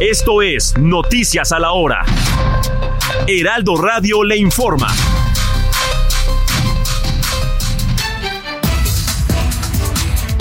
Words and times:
Esto 0.00 0.42
es 0.42 0.76
Noticias 0.78 1.52
a 1.52 1.58
la 1.58 1.72
Hora. 1.72 2.04
Heraldo 3.26 3.76
Radio 3.76 4.22
le 4.24 4.36
informa. 4.36 4.88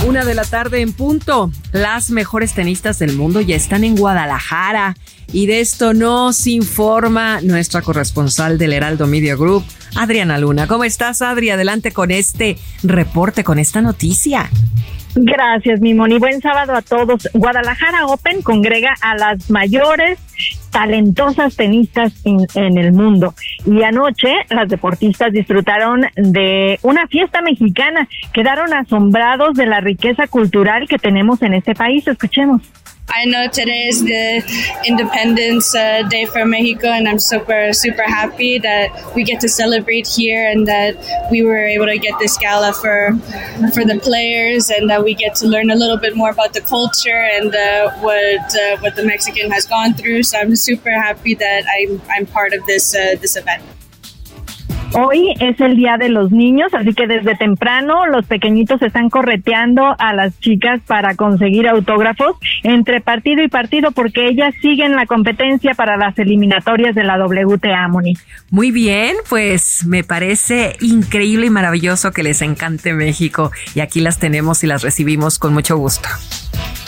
Una 0.06 0.24
de 0.24 0.36
la 0.36 0.44
tarde 0.46 0.82
en 0.82 0.94
punto. 0.94 1.52
Las 1.72 2.12
mejores 2.12 2.54
tenistas 2.54 3.00
del 3.00 3.14
mundo 3.14 3.42
ya 3.42 3.56
están 3.56 3.84
en 3.84 3.96
Guadalajara. 3.96 4.96
Y 5.34 5.48
de 5.48 5.62
esto 5.62 5.94
nos 5.94 6.46
informa 6.48 7.42
nuestra 7.42 7.82
corresponsal 7.82 8.58
del 8.58 8.74
Heraldo 8.74 9.08
Media 9.08 9.36
Group, 9.36 9.66
Adriana 9.96 10.38
Luna. 10.38 10.68
¿Cómo 10.68 10.84
estás, 10.84 11.22
Adri? 11.22 11.50
Adelante 11.50 11.92
con 11.92 12.12
este 12.12 12.58
reporte, 12.84 13.44
con 13.44 13.60
esta 13.60 13.82
noticia. 13.82 14.50
Gracias, 15.16 15.80
mi 15.80 15.94
Moni. 15.94 16.20
Buen 16.20 16.42
sábado 16.42 16.76
a 16.76 16.82
todos. 16.82 17.30
Guadalajara 17.34 18.06
Open 18.08 18.42
congrega 18.42 18.94
a 19.02 19.16
las 19.16 19.50
mayores 19.50 20.20
talentosas 20.72 21.56
tenistas 21.56 22.14
en, 22.26 22.46
en, 22.56 22.78
el 22.78 22.92
mundo. 22.92 23.34
Y 23.66 23.84
anoche 23.84 24.34
las 24.50 24.68
deportistas 24.68 25.32
disfrutaron 25.32 26.02
de 26.18 26.80
una 26.82 27.08
fiesta 27.08 27.42
mexicana. 27.42 28.10
Quedaron 28.34 28.74
asombrados 28.74 29.54
de 29.54 29.68
la 29.68 29.80
riqueza 29.80 30.28
cultural 30.28 30.90
que 30.90 30.98
tenemos 30.98 31.42
en 31.42 31.54
este 31.54 31.76
país. 31.76 32.06
Escuchemos. 32.06 32.62
I 33.08 33.26
know 33.26 33.48
today 33.48 33.88
is 33.88 34.04
the 34.04 34.82
Independence 34.86 35.76
uh, 35.76 36.04
Day 36.10 36.26
for 36.26 36.44
Mexico, 36.44 36.88
and 36.88 37.08
I'm 37.08 37.20
super, 37.20 37.72
super 37.72 38.02
happy 38.02 38.58
that 38.60 39.14
we 39.16 39.24
get 39.24 39.40
to 39.42 39.50
celebrate 39.50 40.08
here 40.08 40.50
and 40.50 40.68
that 40.68 41.30
we 41.32 41.44
were 41.44 41.64
able 41.64 41.86
to 41.86 41.98
get 42.00 42.18
this 42.20 42.38
gala 42.38 42.74
for 42.74 43.14
for 43.74 43.86
the 43.86 44.00
players, 44.02 44.70
and 44.70 44.90
that 44.90 45.04
we 45.04 45.14
get 45.14 45.36
to 45.36 45.48
learn 45.48 45.70
a 45.70 45.76
little 45.76 45.98
bit 45.98 46.16
more 46.16 46.32
about 46.32 46.54
the 46.54 46.62
culture 46.62 47.22
and 47.34 47.56
uh, 47.56 47.92
what 48.00 48.56
uh, 48.56 48.78
what 48.80 48.96
the 48.96 49.04
Mexican 49.06 49.52
has 49.52 49.66
gone 49.66 49.94
through. 49.94 50.24
So 50.24 50.40
I'm 50.40 50.56
super 50.56 50.92
happy 50.92 51.36
that 51.36 51.64
I'm 51.80 52.02
I'm 52.10 52.26
part 52.26 52.54
of 52.54 52.66
this 52.66 52.96
uh, 52.96 53.16
this 53.22 53.36
event. 53.38 53.64
Hoy 54.94 55.34
es 55.40 55.60
el 55.60 55.76
Día 55.76 55.98
de 55.98 56.10
los 56.10 56.32
Niños, 56.32 56.74
así 56.74 56.94
que 56.94 57.08
desde 57.08 57.36
temprano 57.36 58.06
los 58.06 58.26
pequeñitos 58.26 58.82
están 58.82 59.10
correteando 59.10 59.96
a 59.98 60.14
las 60.14 60.40
chicas 60.40 60.82
para 60.88 61.16
conseguir 61.16 61.68
autógrafos 61.68 62.38
entre 62.64 63.02
partido 63.02 63.44
y 63.44 63.48
partido 63.48 63.92
porque 63.92 64.28
ellas 64.28 64.54
siguen 64.62 64.96
la 64.96 65.06
competencia 65.06 65.74
para 65.74 65.98
las 65.98 66.18
eliminatorias 66.18 66.96
de 66.96 67.04
la 67.04 67.18
WTA, 67.18 67.88
Moni. 67.88 68.14
Muy 68.50 68.72
bien, 68.72 69.16
pues 69.30 69.86
me 69.86 70.04
parece 70.04 70.78
increíble 70.80 71.48
y 71.48 71.50
maravilloso 71.50 72.12
que 72.12 72.24
les 72.24 72.42
encante 72.42 72.94
México 72.94 73.52
y 73.74 73.82
aquí 73.82 74.00
las 74.00 74.20
tenemos 74.20 74.64
y 74.64 74.68
las 74.68 74.82
recibimos 74.82 75.40
con 75.40 75.54
mucho 75.54 75.78
gusto. 75.78 76.08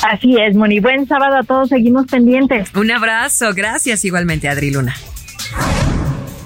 Así 0.04 0.38
es, 0.40 0.56
Moni. 0.56 0.80
Buen 0.80 1.08
sábado 1.08 1.38
a 1.38 1.44
todos, 1.44 1.70
seguimos 1.70 2.06
pendientes. 2.06 2.74
Un 2.76 2.92
abrazo, 2.92 3.54
gracias 3.54 4.06
igualmente, 4.06 4.48
Adri 4.48 4.72
Luna. 4.72 4.96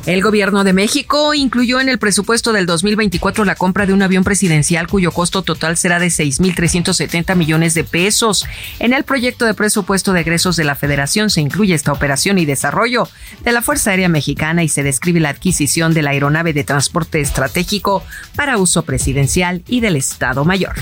El 0.08 0.24
gobierno 0.24 0.64
de 0.64 0.74
México 0.74 1.36
incluyó 1.36 1.80
en 1.80 1.88
el 1.88 2.00
presupuesto 2.00 2.54
del 2.54 2.66
2024 2.66 3.46
la 3.46 3.54
compra 3.54 3.86
de 3.86 3.94
un 3.94 4.02
avión 4.02 4.24
presidencial 4.24 4.88
cuyo 4.88 5.12
costo 5.12 5.44
total 5.44 5.78
será 5.78 6.00
de 6.00 6.08
6.370 6.08 7.36
millones 7.36 7.76
de 7.76 7.84
pesos. 7.84 8.48
En 8.80 8.94
el 8.94 9.04
proyecto 9.04 9.46
de 9.46 9.54
presupuesto 9.54 10.12
de 10.12 10.22
egresos 10.22 10.56
de 10.56 10.64
la 10.64 10.74
Federación 10.74 11.30
se 11.30 11.42
incluye 11.42 11.76
esta 11.76 11.92
operación 11.92 12.40
y 12.40 12.46
desarrollo 12.46 13.08
de 13.44 13.52
la 13.52 13.62
Fuerza 13.62 13.92
Aérea 13.92 14.10
Mexicana 14.10 14.64
y 14.64 14.70
se 14.70 14.82
describe 14.82 15.20
la 15.20 15.30
adquisición 15.30 15.94
de 15.94 16.02
la 16.02 16.10
aeronave 16.12 16.54
de 16.54 16.64
transporte 16.64 17.22
estratégico 17.22 18.04
para 18.36 18.58
uso 18.58 18.82
presidencial 18.82 19.62
y 19.68 19.82
del 19.82 19.98
Estado 19.98 20.46
Mayor. 20.46 20.74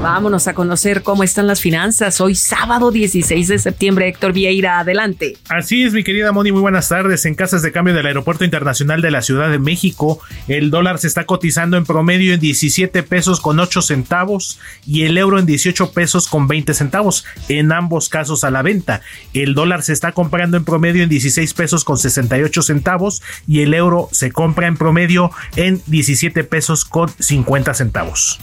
Vámonos 0.00 0.48
a 0.48 0.54
conocer 0.54 1.02
cómo 1.02 1.24
están 1.24 1.46
las 1.46 1.60
finanzas. 1.60 2.22
Hoy 2.22 2.34
sábado 2.34 2.90
16 2.90 3.48
de 3.48 3.58
septiembre, 3.58 4.08
Héctor 4.08 4.32
Vieira, 4.32 4.78
adelante. 4.78 5.36
Así 5.50 5.82
es, 5.82 5.92
mi 5.92 6.02
querida 6.02 6.32
Moni, 6.32 6.52
muy 6.52 6.62
buenas 6.62 6.88
tardes. 6.88 7.26
En 7.26 7.34
casas 7.34 7.60
de 7.60 7.70
cambio 7.70 7.92
del 7.92 8.06
Aeropuerto 8.20 8.44
Internacional 8.44 9.00
de 9.00 9.10
la 9.10 9.22
Ciudad 9.22 9.50
de 9.50 9.58
México, 9.58 10.20
el 10.46 10.70
dólar 10.70 10.98
se 10.98 11.06
está 11.06 11.24
cotizando 11.24 11.78
en 11.78 11.86
promedio 11.86 12.34
en 12.34 12.40
17 12.40 13.02
pesos 13.02 13.40
con 13.40 13.58
8 13.58 13.80
centavos 13.80 14.60
y 14.86 15.04
el 15.04 15.16
euro 15.16 15.38
en 15.38 15.46
18 15.46 15.92
pesos 15.92 16.28
con 16.28 16.46
20 16.46 16.74
centavos, 16.74 17.24
en 17.48 17.72
ambos 17.72 18.10
casos 18.10 18.44
a 18.44 18.50
la 18.50 18.60
venta. 18.60 19.00
El 19.32 19.54
dólar 19.54 19.82
se 19.82 19.94
está 19.94 20.12
comprando 20.12 20.58
en 20.58 20.66
promedio 20.66 21.02
en 21.02 21.08
16 21.08 21.54
pesos 21.54 21.84
con 21.84 21.96
68 21.96 22.60
centavos 22.60 23.22
y 23.48 23.60
el 23.60 23.72
euro 23.72 24.10
se 24.12 24.32
compra 24.32 24.66
en 24.66 24.76
promedio 24.76 25.30
en 25.56 25.80
17 25.86 26.44
pesos 26.44 26.84
con 26.84 27.08
50 27.18 27.72
centavos 27.72 28.38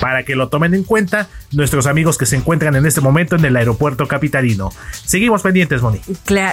para 0.00 0.24
que 0.24 0.34
lo 0.34 0.48
tomen 0.48 0.74
en 0.74 0.84
cuenta 0.84 1.28
nuestros 1.52 1.86
amigos 1.86 2.18
que 2.18 2.26
se 2.26 2.36
encuentran 2.36 2.74
en 2.76 2.86
este 2.86 3.00
momento 3.00 3.36
en 3.36 3.44
el 3.44 3.56
aeropuerto 3.56 4.06
capitalino. 4.08 4.72
Seguimos 5.04 5.42
pendientes, 5.42 5.82
Moni. 5.82 6.00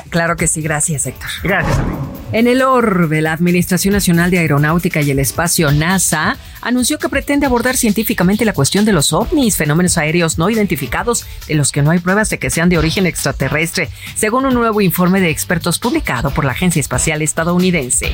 claro 0.09 0.35
que 0.35 0.47
sí, 0.47 0.61
gracias, 0.61 1.05
Héctor. 1.05 1.29
Gracias, 1.43 1.77
amigo. 1.77 2.17
En 2.33 2.47
el 2.47 2.61
orbe, 2.61 3.21
la 3.21 3.31
Administración 3.31 3.93
Nacional 3.93 4.29
de 4.29 4.39
Aeronáutica 4.39 5.01
y 5.01 5.11
el 5.11 5.19
Espacio 5.19 5.71
NASA 5.71 6.35
anunció 6.61 6.99
que 6.99 7.07
pretende 7.07 7.45
abordar 7.45 7.77
científicamente 7.77 8.43
la 8.43 8.51
cuestión 8.51 8.83
de 8.83 8.91
los 8.91 9.13
ovnis, 9.13 9.55
fenómenos 9.55 9.97
aéreos 9.97 10.37
no 10.37 10.49
identificados 10.49 11.25
de 11.47 11.55
los 11.55 11.71
que 11.71 11.81
no 11.81 11.91
hay 11.91 11.99
pruebas 11.99 12.29
de 12.29 12.37
que 12.37 12.49
sean 12.49 12.67
de 12.67 12.77
origen 12.77 13.05
extraterrestre, 13.05 13.89
según 14.16 14.45
un 14.45 14.55
nuevo 14.55 14.81
informe 14.81 15.21
de 15.21 15.29
expertos 15.29 15.79
publicado 15.79 16.31
por 16.31 16.43
la 16.43 16.51
Agencia 16.51 16.81
Espacial 16.81 17.21
Estadounidense. 17.21 18.13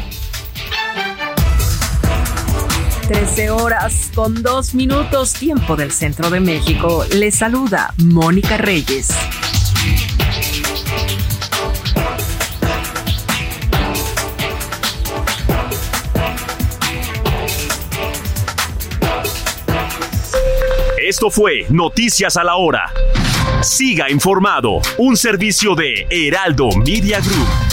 13 3.13 3.51
horas 3.51 4.09
con 4.15 4.41
2 4.41 4.73
minutos 4.73 5.33
tiempo 5.33 5.75
del 5.75 5.91
centro 5.91 6.31
de 6.31 6.39
México. 6.39 7.05
Les 7.13 7.35
saluda 7.35 7.93
Mónica 8.03 8.57
Reyes. 8.57 9.09
Esto 20.97 21.29
fue 21.29 21.67
Noticias 21.69 22.35
a 22.35 22.43
la 22.43 22.55
Hora. 22.55 22.91
Siga 23.61 24.09
informado, 24.09 24.81
un 24.97 25.17
servicio 25.17 25.75
de 25.75 26.07
Heraldo 26.09 26.69
Media 26.83 27.19
Group. 27.19 27.72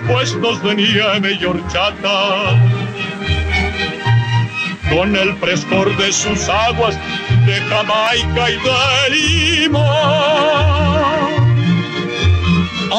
puestos 0.00 0.62
tenía 0.62 1.20
mi 1.20 1.44
horchata. 1.44 2.58
Con 4.90 5.14
el 5.16 5.36
frescor 5.36 5.94
de 5.96 6.12
sus 6.12 6.48
aguas 6.48 6.98
de 7.46 7.54
Jamaica 7.60 8.50
y 8.50 8.56
de 8.64 9.68
Lima. 9.68 9.84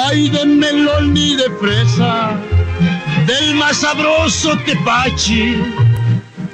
Ay, 0.07 0.29
de 0.29 0.45
melón 0.45 1.15
y 1.15 1.35
de 1.35 1.49
fresa, 1.59 2.39
del 3.25 3.55
más 3.55 3.77
sabroso 3.77 4.57
tepachi 4.59 5.55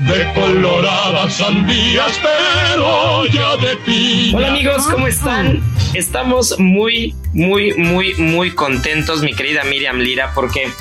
de 0.01 0.33
coloradas 0.33 1.33
sandías, 1.33 2.19
pero 2.21 3.25
ya 3.25 3.55
de. 3.57 4.31
Hola 4.33 4.47
amigos, 4.47 4.87
¿cómo 4.87 5.07
están? 5.07 5.61
Estamos 5.93 6.57
muy, 6.59 7.13
muy, 7.33 7.73
muy, 7.75 8.15
muy 8.15 8.51
contentos, 8.51 9.21
mi 9.21 9.33
querida 9.33 9.63
Miriam 9.63 9.97
Lira, 9.97 10.31
porque 10.33 10.71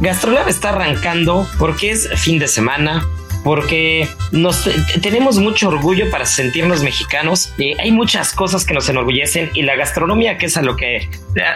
Gastrolab 0.00 0.48
está 0.48 0.70
arrancando, 0.70 1.48
porque 1.58 1.90
es 1.90 2.08
fin 2.16 2.38
de 2.38 2.48
semana, 2.48 3.06
porque 3.44 4.08
nos 4.32 4.68
tenemos 5.02 5.38
mucho 5.38 5.68
orgullo 5.68 6.10
para 6.10 6.26
sentirnos 6.26 6.82
mexicanos. 6.82 7.52
Eh, 7.58 7.74
hay 7.78 7.92
muchas 7.92 8.32
cosas 8.32 8.64
que 8.64 8.74
nos 8.74 8.88
enorgullecen 8.88 9.50
y 9.54 9.62
la 9.62 9.76
gastronomía, 9.76 10.38
que 10.38 10.46
es 10.46 10.56
a 10.56 10.62
lo 10.62 10.76
que 10.76 11.08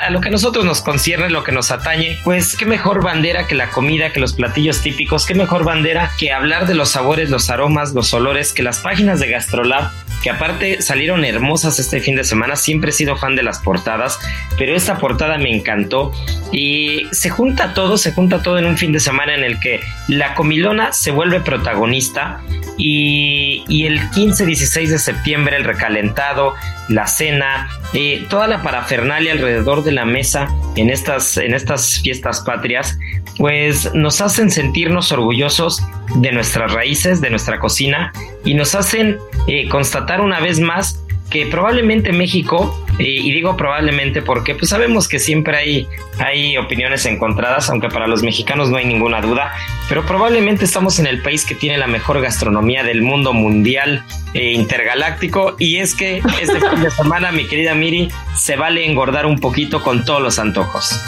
a 0.02 0.11
lo 0.11 0.20
que 0.20 0.29
a 0.29 0.31
nosotros 0.31 0.64
nos 0.64 0.81
concierne, 0.81 1.31
lo 1.31 1.44
que 1.44 1.52
nos 1.52 1.70
atañe, 1.70 2.19
pues 2.25 2.56
qué 2.56 2.67
mejor 2.67 3.02
bandera 3.02 3.46
que 3.46 3.55
la 3.55 3.70
comida, 3.70 4.12
que 4.12 4.20
los 4.20 4.32
platillos 4.32 4.81
típicos, 4.81 5.26
qué 5.26 5.34
mejor 5.34 5.64
bandera 5.64 6.12
que 6.19 6.32
hablar 6.32 6.67
de 6.67 6.75
los 6.75 6.90
sabores, 6.90 7.31
los 7.31 7.50
aromas, 7.50 7.93
los 7.93 8.12
olores, 8.14 8.52
que 8.52 8.62
las 8.62 8.79
páginas 8.79 9.20
de 9.20 9.29
Gastrolab 9.29 9.90
que 10.22 10.30
aparte 10.30 10.82
salieron 10.82 11.24
hermosas 11.24 11.78
este 11.78 12.00
fin 12.00 12.16
de 12.16 12.24
semana. 12.24 12.56
Siempre 12.56 12.90
he 12.90 12.92
sido 12.92 13.16
fan 13.16 13.36
de 13.36 13.42
las 13.42 13.58
portadas, 13.58 14.19
pero 14.56 14.74
esta 14.74 14.98
portada 14.98 15.36
me 15.38 15.54
encantó 15.54 16.12
y 16.52 17.06
se 17.10 17.30
junta 17.30 17.74
todo, 17.74 17.98
se 17.98 18.12
junta 18.12 18.42
todo 18.42 18.58
en 18.58 18.66
un 18.66 18.78
fin 18.78 18.92
de 18.92 19.00
semana 19.00 19.34
en 19.34 19.44
el 19.44 19.58
que 19.58 19.80
la 20.08 20.34
comilona 20.34 20.92
se 20.92 21.10
vuelve 21.10 21.40
protagonista 21.40 22.40
y, 22.76 23.84
el 23.86 24.00
15-16 24.10 24.88
de 24.88 24.98
septiembre 24.98 25.56
el 25.56 25.64
recalentado, 25.64 26.54
la 26.88 27.06
cena, 27.06 27.69
eh, 27.94 28.24
toda 28.28 28.46
la 28.46 28.62
parafernalia 28.62 29.32
alrededor 29.32 29.82
de 29.82 29.92
la 29.92 30.04
mesa 30.04 30.48
en 30.76 30.90
estas, 30.90 31.36
en 31.36 31.54
estas 31.54 32.00
fiestas 32.00 32.40
patrias, 32.40 32.98
pues 33.38 33.92
nos 33.94 34.20
hacen 34.20 34.50
sentirnos 34.50 35.12
orgullosos 35.12 35.82
de 36.16 36.32
nuestras 36.32 36.72
raíces, 36.72 37.20
de 37.20 37.30
nuestra 37.30 37.58
cocina 37.58 38.12
y 38.44 38.54
nos 38.54 38.74
hacen 38.74 39.19
eh, 39.46 39.69
constatar 39.69 40.20
una 40.20 40.40
vez 40.40 40.60
más 40.60 41.02
que 41.32 41.46
probablemente 41.46 42.12
México, 42.12 42.78
y 42.98 43.32
digo 43.32 43.56
probablemente 43.56 44.20
porque 44.20 44.54
pues 44.54 44.69
sabemos 44.69 45.08
que 45.08 45.19
siempre 45.19 45.56
hay, 45.56 45.88
hay 46.19 46.58
opiniones 46.58 47.06
encontradas, 47.06 47.70
aunque 47.70 47.88
para 47.88 48.06
los 48.06 48.22
mexicanos 48.22 48.69
no 48.69 48.76
hay 48.76 48.84
ninguna 48.84 49.22
duda, 49.22 49.50
pero 49.88 50.04
probablemente 50.04 50.66
estamos 50.66 50.98
en 50.98 51.06
el 51.06 51.22
país 51.22 51.46
que 51.46 51.54
tiene 51.54 51.78
la 51.78 51.86
mejor 51.86 52.20
gastronomía 52.20 52.84
del 52.84 53.00
mundo 53.00 53.32
mundial 53.32 54.04
e 54.34 54.52
intergaláctico 54.52 55.56
y 55.58 55.78
es 55.78 55.94
que 55.94 56.19
este 56.40 56.60
fin 56.70 56.82
de 56.82 56.90
semana, 56.90 57.32
mi 57.32 57.46
querida 57.46 57.74
Miri, 57.74 58.10
se 58.36 58.56
vale 58.56 58.84
engordar 58.84 59.24
un 59.24 59.38
poquito 59.38 59.82
con 59.82 60.04
todos 60.04 60.20
los 60.20 60.38
antojos. 60.38 61.00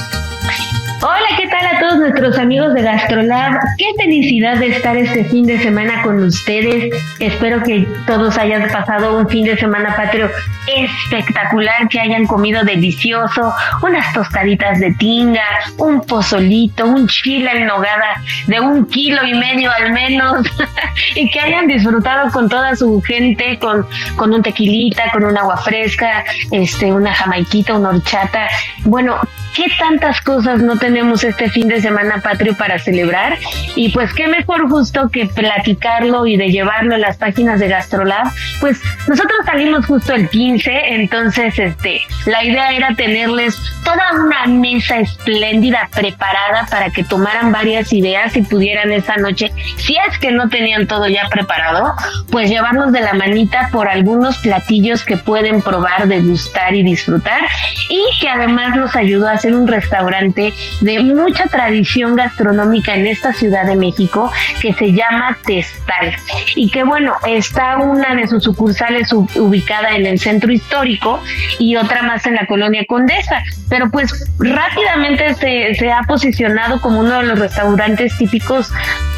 Hola, 1.06 1.36
¿qué 1.36 1.46
tal 1.48 1.66
a 1.66 1.78
todos 1.80 1.98
nuestros 1.98 2.38
amigos 2.38 2.72
de 2.72 2.80
GastroLab? 2.80 3.60
Qué 3.76 3.84
felicidad 3.98 4.56
de 4.56 4.68
estar 4.68 4.96
este 4.96 5.26
fin 5.26 5.44
de 5.46 5.58
semana 5.58 6.00
con 6.00 6.18
ustedes. 6.22 6.94
Espero 7.18 7.62
que 7.62 7.86
todos 8.06 8.38
hayan 8.38 8.70
pasado 8.70 9.18
un 9.18 9.28
fin 9.28 9.44
de 9.44 9.54
semana 9.58 9.94
patrio 9.96 10.30
espectacular, 10.66 11.90
que 11.90 12.00
hayan 12.00 12.26
comido 12.26 12.64
delicioso, 12.64 13.52
unas 13.82 14.14
tostaditas 14.14 14.80
de 14.80 14.94
tinga, 14.94 15.44
un 15.76 16.00
pozolito, 16.00 16.86
un 16.86 17.06
chile 17.06 17.50
en 17.52 17.66
nogada 17.66 18.22
de 18.46 18.60
un 18.60 18.86
kilo 18.86 19.26
y 19.26 19.34
medio 19.34 19.70
al 19.72 19.92
menos, 19.92 20.46
y 21.14 21.28
que 21.28 21.38
hayan 21.38 21.66
disfrutado 21.66 22.30
con 22.30 22.48
toda 22.48 22.74
su 22.76 23.02
gente, 23.02 23.58
con, 23.58 23.86
con 24.16 24.32
un 24.32 24.42
tequilita, 24.42 25.10
con 25.12 25.24
un 25.24 25.36
agua 25.36 25.58
fresca, 25.58 26.24
este, 26.50 26.90
una 26.90 27.12
jamaiquita, 27.12 27.74
una 27.74 27.90
horchata. 27.90 28.48
Bueno, 28.84 29.20
¿qué 29.54 29.66
tantas 29.78 30.22
cosas 30.22 30.62
no 30.62 30.78
tenemos 30.78 30.93
este 30.96 31.50
fin 31.50 31.68
de 31.68 31.80
semana 31.80 32.20
patrio 32.22 32.56
para 32.56 32.78
celebrar? 32.78 33.38
Y 33.74 33.90
pues 33.90 34.12
qué 34.12 34.28
mejor 34.28 34.68
justo 34.68 35.08
que 35.10 35.26
platicarlo 35.26 36.26
y 36.26 36.36
de 36.36 36.50
llevarlo 36.50 36.94
a 36.94 36.98
las 36.98 37.16
páginas 37.16 37.58
de 37.58 37.68
Gastrolab. 37.68 38.28
Pues 38.60 38.80
nosotros 39.08 39.38
salimos 39.44 39.86
justo 39.86 40.14
el 40.14 40.28
15, 40.28 40.94
entonces 40.94 41.58
este, 41.58 42.02
la 42.26 42.44
idea 42.44 42.72
era 42.72 42.94
tenerles 42.94 43.58
toda 43.84 44.24
una 44.24 44.46
mesa 44.46 44.98
espléndida 44.98 45.88
preparada 45.94 46.66
para 46.70 46.90
que 46.90 47.04
tomaran 47.04 47.50
varias 47.50 47.92
ideas 47.92 48.36
y 48.36 48.42
pudieran 48.42 48.92
esa 48.92 49.16
noche, 49.16 49.52
si 49.76 49.96
es 50.08 50.18
que 50.18 50.30
no 50.30 50.48
tenían 50.48 50.86
todo 50.86 51.08
ya 51.08 51.28
preparado, 51.28 51.94
pues 52.30 52.48
llevarnos 52.48 52.92
de 52.92 53.00
la 53.00 53.14
manita 53.14 53.68
por 53.72 53.88
algunos 53.88 54.38
platillos 54.38 55.04
que 55.04 55.16
pueden 55.16 55.60
probar, 55.60 56.06
degustar 56.06 56.74
y 56.74 56.82
disfrutar 56.82 57.42
y 57.88 58.02
que 58.20 58.28
además 58.28 58.76
nos 58.76 58.96
ayudó 58.96 59.28
a 59.28 59.32
hacer 59.32 59.54
un 59.54 59.66
restaurante 59.66 60.52
de 60.84 61.00
mucha 61.00 61.46
tradición 61.46 62.14
gastronómica 62.14 62.94
en 62.94 63.06
esta 63.06 63.32
Ciudad 63.32 63.64
de 63.64 63.74
México 63.74 64.30
que 64.60 64.74
se 64.74 64.92
llama 64.92 65.36
Testal 65.44 66.14
y 66.54 66.70
que 66.70 66.84
bueno, 66.84 67.14
está 67.26 67.78
una 67.78 68.14
de 68.14 68.26
sus 68.26 68.44
sucursales 68.44 69.12
ubicada 69.12 69.96
en 69.96 70.04
el 70.04 70.18
centro 70.18 70.52
histórico 70.52 71.20
y 71.58 71.76
otra 71.76 72.02
más 72.02 72.26
en 72.26 72.34
la 72.34 72.46
colonia 72.46 72.84
Condesa, 72.86 73.42
pero 73.70 73.90
pues 73.90 74.30
rápidamente 74.38 75.34
se, 75.34 75.74
se 75.74 75.90
ha 75.90 76.02
posicionado 76.02 76.80
como 76.80 77.00
uno 77.00 77.20
de 77.20 77.26
los 77.28 77.38
restaurantes 77.38 78.16
típicos 78.18 78.70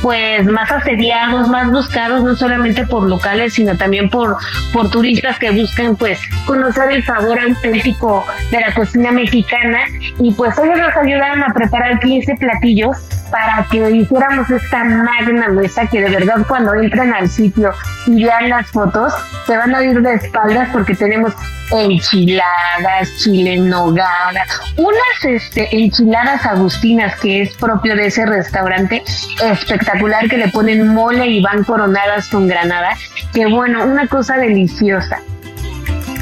pues 0.02 0.44
más 0.46 0.70
asediados, 0.70 1.48
más 1.48 1.70
buscados 1.70 2.22
no 2.22 2.36
solamente 2.36 2.86
por 2.86 3.08
locales, 3.08 3.54
sino 3.54 3.76
también 3.76 4.08
por, 4.08 4.36
por 4.72 4.90
turistas 4.90 5.38
que 5.38 5.50
buscan 5.50 5.96
pues 5.96 6.20
conocer 6.44 6.92
el 6.92 7.04
sabor 7.04 7.38
auténtico 7.40 8.24
de 8.50 8.60
la 8.60 8.74
cocina 8.74 9.10
mexicana. 9.10 9.80
Y 10.20 10.32
pues 10.34 10.56
ellos 10.58 10.78
nos 10.78 10.96
ayudaron 10.96 11.42
a 11.42 11.52
preparar 11.56 11.98
15 12.00 12.36
platillos 12.36 12.96
para 13.30 13.66
que 13.70 13.90
hiciéramos 13.90 14.48
esta 14.50 14.84
magna 14.84 15.48
mesa 15.48 15.86
que 15.86 16.00
de 16.00 16.10
verdad 16.10 16.46
cuando 16.46 16.74
entran 16.74 17.12
al 17.12 17.28
sitio 17.28 17.72
y 18.06 18.24
vean 18.24 18.50
las 18.50 18.68
fotos 18.68 19.12
se 19.46 19.56
van 19.56 19.74
a 19.74 19.82
ir 19.82 20.00
de 20.00 20.14
espaldas 20.14 20.68
porque 20.72 20.94
tenemos 20.94 21.32
enchiladas, 21.70 23.16
chile 23.18 23.58
nogada, 23.58 24.46
unas 24.76 25.24
este, 25.24 25.68
enchiladas 25.76 26.46
agustinas 26.46 27.18
que 27.20 27.42
es 27.42 27.56
propio 27.56 27.96
de 27.96 28.06
ese 28.06 28.24
restaurante 28.24 29.02
espectacular 29.42 30.28
que 30.28 30.36
le 30.36 30.48
ponen 30.48 30.94
mole 30.94 31.26
y 31.26 31.42
van 31.42 31.64
coronadas 31.64 32.28
con 32.28 32.46
granada, 32.46 32.96
que 33.32 33.46
bueno, 33.46 33.84
una 33.84 34.06
cosa 34.06 34.36
deliciosa. 34.36 35.20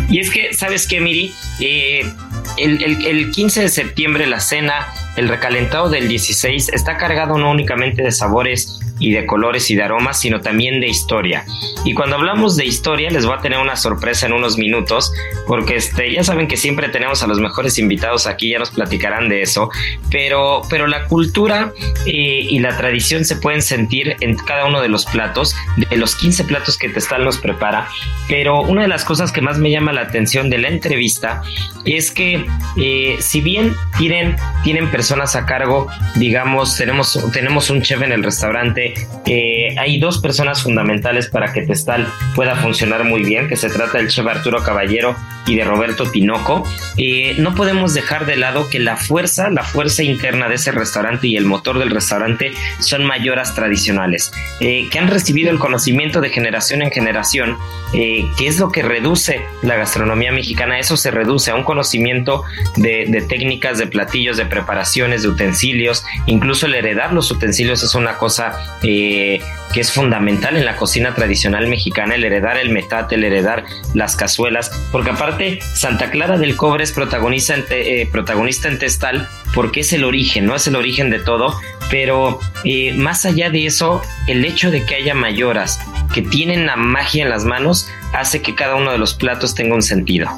Y 0.09 0.21
es 0.21 0.31
que, 0.31 0.55
¿sabes 0.55 0.87
qué, 0.87 1.01
Miri? 1.01 1.35
Eh, 1.61 2.11
el, 2.59 2.83
el, 2.83 3.07
el 3.07 3.31
15 3.31 3.63
de 3.63 3.69
septiembre 3.69 4.27
la 4.27 4.41
cena 4.41 4.87
el 5.17 5.29
recalentado 5.29 5.89
del 5.89 6.09
16 6.09 6.71
está 6.71 6.97
cargado 6.97 7.39
no 7.39 7.51
únicamente 7.51 8.03
de 8.03 8.11
sabores 8.11 8.81
y 8.99 9.13
de 9.13 9.27
colores 9.27 9.71
y 9.71 9.77
de 9.77 9.83
aromas, 9.83 10.21
sino 10.21 10.41
también 10.41 10.81
de 10.81 10.89
historia. 10.89 11.45
Y 11.85 11.95
cuando 11.95 12.17
hablamos 12.17 12.57
de 12.57 12.65
historia, 12.65 13.11
les 13.11 13.27
voy 13.27 13.37
a 13.37 13.41
tener 13.41 13.59
una 13.59 13.77
sorpresa 13.77 14.27
en 14.27 14.33
unos 14.33 14.57
minutos, 14.57 15.13
porque 15.47 15.77
este, 15.77 16.13
ya 16.13 16.25
saben 16.25 16.49
que 16.49 16.57
siempre 16.57 16.89
tenemos 16.89 17.23
a 17.23 17.27
los 17.27 17.41
mejores 17.41 17.79
invitados 17.79 18.27
aquí, 18.27 18.51
ya 18.51 18.59
nos 18.59 18.71
platicarán 18.71 19.29
de 19.29 19.43
eso, 19.43 19.71
pero, 20.11 20.63
pero 20.71 20.87
la 20.87 21.07
cultura 21.07 21.73
eh, 22.07 22.47
y 22.49 22.59
la 22.61 22.77
tradición 22.77 23.25
se 23.25 23.37
pueden 23.37 23.63
sentir 23.63 24.17
en 24.21 24.37
cada 24.37 24.67
uno 24.67 24.81
de 24.81 24.89
los 24.89 25.05
platos, 25.07 25.55
de 25.77 25.97
los 25.97 26.17
15 26.17 26.45
platos 26.45 26.79
que 26.79 26.89
Testal 26.89 27.25
nos 27.25 27.39
prepara, 27.39 27.89
pero 28.29 28.63
una 28.63 28.83
de 28.83 28.89
las 28.89 29.05
cosas 29.05 29.33
que 29.33 29.41
más 29.41 29.59
me 29.59 29.71
llama 29.71 29.93
la 29.93 30.03
atención 30.03 30.51
de 30.51 30.59
la 30.59 30.69
entrevista 30.69 31.43
es 31.85 32.11
que 32.11 32.47
eh, 32.77 33.17
si 33.21 33.41
bien 33.41 33.75
tienen, 33.99 34.37
tienen 34.63 34.91
personas 34.91 35.37
a 35.37 35.47
cargo, 35.47 35.87
digamos, 36.17 36.77
tenemos, 36.77 37.19
tenemos 37.33 37.71
un 37.71 37.83
chef 37.83 38.03
en 38.03 38.13
el 38.13 38.23
restaurante, 38.23 38.84
eh, 39.27 39.75
hay 39.79 39.99
dos 39.99 40.19
personas 40.19 40.63
fundamentales 40.63 41.29
para 41.29 41.53
que 41.53 41.63
Testal 41.63 42.07
pueda 42.35 42.57
funcionar 42.57 43.05
muy 43.05 43.23
bien, 43.23 43.49
que 43.49 43.57
se 43.57 43.71
trata 43.71 43.99
del 43.99 44.09
chef 44.09 44.27
Arturo 44.27 44.63
Caballero 44.63 45.17
y 45.47 45.57
de 45.57 45.65
Roberto 45.65 46.11
Tinoco. 46.11 46.65
Eh, 46.97 47.35
no 47.39 47.55
podemos 47.55 47.95
dejar 47.95 48.27
de 48.27 48.37
lado 48.37 48.69
que 48.69 48.79
la 48.79 48.97
fuerza, 48.97 49.51
la 49.51 49.65
fuerza 49.65 50.03
interna 50.03 50.49
de 50.49 50.57
ese 50.57 50.73
restaurante 50.73 51.27
y 51.27 51.37
el 51.37 51.45
motor 51.45 51.79
del 51.79 51.91
restaurante 51.91 52.53
son 52.81 53.05
mayoras 53.05 53.55
tradicionales, 53.55 54.33
eh, 54.61 54.89
que 54.91 54.99
han 54.99 55.09
recibido 55.09 55.51
el 55.51 55.59
conocimiento 55.59 56.21
de 56.21 56.31
generación 56.31 56.83
en 56.83 56.91
generación, 56.91 57.59
que 57.93 58.49
es 58.49 58.59
lo 58.59 58.71
que 58.71 58.83
reduce 58.83 59.47
la 59.63 59.77
gastronomía 59.77 60.33
mexicana, 60.33 60.81
eso 60.81 60.97
se 60.97 61.13
reduce 61.13 61.53
a 61.53 61.55
un 61.55 61.63
conocimiento 61.63 62.43
de, 62.75 63.07
de 63.07 63.23
técnicas, 63.23 63.79
de 63.79 63.87
platillos, 63.87 64.37
de 64.37 64.47
preparación 64.47 65.13
de 65.23 65.29
utensilios, 65.29 66.05
incluso 66.27 66.67
el 66.67 66.75
heredar 66.75 67.13
los 67.13 67.31
utensilios 67.31 67.83
es 67.83 67.95
una 67.95 68.17
cosa 68.17 68.79
eh, 68.83 69.41
que 69.75 69.81
es 69.81 69.91
fundamental 69.91 70.57
en 70.57 70.65
la 70.65 70.77
cocina 70.77 71.17
tradicional 71.17 71.67
mexicana, 71.67 72.15
el 72.15 72.23
heredar 72.23 72.57
el 72.57 72.71
metate, 72.71 73.17
el 73.17 73.25
heredar 73.25 73.65
las 73.93 74.15
cazuelas, 74.15 74.71
porque 74.93 75.11
aparte 75.11 75.59
Santa 75.75 76.13
Clara 76.13 76.39
del 76.39 76.55
Cobre 76.55 76.85
es 76.85 76.93
protagonista 76.93 77.57
en, 77.57 77.65
eh, 77.71 78.09
protagonista 78.11 78.69
en 78.69 78.79
Testal 78.79 79.29
porque 79.53 79.81
es 79.81 79.93
el 79.93 80.05
origen, 80.05 80.47
no 80.47 80.55
es 80.55 80.69
el 80.69 80.77
origen 80.77 81.11
de 81.11 81.19
todo, 81.19 81.59
pero 81.91 82.39
eh, 82.63 82.93
más 82.93 83.27
allá 83.27 83.51
de 83.51 83.67
eso, 83.67 84.01
el 84.29 84.45
hecho 84.45 84.71
de 84.71 84.87
que 84.87 84.95
haya 84.95 85.15
mayoras 85.15 85.81
que 86.15 86.23
tienen 86.23 86.67
la 86.67 86.77
magia 86.77 87.25
en 87.25 87.31
las 87.31 87.45
manos 87.45 87.89
hace 88.13 88.43
que 88.43 88.55
cada 88.55 88.77
uno 88.77 88.93
de 88.93 88.99
los 88.99 89.15
platos 89.15 89.57
tenga 89.57 89.75
un 89.75 89.83
sentido. 89.83 90.29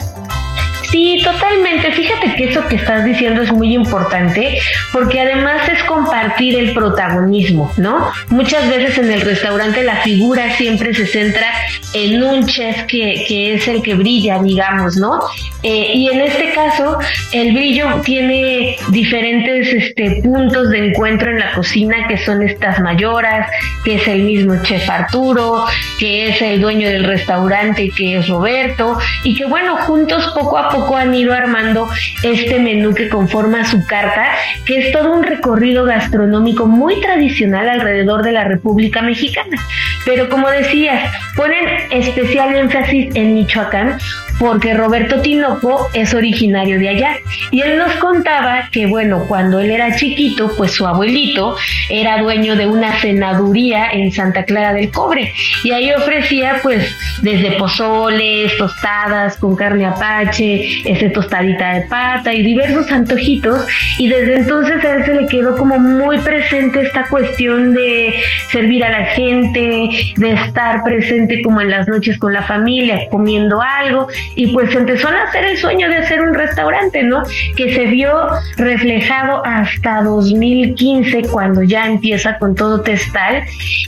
Sí, 0.91 1.21
totalmente. 1.25 1.91
Fíjate 1.93 2.35
que 2.37 2.51
eso 2.51 2.67
que 2.69 2.77
estás 2.77 3.05
diciendo 3.05 3.43
es 3.43 3.53
muy 3.53 3.75
importante 3.75 4.59
porque 4.93 5.21
además 5.21 5.69
es 5.69 5.83
compartir 5.85 6.59
el 6.59 6.73
protagonismo, 6.73 7.73
¿no? 7.77 8.11
Muchas 8.29 8.69
veces 8.69 8.99
en 8.99 9.11
el 9.11 9.21
restaurante 9.21 9.83
la 9.83 9.97
figura 9.97 10.55
siempre 10.57 10.95
se 10.95 11.07
centra 11.07 11.47
en 11.93 12.23
un 12.23 12.47
chef 12.47 12.85
que, 12.85 13.25
que 13.27 13.55
es 13.55 13.69
el 13.69 13.83
que 13.83 13.95
brilla, 13.95 14.39
digamos, 14.39 14.97
¿no? 14.97 15.21
Eh, 15.63 15.93
y 15.95 16.09
en 16.09 16.21
este 16.21 16.53
caso, 16.53 16.99
el 17.33 17.53
brillo 17.53 18.01
tiene 18.05 18.77
diferentes 18.91 19.73
este, 19.73 20.21
puntos 20.23 20.71
de 20.71 20.89
encuentro 20.89 21.31
en 21.31 21.41
la 21.41 21.53
cocina, 21.55 22.07
que 22.07 22.19
son 22.19 22.43
estas 22.43 22.79
mayoras, 22.81 23.49
que 23.85 23.97
es 23.97 24.07
el 24.07 24.23
mismo 24.23 24.55
chef 24.63 24.89
Arturo, 24.89 25.65
que 25.99 26.29
es 26.29 26.41
el 26.43 26.61
dueño 26.61 26.89
del 26.89 27.05
restaurante, 27.05 27.91
que 27.97 28.19
es 28.19 28.29
Roberto, 28.29 28.99
y 29.25 29.35
que 29.35 29.45
bueno, 29.47 29.77
juntos 29.79 30.31
poco 30.35 30.57
a 30.57 30.69
poco 30.69 30.76
han 30.97 31.15
ido 31.15 31.33
armando 31.33 31.89
este 32.23 32.59
menú 32.59 32.95
que 32.95 33.09
conforma 33.09 33.65
su 33.65 33.85
carta, 33.87 34.27
que 34.65 34.79
es 34.79 34.93
todo 34.93 35.13
un 35.13 35.23
recorrido 35.23 35.85
gastronómico 35.85 36.67
muy 36.67 37.01
tradicional 37.01 37.69
alrededor 37.69 38.23
de 38.23 38.33
la 38.33 38.45
República 38.45 39.03
Mexicana. 39.03 39.57
Pero 40.05 40.29
como 40.29 40.49
decías, 40.49 41.11
ponen 41.37 41.67
especial 41.91 42.55
énfasis 42.55 43.15
en 43.15 43.35
Michoacán 43.35 43.99
porque 44.39 44.75
Roberto 44.75 45.21
Tinoco 45.21 45.89
es 45.95 46.15
originario 46.15 46.79
de 46.79 46.89
allá. 46.89 47.17
Y 47.51 47.63
él 47.63 47.79
nos 47.79 47.93
contaba 47.97 48.69
que 48.71 48.87
bueno, 48.87 49.25
cuando 49.29 49.61
él 49.61 49.71
era 49.71 49.95
chiquito, 49.97 50.53
pues 50.57 50.73
su 50.73 50.87
abuelito 50.87 51.57
era 51.89 52.21
dueño 52.21 52.57
de 52.57 52.67
una 52.67 52.99
cenaduría 53.01 53.91
en 53.93 54.13
Santa 54.13 54.45
Clara 54.45 54.73
del 54.73 54.91
Cobre. 54.91 55.33
Y 55.65 55.71
ahí 55.71 55.93
ofrecía 55.93 56.61
pues 56.63 56.95
desde 57.23 57.53
pozoles, 57.53 58.57
tostadas 58.59 59.37
con 59.37 59.57
carne 59.57 59.87
apache, 59.87 60.83
ese 60.85 61.09
tostadita 61.11 61.75
de 61.75 61.81
pata 61.83 62.33
y 62.35 62.43
diversos 62.43 62.91
antojitos. 62.91 63.67
Y 63.99 64.09
desde 64.09 64.39
entonces 64.39 64.85
a 64.85 64.97
él 64.97 65.05
se 65.05 65.15
le 65.15 65.27
quedó 65.27 65.57
como 65.57 65.79
muy 65.79 66.19
presente 66.19 66.83
esta 66.83 67.09
cuestión 67.09 67.75
de 67.75 68.15
servir 68.51 68.85
a 68.85 68.91
la 68.91 69.07
gente, 69.07 69.89
de 70.17 70.33
estar 70.33 70.83
presente 70.85 71.43
como 71.43 71.61
en 71.61 71.71
las 71.71 71.89
noches 71.89 72.19
con 72.19 72.33
la 72.33 72.43
familia, 72.43 73.09
comiendo 73.11 73.61
algo 73.63 74.09
y 74.35 74.53
pues 74.53 74.75
empezó 74.75 75.09
a 75.09 75.23
hacer 75.23 75.45
el 75.45 75.57
sueño 75.57 75.89
de 75.89 75.97
hacer 75.97 76.21
un 76.21 76.35
restaurante, 76.35 77.03
¿no? 77.03 77.23
Que 77.57 77.75
se 77.75 77.87
vio 77.87 78.11
reflejado 78.57 79.45
hasta 79.45 80.03
2015 80.03 81.23
cuando 81.31 81.63
ya 81.63 81.87
empieza 81.87 82.39
con 82.39 82.55
todo 82.55 82.81
Testal 82.81 83.45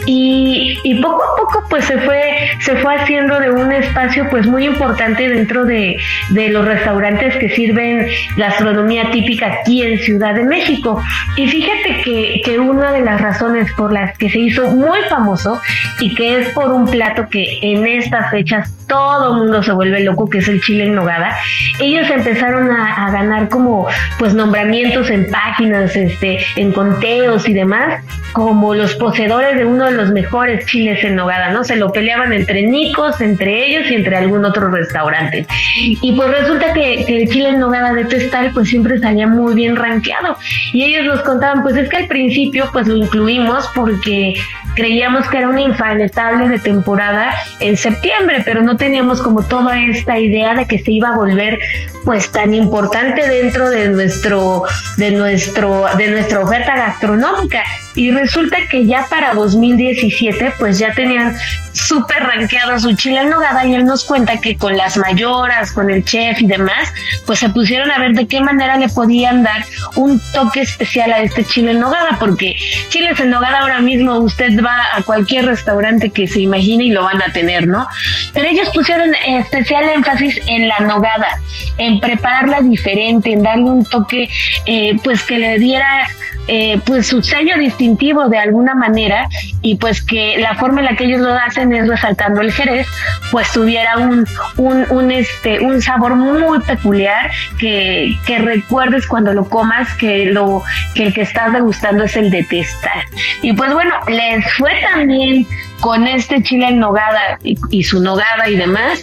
y, 0.07 0.79
y 0.83 0.95
poco 1.01 1.23
a 1.23 1.37
poco 1.37 1.65
pues 1.69 1.85
se 1.85 1.99
fue, 1.99 2.51
se 2.61 2.77
fue 2.77 2.95
haciendo 2.95 3.39
de 3.41 3.51
un 3.51 3.73
espacio 3.73 4.29
pues 4.31 4.47
muy 4.47 4.67
importante 4.67 5.29
dentro 5.29 5.65
de, 5.65 5.97
de 6.31 6.49
los 6.49 6.65
restaurantes 6.65 7.37
que 7.37 7.49
sirven 7.51 8.07
gastronomía 8.37 9.11
típica 9.11 9.47
aquí 9.61 9.83
en 9.83 9.99
Ciudad 9.99 10.35
de 10.35 10.45
México. 10.45 11.03
Y 11.37 11.47
fíjate 11.47 12.03
que, 12.03 12.41
que 12.45 12.59
una 12.59 12.93
de 12.93 13.03
las 13.03 13.21
razones 13.21 13.71
por 13.73 13.93
las 13.93 14.17
que 14.17 14.31
se 14.31 14.39
hizo 14.39 14.71
muy 14.71 15.01
famoso 15.09 15.61
y 16.01 16.15
que 16.15 16.41
es 16.41 16.49
por 16.51 16.71
un 16.71 16.87
plato 16.87 17.29
que 17.29 17.59
en 17.63 17.87
estas 17.87 18.31
fechas 18.31 18.78
todo 18.89 19.33
el 19.33 19.39
mundo 19.39 19.63
se 19.63 19.73
vuelve 19.73 20.01
loco, 20.01 20.29
que 20.29 20.39
es 20.39 20.49
el 20.49 20.61
chile 20.61 20.87
en 20.87 20.95
nogada, 20.95 21.37
ellos 21.79 22.11
empezaron 22.11 22.71
a, 22.71 23.11
ganar 23.13 23.49
como 23.49 23.87
pues 24.19 24.35
nombramientos 24.35 25.09
en 25.11 25.31
páginas, 25.31 25.95
este, 25.95 26.39
en 26.57 26.73
conteos 26.73 27.49
y 27.49 27.55
demás, 27.55 28.03
como 28.33 28.75
los 28.75 28.95
poseedores 28.95 29.57
de 29.57 29.65
uno 29.65 29.87
de 29.87 29.93
los 29.93 30.11
mejores 30.11 30.67
chiles 30.67 31.03
en 31.05 31.17
nogada, 31.17 31.51
¿no? 31.51 31.65
Se 31.65 31.77
lo 31.77 31.93
peleaban 31.93 32.33
entre 32.33 32.63
nicos, 32.63 33.21
entre 33.21 33.67
ellos 33.67 33.91
y 33.91 33.95
entre 33.95 34.17
algún 34.17 34.45
otro 34.45 34.71
restaurante. 34.71 35.47
Y 35.77 36.13
pues 36.13 36.31
resulta 36.31 36.73
que, 36.73 37.05
el 37.09 37.29
chile 37.29 37.51
en 37.51 37.61
nogada 37.61 37.93
de 37.93 38.05
Testal 38.05 38.51
pues 38.53 38.69
siempre 38.69 38.99
salía 38.99 39.27
muy 39.27 39.55
bien 39.55 39.77
rankeado. 39.77 40.37
Y 40.73 40.85
ellos 40.85 41.07
nos 41.07 41.23
contaban, 41.23 41.63
pues 41.63 41.77
es 41.77 41.89
que 41.89 41.97
al 41.97 42.07
principio 42.07 42.69
pues 42.73 42.87
lo 42.87 42.97
incluimos 42.97 43.69
porque 43.75 44.35
creíamos 44.75 45.27
que 45.29 45.39
era 45.39 45.49
una 45.49 45.61
infaltable 45.61 46.49
de 46.49 46.59
temporada 46.59 47.35
en 47.61 47.77
septiembre, 47.77 48.43
pero 48.45 48.63
no 48.63 48.77
teníamos 48.79 49.21
como 49.21 49.43
toda 49.43 49.79
esta 49.83 50.19
idea 50.19 50.55
de 50.55 50.67
que 50.67 50.79
se 50.79 50.93
iba 50.93 51.11
a 51.11 51.17
volver 51.17 51.59
pues 52.05 52.31
tan 52.31 52.55
importante 52.55 53.29
dentro 53.29 53.69
de 53.69 53.89
nuestro 53.89 54.63
de 54.97 55.11
nuestro 55.11 55.85
de 55.97 56.11
nuestra 56.11 56.41
oferta 56.41 56.77
gastronómica 56.77 57.65
y 57.99 58.13
resulta 58.13 58.57
que 58.71 58.87
ya 58.87 59.07
para 59.11 59.35
2017 59.35 60.55
pues 60.61 60.79
ya 60.79 60.95
tenían 60.95 61.35
súper 61.73 62.23
rankeado 62.23 62.79
su 62.79 62.95
chile 62.95 63.23
en 63.23 63.31
nogada 63.31 63.67
y 63.67 63.75
él 63.75 63.85
nos 63.85 64.05
cuenta 64.05 64.41
que 64.41 64.57
con 64.57 64.77
las 64.77 64.97
mayoras, 64.97 65.73
con 65.73 65.91
el 65.91 66.05
chef 66.05 66.41
y 66.41 66.47
demás, 66.47 66.93
pues 67.27 67.41
se 67.41 67.49
pusieron 67.49 67.91
a 67.91 67.99
ver 67.99 68.13
de 68.13 68.29
qué 68.29 68.41
manera 68.41 68.77
le 68.77 68.89
podían 68.89 69.43
dar 69.43 69.65
un 69.97 70.21
toque 70.33 70.61
especial 70.61 71.13
a 71.13 71.23
este 71.23 71.45
chile 71.45 71.73
en 71.73 71.81
nogada, 71.81 72.17
porque 72.21 72.57
chiles 72.89 73.19
en 73.19 73.31
nogada 73.31 73.61
ahora 73.63 73.81
mismo 73.81 74.17
usted 74.19 74.63
va 74.63 74.81
a 74.95 75.03
cualquier 75.03 75.47
restaurante 75.47 76.11
que 76.11 76.29
se 76.29 76.41
imagine 76.41 76.85
y 76.85 76.91
lo 76.91 77.03
van 77.03 77.21
a 77.21 77.33
tener, 77.33 77.67
¿no? 77.67 77.89
Pero 78.33 78.49
ellos 78.49 78.69
pusieron 78.73 79.13
especial 79.27 79.89
énfasis 79.89 80.41
en 80.47 80.69
la 80.69 80.79
nogada, 80.79 81.41
en 81.79 81.99
prepararla 81.99 82.61
diferente, 82.61 83.33
en 83.33 83.43
darle 83.43 83.65
un 83.65 83.85
toque 83.85 84.29
eh, 84.67 84.97
pues 85.03 85.25
que 85.25 85.39
le 85.39 85.59
diera 85.59 86.07
eh, 86.51 86.81
pues 86.87 87.09
su 87.09 87.23
sello 87.23 87.59
de 87.97 88.39
alguna 88.39 88.75
manera 88.75 89.29
y 89.63 89.77
pues 89.77 90.03
que 90.03 90.39
la 90.39 90.55
forma 90.55 90.81
en 90.81 90.87
la 90.87 90.97
que 90.97 91.05
ellos 91.05 91.21
lo 91.21 91.33
hacen 91.35 91.73
es 91.73 91.89
resaltando 91.89 92.41
el 92.41 92.53
jerez, 92.53 92.87
pues 93.31 93.51
tuviera 93.53 93.99
un, 93.99 94.27
un, 94.57 95.11
este, 95.11 95.61
un 95.61 95.81
sabor 95.81 96.17
muy 96.17 96.61
peculiar 96.61 97.31
que, 97.59 98.17
que, 98.27 98.39
recuerdes 98.39 99.07
cuando 99.07 99.33
lo 99.33 99.49
comas 99.49 99.93
que 99.95 100.27
lo 100.27 100.63
que 100.95 101.07
el 101.07 101.15
que 101.15 101.23
estás 101.23 101.53
degustando 101.53 102.05
es 102.05 102.17
el 102.17 102.31
de 102.31 102.45
testar. 102.45 103.05
Y 103.43 103.53
pues 103.53 103.73
bueno, 103.73 103.95
les 104.09 104.45
fue 104.55 104.73
también 104.93 105.47
con 105.81 106.07
este 106.07 106.43
chile 106.43 106.69
en 106.69 106.79
nogada 106.79 107.39
y, 107.43 107.83
su 107.83 108.01
nogada 108.01 108.49
y 108.49 108.57
demás, 108.57 109.01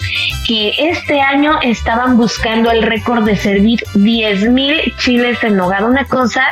que 0.48 0.74
este 0.77 1.22
año 1.22 1.60
estaban 1.62 2.17
buscando 2.17 2.72
el 2.72 2.84
récord 2.84 3.24
de 3.24 3.36
servir 3.36 3.84
10 3.94 4.50
mil 4.50 4.94
chiles 4.98 5.44
en 5.44 5.55
nogada, 5.55 5.86
una 5.86 6.05
cosa 6.05 6.44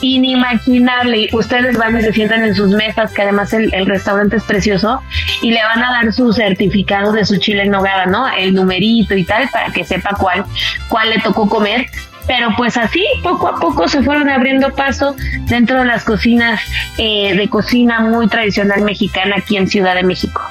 inimaginable. 0.00 1.28
Ustedes 1.32 1.76
van 1.76 1.98
y 1.98 2.02
se 2.02 2.12
sientan 2.12 2.44
en 2.44 2.54
sus 2.54 2.70
mesas, 2.70 3.12
que 3.12 3.22
además 3.22 3.52
el, 3.52 3.72
el, 3.74 3.86
restaurante 3.86 4.36
es 4.36 4.44
precioso, 4.44 5.02
y 5.42 5.50
le 5.50 5.62
van 5.62 5.82
a 5.82 5.90
dar 5.90 6.12
su 6.12 6.32
certificado 6.32 7.12
de 7.12 7.24
su 7.24 7.36
chile 7.36 7.62
en 7.62 7.70
nogada, 7.70 8.06
¿no? 8.06 8.28
El 8.28 8.54
numerito 8.54 9.14
y 9.14 9.24
tal, 9.24 9.48
para 9.50 9.72
que 9.72 9.84
sepa 9.84 10.16
cuál, 10.18 10.44
cuál 10.88 11.10
le 11.10 11.20
tocó 11.20 11.48
comer 11.48 11.86
pero 12.26 12.48
pues 12.56 12.76
así 12.76 13.04
poco 13.22 13.48
a 13.48 13.60
poco 13.60 13.88
se 13.88 14.02
fueron 14.02 14.28
abriendo 14.28 14.74
paso 14.74 15.16
dentro 15.48 15.78
de 15.78 15.84
las 15.84 16.04
cocinas 16.04 16.60
eh, 16.98 17.34
de 17.36 17.48
cocina 17.48 18.00
muy 18.00 18.28
tradicional 18.28 18.82
mexicana 18.82 19.36
aquí 19.38 19.56
en 19.56 19.68
Ciudad 19.68 19.94
de 19.94 20.02
México. 20.02 20.42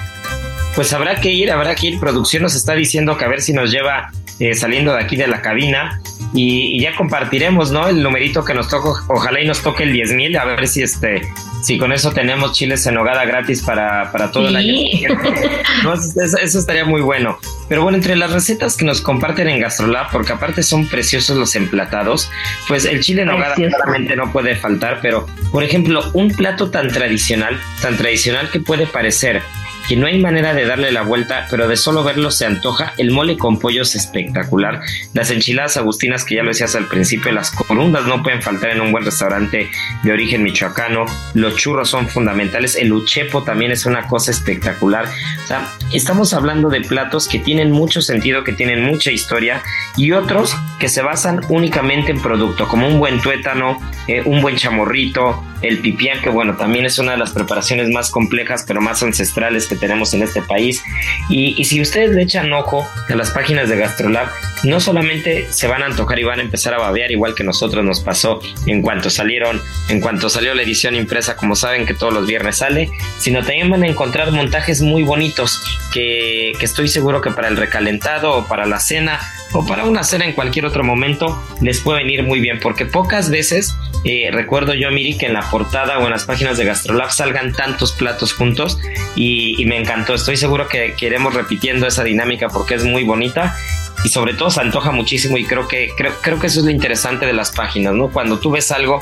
Pues 0.75 0.91
habrá 0.93 1.15
que 1.15 1.31
ir, 1.31 1.51
habrá 1.51 1.73
que 1.75 1.87
ir. 1.87 1.99
Producción 1.99 2.43
nos 2.43 2.55
está 2.55 2.73
diciendo 2.73 3.17
que 3.17 3.25
a 3.25 3.27
ver 3.29 3.41
si 3.41 3.53
nos 3.53 3.71
lleva 3.71 4.11
eh, 4.39 4.53
saliendo 4.53 4.93
de 4.93 5.01
aquí 5.01 5.15
de 5.15 5.27
la 5.27 5.41
cabina 5.41 6.01
y, 6.33 6.81
ya 6.81 6.93
compartiremos, 6.95 7.71
¿no? 7.71 7.87
El 7.87 8.03
numerito 8.03 8.43
que 8.43 8.53
nos 8.53 8.67
toca, 8.67 8.89
ojalá 9.07 9.39
y 9.39 9.47
nos 9.47 9.61
toque 9.61 9.83
el 9.83 9.93
10 9.93 10.13
mil, 10.13 10.37
a 10.37 10.43
ver 10.43 10.67
si 10.67 10.83
este, 10.83 11.21
si 11.65 11.79
con 11.79 11.91
eso 11.91 12.11
tenemos 12.11 12.51
chiles 12.51 12.85
en 12.85 12.95
hogada 12.95 13.25
gratis 13.25 13.63
para, 13.63 14.11
para 14.11 14.29
todo 14.29 14.49
el 14.49 14.55
año. 14.55 14.71
eso, 15.95 16.59
estaría 16.59 16.85
muy 16.85 17.01
bueno. 17.01 17.39
Pero 17.67 17.81
bueno, 17.81 17.97
entre 17.97 18.15
las 18.15 18.31
recetas 18.31 18.77
que 18.77 18.85
nos 18.85 19.01
comparten 19.01 19.49
en 19.49 19.59
Gastrolab, 19.59 20.11
porque 20.11 20.33
aparte 20.33 20.61
son 20.61 20.87
preciosos 20.87 21.37
los 21.37 21.55
emplatados, 21.55 22.29
pues 22.67 22.85
el 22.85 22.99
chile 23.01 23.23
en 23.23 23.29
hogada 23.29 23.55
claramente 23.55 24.15
no 24.15 24.31
puede 24.31 24.55
faltar, 24.55 24.99
pero 25.01 25.25
por 25.51 25.63
ejemplo, 25.63 26.03
un 26.13 26.29
plato 26.29 26.69
tan 26.69 26.89
tradicional, 26.89 27.59
tan 27.81 27.97
tradicional 27.97 28.51
que 28.51 28.59
puede 28.59 28.85
parecer 28.85 29.41
que 29.87 29.95
no 29.95 30.07
hay 30.07 30.19
manera 30.19 30.53
de 30.53 30.65
darle 30.65 30.91
la 30.91 31.03
vuelta, 31.03 31.47
pero 31.49 31.67
de 31.67 31.77
solo 31.77 32.03
verlo 32.03 32.31
se 32.31 32.45
antoja. 32.45 32.93
El 32.97 33.11
mole 33.11 33.37
con 33.37 33.59
pollo 33.59 33.83
es 33.83 33.95
espectacular. 33.95 34.81
Las 35.13 35.31
enchiladas 35.31 35.77
agustinas, 35.77 36.23
que 36.23 36.35
ya 36.35 36.43
lo 36.43 36.49
decías 36.49 36.75
al 36.75 36.87
principio, 36.87 37.31
las 37.31 37.51
corundas 37.51 38.05
no 38.05 38.23
pueden 38.23 38.41
faltar 38.41 38.71
en 38.71 38.81
un 38.81 38.91
buen 38.91 39.05
restaurante 39.05 39.69
de 40.03 40.11
origen 40.11 40.43
michoacano. 40.43 41.05
Los 41.33 41.55
churros 41.55 41.89
son 41.89 42.07
fundamentales. 42.07 42.75
El 42.75 42.93
uchepo 42.93 43.43
también 43.43 43.71
es 43.71 43.85
una 43.85 44.07
cosa 44.07 44.31
espectacular. 44.31 45.05
O 45.43 45.47
sea, 45.47 45.67
estamos 45.93 46.33
hablando 46.33 46.69
de 46.69 46.81
platos 46.81 47.27
que 47.27 47.39
tienen 47.39 47.71
mucho 47.71 48.01
sentido, 48.01 48.43
que 48.43 48.53
tienen 48.53 48.83
mucha 48.83 49.11
historia 49.11 49.61
y 49.97 50.11
otros 50.11 50.55
que 50.79 50.89
se 50.89 51.01
basan 51.01 51.41
únicamente 51.49 52.11
en 52.11 52.21
producto, 52.21 52.67
como 52.67 52.87
un 52.87 52.99
buen 52.99 53.21
tuétano, 53.21 53.77
eh, 54.07 54.21
un 54.25 54.41
buen 54.41 54.55
chamorrito, 54.55 55.43
el 55.61 55.79
pipián, 55.79 56.21
que 56.21 56.29
bueno, 56.29 56.55
también 56.55 56.85
es 56.85 56.99
una 56.99 57.13
de 57.13 57.17
las 57.17 57.31
preparaciones 57.31 57.89
más 57.89 58.11
complejas, 58.11 58.65
pero 58.67 58.81
más 58.81 59.01
ancestrales 59.03 59.67
que 59.67 59.74
tenemos 59.75 60.13
en 60.13 60.23
este 60.23 60.41
país. 60.41 60.81
Y, 61.29 61.63
si 61.65 61.81
ustedes 61.81 62.11
le 62.11 62.21
echan 62.21 62.51
ojo 62.53 62.87
a 63.09 63.15
las 63.15 63.31
páginas 63.31 63.69
de 63.69 63.77
Gastrolab, 63.77 64.27
no 64.63 64.79
solamente 64.79 65.47
se 65.51 65.67
van 65.67 65.83
a 65.83 65.87
antojar 65.87 66.19
y 66.19 66.23
van 66.23 66.39
a 66.39 66.43
empezar 66.43 66.73
a 66.73 66.77
babear, 66.77 67.11
igual 67.11 67.35
que 67.35 67.43
nosotros 67.43 67.83
nos 67.83 67.99
pasó 67.99 68.39
en 68.65 68.81
cuanto 68.81 69.09
salieron, 69.09 69.61
en 69.89 70.01
cuanto 70.01 70.29
salió 70.29 70.53
la 70.53 70.61
edición 70.61 70.95
impresa, 70.95 71.35
como 71.35 71.55
saben 71.55 71.85
que 71.85 71.93
todos 71.93 72.13
los 72.13 72.27
viernes 72.27 72.57
sale, 72.57 72.89
sino 73.19 73.39
también 73.39 73.69
van 73.69 73.83
a 73.83 73.87
encontrar 73.87 74.31
montajes 74.31 74.81
muy 74.81 75.03
bonitos 75.03 75.61
que, 75.93 76.53
que 76.59 76.65
estoy 76.65 76.87
seguro 76.87 77.21
que 77.21 77.31
para 77.31 77.47
el 77.47 77.57
recalentado 77.57 78.33
o 78.37 78.47
para 78.47 78.65
la 78.65 78.79
cena 78.79 79.19
o 79.53 79.65
para 79.65 79.85
una 79.85 80.03
cena 80.03 80.25
en 80.25 80.33
cualquier 80.33 80.65
otro 80.65 80.83
momento, 80.83 81.41
les 81.61 81.79
puede 81.79 82.03
venir 82.03 82.23
muy 82.23 82.39
bien, 82.39 82.59
porque 82.59 82.85
pocas 82.85 83.29
veces 83.29 83.73
eh, 84.07 84.29
recuerdo 84.31 84.75
yo, 84.75 84.91
Miri, 84.91 85.17
que 85.17 85.25
en 85.25 85.33
la 85.33 85.49
portada 85.49 85.97
o 85.97 86.03
en 86.03 86.11
las 86.11 86.25
páginas 86.25 86.57
de 86.57 86.65
Gastrolab 86.65 87.11
salgan 87.11 87.53
tantos 87.53 87.91
platos 87.91 88.33
juntos 88.33 88.77
y, 89.15 89.64
me 89.65 89.77
encantó. 89.77 90.13
Estoy 90.13 90.37
seguro 90.37 90.67
que, 90.67 90.93
que 90.97 91.07
iremos 91.07 91.33
repitiendo 91.33 91.87
esa 91.87 92.03
dinámica 92.03 92.49
porque 92.49 92.75
es 92.75 92.83
muy 92.83 93.03
bonita 93.03 93.55
y 94.03 94.09
sobre 94.09 94.33
todo 94.33 94.49
se 94.49 94.61
antoja 94.61 94.91
muchísimo 94.91 95.37
y 95.37 95.45
creo 95.45 95.67
que 95.67 95.89
creo, 95.97 96.13
creo 96.21 96.39
que 96.39 96.47
eso 96.47 96.59
es 96.59 96.65
lo 96.65 96.71
interesante 96.71 97.25
de 97.25 97.33
las 97.33 97.51
páginas, 97.51 97.93
¿no? 97.93 98.09
Cuando 98.09 98.39
tú 98.39 98.51
ves 98.51 98.71
algo 98.71 98.99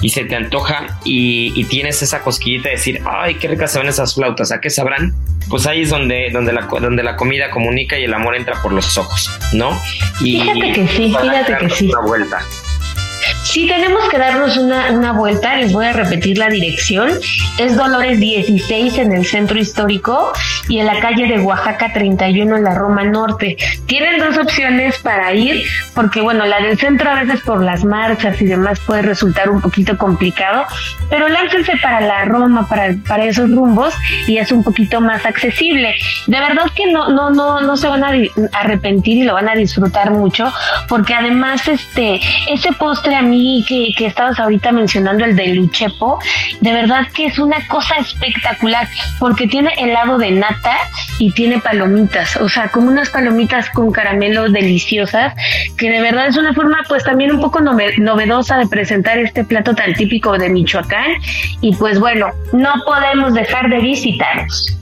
y 0.00 0.10
se 0.10 0.24
te 0.24 0.34
antoja 0.34 0.98
y, 1.04 1.64
tienes 1.64 2.02
esa 2.02 2.20
cosquillita 2.20 2.68
de 2.68 2.76
decir, 2.76 3.00
ay, 3.06 3.36
qué 3.36 3.48
ricas 3.48 3.72
se 3.72 3.78
ven 3.78 3.88
esas 3.88 4.14
flautas, 4.14 4.52
¿a 4.52 4.60
qué 4.60 4.70
sabrán? 4.70 5.14
Pues 5.48 5.66
ahí 5.66 5.82
es 5.82 5.90
donde, 5.90 6.30
donde, 6.32 6.52
la, 6.52 6.62
donde 6.62 7.02
la 7.02 7.16
comida 7.16 7.50
comunica 7.50 7.98
y 7.98 8.04
el 8.04 8.14
amor 8.14 8.36
entra 8.36 8.60
por 8.60 8.72
los 8.72 8.98
ojos, 8.98 9.30
¿no? 9.52 9.80
Y, 10.20 10.40
fíjate 10.40 10.72
que 10.72 10.88
sí, 10.88 11.16
fíjate 11.20 11.56
que 11.58 11.70
sí. 11.70 11.88
Una 11.88 12.00
vuelta. 12.00 12.38
Sí, 13.56 13.66
tenemos 13.66 14.06
que 14.10 14.18
darnos 14.18 14.58
una, 14.58 14.90
una, 14.90 15.12
vuelta, 15.12 15.56
les 15.56 15.72
voy 15.72 15.86
a 15.86 15.94
repetir 15.94 16.36
la 16.36 16.50
dirección. 16.50 17.08
Es 17.56 17.74
Dolores 17.74 18.20
16 18.20 18.98
en 18.98 19.12
el 19.12 19.24
centro 19.24 19.58
histórico 19.58 20.30
y 20.68 20.78
en 20.78 20.84
la 20.84 21.00
calle 21.00 21.26
de 21.26 21.40
Oaxaca 21.40 21.90
31 21.90 22.54
en 22.54 22.64
la 22.64 22.74
Roma 22.74 23.04
Norte. 23.04 23.56
Tienen 23.86 24.18
dos 24.18 24.36
opciones 24.36 24.98
para 24.98 25.32
ir, 25.32 25.64
porque 25.94 26.20
bueno, 26.20 26.44
la 26.44 26.60
del 26.60 26.78
centro 26.78 27.08
a 27.08 27.22
veces 27.22 27.40
por 27.40 27.62
las 27.62 27.82
marchas 27.82 28.42
y 28.42 28.44
demás 28.44 28.78
puede 28.80 29.00
resultar 29.00 29.48
un 29.48 29.62
poquito 29.62 29.96
complicado, 29.96 30.66
pero 31.08 31.26
láncense 31.26 31.78
para 31.78 32.02
la 32.02 32.26
Roma, 32.26 32.68
para, 32.68 32.94
para 33.08 33.24
esos 33.24 33.50
rumbos 33.50 33.94
y 34.26 34.36
es 34.36 34.52
un 34.52 34.64
poquito 34.64 35.00
más 35.00 35.24
accesible. 35.24 35.94
De 36.26 36.38
verdad 36.38 36.66
que 36.74 36.92
no, 36.92 37.08
no, 37.08 37.30
no, 37.30 37.62
no 37.62 37.76
se 37.78 37.88
van 37.88 38.04
a 38.04 38.10
arrepentir 38.52 39.16
y 39.16 39.22
lo 39.22 39.32
van 39.32 39.48
a 39.48 39.54
disfrutar 39.54 40.10
mucho, 40.10 40.52
porque 40.90 41.14
además 41.14 41.66
este, 41.68 42.20
ese 42.50 42.72
postre 42.74 43.14
a 43.14 43.22
mí 43.22 43.45
que, 43.66 43.92
que 43.96 44.06
estabas 44.06 44.38
ahorita 44.38 44.72
mencionando, 44.72 45.24
el 45.24 45.36
de 45.36 45.54
Luchepo, 45.54 46.18
de 46.60 46.72
verdad 46.72 47.06
que 47.14 47.26
es 47.26 47.38
una 47.38 47.66
cosa 47.68 47.96
espectacular, 47.96 48.88
porque 49.18 49.46
tiene 49.46 49.70
helado 49.78 50.18
de 50.18 50.30
nata 50.32 50.76
y 51.18 51.32
tiene 51.32 51.60
palomitas, 51.60 52.36
o 52.36 52.48
sea, 52.48 52.68
como 52.68 52.88
unas 52.88 53.10
palomitas 53.10 53.70
con 53.70 53.92
caramelo 53.92 54.48
deliciosas, 54.50 55.34
que 55.76 55.90
de 55.90 56.00
verdad 56.00 56.28
es 56.28 56.36
una 56.36 56.54
forma 56.54 56.78
pues 56.88 57.04
también 57.04 57.32
un 57.32 57.40
poco 57.40 57.60
novedosa 57.60 58.58
de 58.58 58.66
presentar 58.66 59.18
este 59.18 59.44
plato 59.44 59.74
tan 59.74 59.94
típico 59.94 60.36
de 60.38 60.48
Michoacán. 60.48 61.12
Y 61.60 61.74
pues 61.76 61.98
bueno, 61.98 62.30
no 62.52 62.72
podemos 62.84 63.34
dejar 63.34 63.68
de 63.70 63.78
visitarnos. 63.78 64.76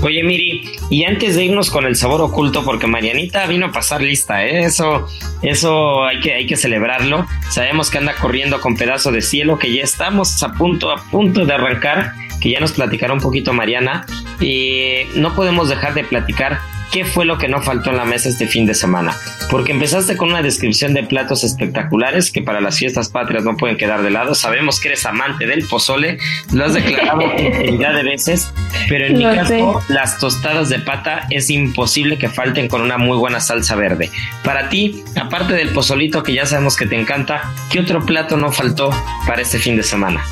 Oye, 0.00 0.22
Miri, 0.22 0.62
y 0.90 1.04
antes 1.04 1.34
de 1.34 1.44
irnos 1.44 1.70
con 1.70 1.84
el 1.84 1.96
sabor 1.96 2.20
oculto, 2.20 2.64
porque 2.64 2.86
Marianita 2.86 3.46
vino 3.46 3.66
a 3.66 3.72
pasar 3.72 4.00
lista, 4.00 4.44
¿eh? 4.46 4.60
eso, 4.60 5.08
eso 5.42 6.04
hay 6.04 6.20
que, 6.20 6.34
hay 6.34 6.46
que 6.46 6.56
celebrarlo. 6.56 7.26
Sabemos 7.50 7.90
que 7.90 7.98
anda 7.98 8.14
corriendo 8.14 8.60
con 8.60 8.76
pedazo 8.76 9.10
de 9.10 9.22
cielo, 9.22 9.58
que 9.58 9.74
ya 9.74 9.82
estamos 9.82 10.40
a 10.44 10.52
punto, 10.52 10.92
a 10.92 11.02
punto 11.10 11.44
de 11.44 11.52
arrancar, 11.52 12.14
que 12.40 12.52
ya 12.52 12.60
nos 12.60 12.72
platicará 12.72 13.12
un 13.12 13.20
poquito 13.20 13.52
Mariana. 13.52 14.06
Y 14.40 15.00
no 15.16 15.34
podemos 15.34 15.68
dejar 15.68 15.94
de 15.94 16.04
platicar 16.04 16.60
qué 16.92 17.04
fue 17.04 17.24
lo 17.24 17.38
que 17.38 17.48
no 17.48 17.60
faltó 17.60 17.90
en 17.90 17.96
la 17.96 18.04
mesa 18.04 18.28
este 18.28 18.46
fin 18.46 18.66
de 18.66 18.74
semana. 18.74 19.16
Porque 19.50 19.72
empezaste 19.72 20.16
con 20.16 20.30
una 20.30 20.42
descripción 20.42 20.94
de 20.94 21.02
platos 21.02 21.44
espectaculares 21.44 22.30
que 22.30 22.42
para 22.42 22.60
las 22.60 22.78
fiestas 22.78 23.08
patrias 23.08 23.44
no 23.44 23.56
pueden 23.56 23.76
quedar 23.76 24.02
de 24.02 24.10
lado. 24.10 24.34
Sabemos 24.34 24.80
que 24.80 24.88
eres 24.88 25.06
amante 25.06 25.46
del 25.46 25.64
pozole, 25.64 26.18
lo 26.52 26.64
has 26.64 26.74
declarado 26.74 27.22
infinidad 27.38 27.94
de 27.94 28.02
veces, 28.02 28.52
pero 28.88 29.06
en 29.06 29.18
mi 29.18 29.24
caso, 29.24 29.82
las 29.88 30.18
tostadas 30.18 30.68
de 30.68 30.78
pata 30.78 31.26
es 31.30 31.50
imposible 31.50 32.18
que 32.18 32.28
falten 32.28 32.68
con 32.68 32.82
una 32.82 32.98
muy 32.98 33.16
buena 33.16 33.40
salsa 33.40 33.76
verde. 33.76 34.10
Para 34.44 34.68
ti, 34.68 35.02
aparte 35.20 35.54
del 35.54 35.70
pozolito 35.70 36.22
que 36.22 36.34
ya 36.34 36.46
sabemos 36.46 36.76
que 36.76 36.86
te 36.86 36.98
encanta, 36.98 37.52
¿qué 37.70 37.80
otro 37.80 38.04
plato 38.04 38.36
no 38.36 38.52
faltó 38.52 38.90
para 39.26 39.42
este 39.42 39.58
fin 39.58 39.76
de 39.76 39.82
semana? 39.82 40.24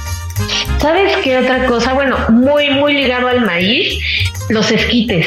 ¿Sabes 0.79 1.17
qué 1.25 1.39
otra 1.39 1.67
cosa? 1.67 1.95
Bueno, 1.95 2.17
muy, 2.31 2.71
muy 2.71 2.93
ligado 2.93 3.29
al 3.29 3.41
maíz, 3.41 3.99
los 4.51 4.71
esquites. 4.71 5.27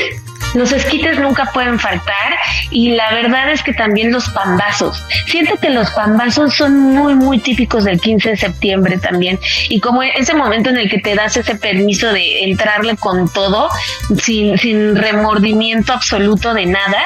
Los 0.53 0.71
esquites 0.71 1.19
nunca 1.19 1.51
pueden 1.53 1.79
faltar 1.79 2.33
y 2.71 2.91
la 2.91 3.11
verdad 3.11 3.51
es 3.51 3.63
que 3.63 3.73
también 3.73 4.11
los 4.11 4.29
pambazos. 4.29 5.03
Siento 5.27 5.57
que 5.57 5.69
los 5.69 5.89
pambazos 5.91 6.55
son 6.55 6.77
muy, 6.77 7.15
muy 7.15 7.39
típicos 7.39 7.83
del 7.83 7.99
15 7.99 8.29
de 8.29 8.37
septiembre 8.37 8.97
también. 8.97 9.39
Y 9.69 9.79
como 9.79 10.01
ese 10.03 10.33
momento 10.33 10.69
en 10.69 10.77
el 10.77 10.89
que 10.89 10.99
te 10.99 11.15
das 11.15 11.37
ese 11.37 11.55
permiso 11.55 12.11
de 12.11 12.43
entrarle 12.43 12.95
con 12.97 13.31
todo, 13.31 13.69
sin, 14.21 14.57
sin 14.57 14.95
remordimiento 14.95 15.93
absoluto 15.93 16.53
de 16.53 16.65
nada, 16.65 16.99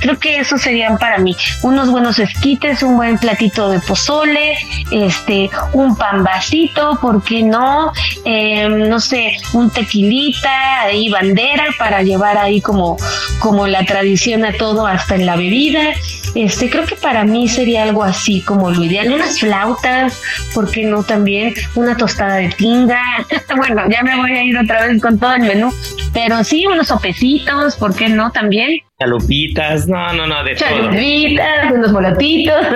creo 0.00 0.18
que 0.18 0.38
esos 0.38 0.60
serían 0.60 0.98
para 0.98 1.18
mí 1.18 1.36
unos 1.62 1.90
buenos 1.90 2.18
esquites, 2.18 2.82
un 2.82 2.96
buen 2.96 3.18
platito 3.18 3.70
de 3.70 3.78
pozole, 3.80 4.58
este, 4.90 5.48
un 5.72 5.96
pambacito, 5.96 6.98
¿por 7.00 7.22
qué 7.22 7.42
no? 7.42 7.92
Em, 8.24 8.88
no 8.88 9.00
sé, 9.00 9.36
un 9.52 9.70
tequilita, 9.70 10.82
ahí 10.82 11.08
bandera 11.08 11.66
para 11.78 12.02
llevar 12.02 12.36
ahí 12.36 12.60
como 12.60 12.81
como, 13.38 13.66
la 13.66 13.84
tradición 13.84 14.44
a 14.44 14.52
todo, 14.52 14.86
hasta 14.86 15.14
en 15.14 15.26
la 15.26 15.36
bebida. 15.36 15.92
Este, 16.34 16.70
creo 16.70 16.86
que 16.86 16.96
para 16.96 17.24
mí 17.24 17.48
sería 17.48 17.82
algo 17.82 18.02
así 18.02 18.40
como 18.40 18.70
lo 18.70 18.82
ideal. 18.82 19.12
Unas 19.12 19.40
flautas, 19.40 20.20
¿por 20.54 20.70
qué 20.70 20.84
no 20.84 21.02
también? 21.02 21.54
Una 21.74 21.96
tostada 21.96 22.36
de 22.36 22.48
tinga. 22.48 23.02
bueno, 23.56 23.82
ya 23.90 24.02
me 24.02 24.16
voy 24.16 24.32
a 24.32 24.44
ir 24.44 24.56
otra 24.56 24.86
vez 24.86 25.00
con 25.00 25.18
todo 25.18 25.34
el 25.34 25.42
menú. 25.42 25.72
Pero 26.12 26.42
sí, 26.44 26.66
unos 26.66 26.88
sopecitos, 26.88 27.76
¿por 27.76 27.94
qué 27.94 28.08
no 28.08 28.30
también? 28.30 28.78
Chalupitas, 28.98 29.88
no, 29.88 30.12
no, 30.12 30.26
no, 30.26 30.44
de 30.44 30.54
Chalupitas, 30.56 31.46
todo. 31.68 31.74
unos 31.74 31.92
molotitos. 31.92 32.66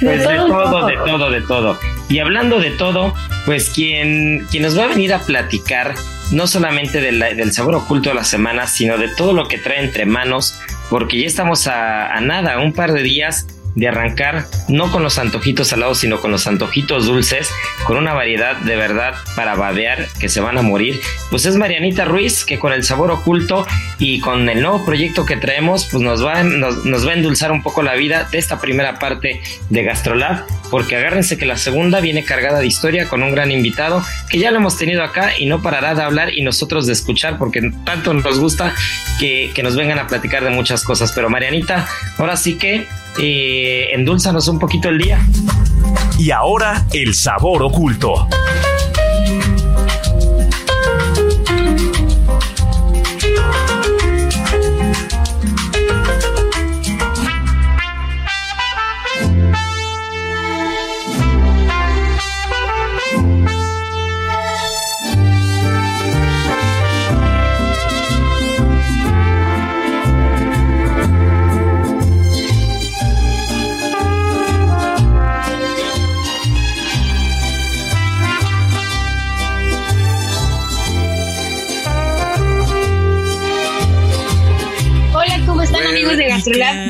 pues 0.00 0.20
de 0.20 0.36
todo, 0.36 0.86
de 0.86 0.96
todo, 0.96 1.30
de 1.30 1.40
todo. 1.42 1.78
Y 2.08 2.18
hablando 2.18 2.60
de 2.60 2.70
todo, 2.70 3.14
pues 3.46 3.70
quien, 3.70 4.46
nos 4.60 4.78
va 4.78 4.84
a 4.84 4.88
venir 4.88 5.12
a 5.14 5.20
platicar 5.20 5.94
no 6.30 6.46
solamente 6.46 7.00
del 7.00 7.52
sabor 7.52 7.74
oculto 7.74 8.08
de 8.08 8.14
la 8.14 8.24
semana, 8.24 8.66
sino 8.66 8.98
de 8.98 9.08
todo 9.08 9.32
lo 9.32 9.46
que 9.46 9.58
trae 9.58 9.82
entre 9.82 10.06
manos, 10.06 10.58
porque 10.90 11.20
ya 11.20 11.26
estamos 11.26 11.66
a, 11.66 12.14
a 12.14 12.20
nada, 12.20 12.58
un 12.60 12.72
par 12.72 12.92
de 12.92 13.02
días 13.02 13.46
de 13.74 13.88
arrancar 13.88 14.46
no 14.68 14.90
con 14.90 15.02
los 15.02 15.18
antojitos 15.18 15.68
salados, 15.68 15.98
sino 15.98 16.20
con 16.20 16.30
los 16.30 16.46
antojitos 16.46 17.06
dulces, 17.06 17.50
con 17.86 17.96
una 17.96 18.12
variedad 18.12 18.56
de 18.56 18.76
verdad 18.76 19.14
para 19.36 19.54
babear 19.54 20.08
que 20.18 20.28
se 20.28 20.40
van 20.40 20.58
a 20.58 20.62
morir. 20.62 21.00
Pues 21.30 21.46
es 21.46 21.56
Marianita 21.56 22.04
Ruiz 22.04 22.44
que 22.44 22.58
con 22.58 22.72
el 22.72 22.84
sabor 22.84 23.10
oculto 23.10 23.66
y 23.98 24.20
con 24.20 24.48
el 24.48 24.62
nuevo 24.62 24.84
proyecto 24.84 25.24
que 25.24 25.36
traemos, 25.36 25.88
pues 25.90 26.02
nos 26.02 26.24
va, 26.24 26.42
nos, 26.42 26.84
nos 26.84 27.06
va 27.06 27.12
a 27.12 27.14
endulzar 27.14 27.52
un 27.52 27.62
poco 27.62 27.82
la 27.82 27.94
vida 27.94 28.28
de 28.30 28.38
esta 28.38 28.60
primera 28.60 28.98
parte 28.98 29.40
de 29.70 29.82
Gastrolab, 29.82 30.44
porque 30.70 30.96
agárrense 30.96 31.36
que 31.36 31.46
la 31.46 31.56
segunda 31.56 32.00
viene 32.00 32.24
cargada 32.24 32.60
de 32.60 32.66
historia 32.66 33.08
con 33.08 33.22
un 33.22 33.32
gran 33.32 33.50
invitado 33.50 34.02
que 34.28 34.38
ya 34.38 34.50
lo 34.50 34.58
hemos 34.58 34.76
tenido 34.78 35.02
acá 35.02 35.32
y 35.38 35.46
no 35.46 35.62
parará 35.62 35.94
de 35.94 36.02
hablar 36.02 36.32
y 36.32 36.42
nosotros 36.42 36.86
de 36.86 36.92
escuchar 36.92 37.38
porque 37.38 37.72
tanto 37.84 38.14
nos 38.14 38.38
gusta 38.38 38.74
que, 39.18 39.50
que 39.54 39.62
nos 39.62 39.76
vengan 39.76 39.98
a 39.98 40.06
platicar 40.06 40.44
de 40.44 40.50
muchas 40.50 40.84
cosas. 40.84 41.12
Pero 41.12 41.30
Marianita, 41.30 41.86
ahora 42.18 42.36
sí 42.36 42.54
que 42.54 42.86
eh, 43.18 43.88
endulzanos 43.92 44.48
un 44.48 44.58
poquito 44.58 44.88
el 44.88 44.98
día. 44.98 45.24
Y 46.18 46.30
ahora 46.30 46.86
el 46.92 47.14
sabor 47.14 47.62
oculto. 47.62 48.28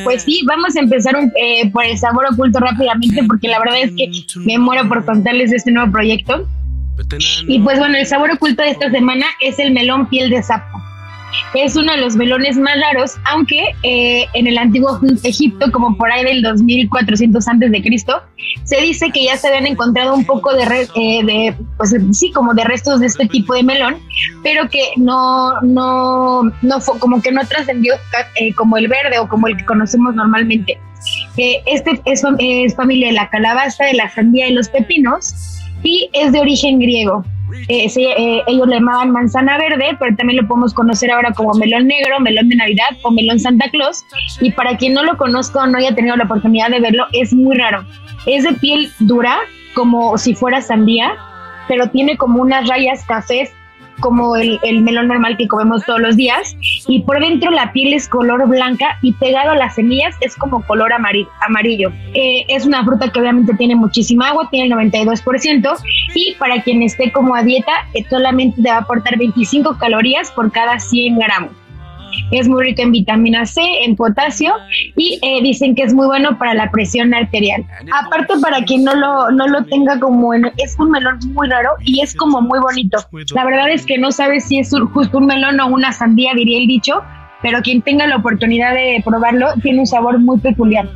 Pues 0.05 0.23
sí, 0.23 0.43
vamos 0.47 0.77
a 0.77 0.81
empezar 0.81 1.15
eh, 1.17 1.71
por 1.71 1.85
el 1.85 1.97
sabor 1.99 2.27
oculto 2.33 2.59
rápidamente 2.61 3.23
porque 3.25 3.49
la 3.49 3.59
verdad 3.59 3.81
es 3.83 3.93
que 3.93 4.11
me 4.41 4.59
muero 4.59 4.89
por 4.89 5.05
contarles 5.05 5.51
de 5.51 5.57
este 5.57 5.73
nuevo 5.73 5.91
proyecto. 5.91 6.49
Y 7.49 7.59
pues 7.61 7.79
bueno, 7.79 7.97
el 7.97 8.07
sabor 8.07 8.31
oculto 8.31 8.63
de 8.63 8.71
esta 8.71 8.91
semana 8.91 9.27
es 9.41 9.59
el 9.59 9.73
melón 9.73 10.09
piel 10.09 10.31
de 10.31 10.43
sapo. 10.43 10.84
Es 11.55 11.77
uno 11.77 11.93
de 11.93 11.99
los 11.99 12.17
melones 12.17 12.57
más 12.57 12.75
raros, 12.81 13.17
aunque 13.25 13.75
eh, 13.83 14.27
en 14.35 14.47
el 14.47 14.59
antiguo 14.59 15.01
Egipto, 15.23 15.71
como 15.71 15.97
por 15.97 16.11
ahí 16.11 16.25
del 16.25 16.43
2400 16.43 17.47
antes 17.49 17.71
de 17.71 17.83
Cristo, 17.83 18.23
se 18.65 18.81
dice 18.81 19.11
que 19.13 19.25
ya 19.25 19.37
se 19.37 19.49
habían 19.49 19.67
encontrado 19.67 20.15
un 20.15 20.25
poco 20.25 20.53
de, 20.55 20.89
eh, 20.97 21.55
pues 21.77 21.95
sí, 22.13 22.31
como 22.33 22.55
de 22.55 22.65
restos 22.65 23.01
de 23.01 23.07
este 23.07 23.27
tipo 23.27 23.55
de 23.55 23.63
melón, 23.63 23.97
pero 24.43 24.69
que 24.69 24.93
no, 24.97 25.61
no, 25.63 26.43
no 26.63 26.81
fue, 26.81 26.99
como 26.99 27.23
que 27.23 27.31
no 27.33 27.47
trascendió 27.47 27.95
eh, 28.37 28.53
como 28.55 28.77
el 28.77 28.89
verde 28.89 29.19
o 29.19 29.29
como 29.29 29.49
el 29.49 29.57
que 29.57 29.65
conocemos 29.65 30.15
normalmente. 30.15 30.79
este 31.37 32.01
es, 32.05 32.23
es 32.39 32.77
familia 32.77 33.09
de 33.09 33.15
la 33.15 33.29
calabaza, 33.31 33.85
de 33.85 33.95
la 33.95 34.11
sandía 34.11 34.49
y 34.49 34.53
los 34.53 34.69
pepinos 34.69 35.54
y 35.85 36.11
es 36.13 36.33
de 36.33 36.41
origen 36.41 36.81
griego. 36.81 37.25
Eh, 37.69 37.87
eh, 37.97 38.43
ellos 38.47 38.67
le 38.67 38.77
llamaban 38.77 39.11
manzana 39.11 39.57
verde, 39.59 39.97
pero 39.99 40.17
también 40.17 40.43
lo 40.43 40.49
podemos 40.49 40.75
conocer 40.75 41.11
ahora 41.11 41.33
como 41.33 41.55
melón 41.55 41.87
negro, 41.87 42.19
melón 42.19 42.49
de 42.49 42.57
Navidad 42.57 42.89
o 43.03 43.11
melón 43.11 43.39
Santa 43.39 43.69
Claus. 43.71 44.05
Y 44.41 44.51
para 44.51 44.77
quien 44.77 44.95
no 44.95 45.05
lo 45.05 45.17
conozca 45.17 45.63
o 45.63 45.67
no 45.67 45.79
haya 45.79 45.95
tenido 45.95 46.17
la 46.17 46.25
oportunidad 46.25 46.71
de 46.71 46.81
verlo, 46.81 47.07
es 47.13 47.33
muy 47.33 47.57
raro. 47.57 47.85
Es 48.27 48.43
de 48.43 48.55
piel 48.55 48.91
dura, 48.99 49.39
como 49.75 50.19
si 50.19 50.35
fuera 50.35 50.61
sandía, 50.61 51.15
pero 51.69 51.89
tiene 51.91 52.17
como 52.17 52.43
unas 52.43 52.69
rayas 52.69 53.05
cafés 53.05 53.53
como 54.05 54.37
el, 54.37 54.61
melón 54.83 55.09
normal 55.09 55.39
que 55.39 55.49
comemos 55.49 55.83
todos 55.87 55.99
los 55.99 56.15
días 56.15 56.55
y 56.87 57.01
por 57.05 57.21
dentro 57.21 57.51
la 57.51 57.73
piel 57.73 57.95
es 57.95 58.07
color 58.07 58.47
blanca 58.47 58.99
y 59.01 59.15
pegado 59.15 59.53
a 59.53 59.57
las 59.57 59.77
semillas 59.77 60.15
es 60.21 60.37
como 60.37 60.61
color 60.67 60.93
amarillo. 60.93 61.91
Eh, 62.13 62.45
es 62.49 62.67
una 62.67 62.85
fruta 62.85 63.09
que 63.09 63.19
obviamente 63.19 63.55
tiene 63.55 63.77
muchísima 63.77 64.29
agua, 64.29 64.51
tiene 64.51 64.67
el 64.67 64.91
92% 64.91 65.79
y 66.15 66.35
para 66.35 66.63
quien 66.63 66.83
esté 66.83 67.13
como 67.13 67.35
a 67.35 67.43
dieta 67.43 67.73
eh, 67.95 68.05
solamente 68.11 68.61
te 68.61 68.69
va 68.69 68.77
a 68.77 68.81
aportar 68.81 69.17
25 69.17 69.79
calorías 69.79 70.31
por 70.33 70.53
cada 70.53 70.79
100 70.79 71.19
gramos 71.19 71.64
es 72.31 72.49
muy 72.49 72.63
rico 72.65 72.83
en 72.83 72.93
vitamina 72.93 73.47
C, 73.47 73.61
en 73.85 73.97
potasio 73.97 74.53
y 74.97 75.19
eh, 75.23 75.43
dicen 75.43 75.75
que 75.75 75.83
es 75.83 75.95
muy 75.95 76.07
bueno 76.07 76.39
para 76.39 76.55
la 76.55 76.71
presión 76.71 77.15
arterial. 77.15 77.65
Aparte, 77.93 78.35
para 78.41 78.63
quien 78.65 78.85
no 78.85 78.95
lo, 78.95 79.31
no 79.31 79.47
lo 79.49 79.65
tenga 79.65 79.99
como 79.99 80.35
en, 80.35 80.51
es 80.59 80.77
un 80.79 80.91
melón 80.91 81.19
muy 81.33 81.49
raro 81.49 81.71
y 81.85 82.01
es 82.01 82.15
como 82.15 82.41
muy 82.41 82.59
bonito. 82.61 82.99
La 83.35 83.45
verdad 83.45 83.71
es 83.71 83.87
que 83.87 83.99
no 83.99 84.13
sabes 84.13 84.45
si 84.45 84.59
es 84.59 84.71
justo 84.93 85.19
un 85.19 85.27
melón 85.27 85.61
o 85.61 85.67
una 85.69 85.93
sandía, 85.93 86.33
diría 86.35 86.59
el 86.59 86.67
dicho, 86.67 87.03
pero 87.43 87.61
quien 87.63 87.83
tenga 87.83 88.07
la 88.07 88.17
oportunidad 88.17 88.75
de 88.75 89.03
probarlo 89.05 89.49
tiene 89.63 89.81
un 89.81 89.87
sabor 89.87 90.19
muy 90.19 90.39
peculiar. 90.39 90.89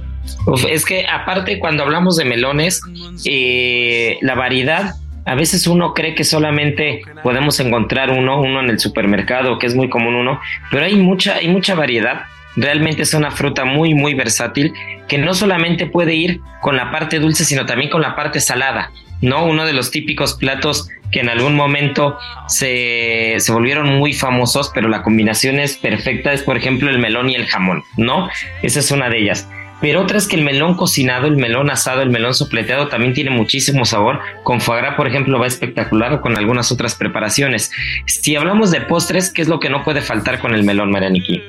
es 0.70 0.85
que 0.85 1.07
aparte 1.07 1.59
cuando 1.59 1.83
hablamos 1.83 2.16
de 2.16 2.24
melones, 2.24 2.81
eh, 3.24 4.18
la 4.22 4.35
variedad 4.35 4.94
a 5.29 5.35
veces 5.35 5.67
uno 5.67 5.93
cree 5.93 6.14
que 6.14 6.25
solamente 6.25 7.03
podemos 7.23 7.61
encontrar 7.61 8.11
uno, 8.11 8.41
uno 8.41 8.61
en 8.61 8.71
el 8.71 8.79
supermercado, 8.79 9.59
que 9.59 9.67
es 9.67 9.75
muy 9.75 9.91
común 9.91 10.14
uno, 10.14 10.41
pero 10.71 10.87
hay 10.87 10.97
mucha, 10.97 11.35
hay 11.35 11.49
mucha 11.49 11.75
variedad. 11.75 12.23
Realmente 12.57 13.03
es 13.03 13.12
una 13.12 13.31
fruta 13.31 13.67
muy, 13.67 13.93
muy 13.93 14.14
versátil 14.14 14.73
que 15.07 15.19
no 15.19 15.35
solamente 15.35 15.87
puede 15.87 16.14
ir 16.14 16.41
con 16.62 16.77
la 16.77 16.91
parte 16.91 17.19
dulce, 17.19 17.45
sino 17.45 17.67
también 17.67 17.91
con 17.91 18.01
la 18.01 18.17
parte 18.17 18.41
salada. 18.41 18.91
¿no? 19.21 19.45
Uno 19.45 19.67
de 19.67 19.75
los 19.75 19.91
típicos 19.91 20.35
platos 20.35 20.88
que 21.12 21.21
en 21.21 21.29
algún 21.29 21.55
momento 21.55 22.19
se, 22.47 23.35
se, 23.38 23.53
volvieron 23.53 23.99
muy 23.99 24.14
famosos, 24.14 24.71
pero 24.75 24.88
la 24.88 25.03
combinación 25.03 25.59
es 25.59 25.77
perfecta, 25.77 26.33
es 26.33 26.43
por 26.43 26.57
ejemplo 26.57 26.88
el 26.88 26.99
melón 26.99 27.29
y 27.29 27.35
el 27.35 27.47
jamón, 27.47 27.83
¿no? 27.97 28.29
Esa 28.62 28.81
es 28.81 28.91
una 28.91 29.09
de 29.09 29.19
ellas 29.19 29.49
pero 29.81 30.03
otra 30.03 30.19
es 30.19 30.27
que 30.27 30.37
el 30.37 30.43
melón 30.43 30.75
cocinado, 30.75 31.27
el 31.27 31.37
melón 31.37 31.71
asado, 31.71 32.03
el 32.03 32.11
melón 32.11 32.35
sopleteado 32.35 32.88
también 32.88 33.14
tiene 33.14 33.31
muchísimo 33.31 33.85
sabor. 33.85 34.21
Con 34.43 34.61
foie 34.61 34.81
gras, 34.81 34.97
por 34.97 35.07
ejemplo, 35.07 35.38
va 35.38 35.47
espectacular 35.47 36.12
o 36.14 36.21
con 36.21 36.37
algunas 36.37 36.73
otras 36.73 36.95
preparaciones. 36.95 37.71
Si 38.07 38.35
hablamos 38.35 38.71
de 38.71 38.81
postres, 38.81 39.33
¿qué 39.33 39.43
es 39.43 39.49
lo 39.49 39.61
que 39.61 39.71
no 39.71 39.85
puede 39.85 40.01
faltar 40.01 40.41
con 40.41 40.55
el 40.55 40.64
melón, 40.64 40.91
Marianiki? 40.91 41.43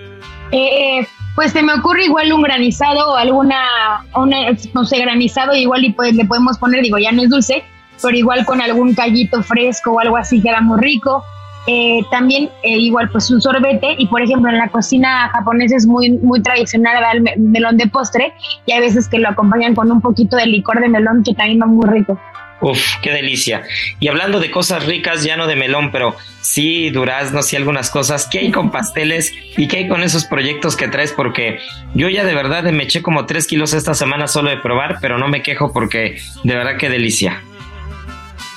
Eh, 0.52 1.08
pues 1.36 1.52
se 1.54 1.64
me 1.64 1.74
ocurre 1.74 2.06
igual 2.06 2.32
un 2.34 2.42
granizado 2.42 3.14
o 3.14 3.16
alguna, 3.16 3.64
no 4.74 4.86
sé, 4.86 5.00
granizado 5.00 5.56
igual 5.56 5.86
y 5.86 5.96
le 6.12 6.26
podemos 6.26 6.58
poner, 6.58 6.82
digo, 6.82 6.98
ya 6.98 7.12
no 7.12 7.24
es 7.24 7.30
dulce, 7.30 7.64
pero 8.02 8.16
igual 8.16 8.46
con 8.46 8.62
algún 8.62 8.94
callito 8.94 9.42
fresco 9.44 9.92
o 9.92 10.00
algo 10.00 10.18
así 10.18 10.42
queda 10.42 10.62
muy 10.62 10.80
rico. 10.80 11.24
Eh, 11.72 12.04
también 12.10 12.50
eh, 12.64 12.80
igual 12.80 13.12
pues 13.12 13.30
un 13.30 13.40
sorbete 13.40 13.94
y 14.00 14.08
por 14.08 14.24
ejemplo 14.24 14.50
en 14.50 14.58
la 14.58 14.70
cocina 14.70 15.30
japonesa 15.30 15.76
es 15.76 15.86
muy 15.86 16.10
muy 16.10 16.42
tradicional 16.42 16.96
el 17.14 17.40
melón 17.40 17.78
de 17.78 17.86
postre 17.86 18.34
y 18.66 18.72
hay 18.72 18.80
veces 18.80 19.08
que 19.08 19.20
lo 19.20 19.30
acompañan 19.30 19.76
con 19.76 19.92
un 19.92 20.02
poquito 20.02 20.36
de 20.36 20.48
licor 20.48 20.82
de 20.82 20.90
melón 20.90 21.22
que 21.24 21.36
también 21.36 21.62
va 21.62 21.68
muy 21.68 21.88
rico. 21.88 22.20
Uf, 22.62 22.96
qué 23.04 23.12
delicia. 23.12 23.62
Y 24.00 24.08
hablando 24.08 24.40
de 24.40 24.50
cosas 24.50 24.88
ricas, 24.88 25.24
ya 25.24 25.38
no 25.38 25.46
de 25.46 25.56
melón, 25.56 25.92
pero 25.92 26.16
sí 26.42 26.90
duraznos 26.90 27.46
sí 27.46 27.56
algunas 27.56 27.92
cosas. 27.92 28.26
¿Qué 28.26 28.40
hay 28.40 28.52
con 28.52 28.72
pasteles 28.72 29.32
y 29.56 29.68
qué 29.68 29.78
hay 29.78 29.88
con 29.88 30.02
esos 30.02 30.26
proyectos 30.26 30.76
que 30.76 30.88
traes? 30.88 31.14
Porque 31.14 31.60
yo 31.94 32.10
ya 32.10 32.26
de 32.26 32.34
verdad 32.34 32.64
me 32.64 32.86
eché 32.86 33.04
como 33.04 33.28
tres 33.28 33.46
kilos 33.46 33.76
esta 33.76 33.94
semana 33.94 34.26
solo 34.28 34.50
de 34.50 34.58
probar, 34.58 34.98
pero 35.02 35.20
no 35.20 35.28
me 35.28 35.44
quejo 35.44 35.72
porque 35.72 36.18
de 36.44 36.56
verdad 36.56 36.78
qué 36.80 36.90
delicia. 36.90 37.44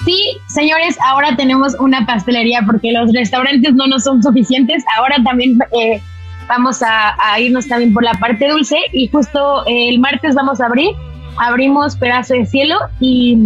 Sí, 0.04 0.38
señores, 0.46 0.98
ahora 1.06 1.36
tenemos 1.36 1.76
una 1.78 2.04
pastelería 2.04 2.62
porque 2.66 2.90
los 2.90 3.12
restaurantes 3.12 3.72
no 3.74 3.86
nos 3.86 4.02
son 4.02 4.22
suficientes. 4.22 4.84
Ahora 4.96 5.16
también 5.22 5.58
eh, 5.78 6.00
vamos 6.48 6.82
a, 6.82 7.38
irnos 7.38 7.68
también 7.68 7.94
por 7.94 8.02
la 8.02 8.14
parte 8.14 8.48
dulce 8.48 8.76
y 8.92 9.06
justo 9.08 9.64
eh, 9.66 9.90
el 9.90 10.00
martes 10.00 10.34
vamos 10.34 10.60
a 10.60 10.66
abrir. 10.66 10.90
Abrimos 11.36 11.96
Pedazo 11.96 12.34
de 12.34 12.46
Cielo 12.46 12.76
y 12.98 13.38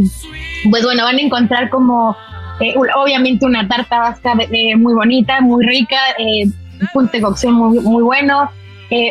pues 0.71 0.83
bueno, 0.83 1.05
van 1.05 1.16
a 1.16 1.21
encontrar 1.21 1.69
como 1.69 2.16
eh, 2.61 2.75
obviamente 2.97 3.45
una 3.45 3.69
tarta 3.69 3.99
vasca 3.99 4.35
muy 4.35 4.95
bonita, 4.95 5.42
muy 5.42 5.64
rica, 5.64 5.99
un 6.95 7.09
cocción 7.21 7.53
muy, 7.53 7.81
muy 7.81 8.03
bueno, 8.03 8.51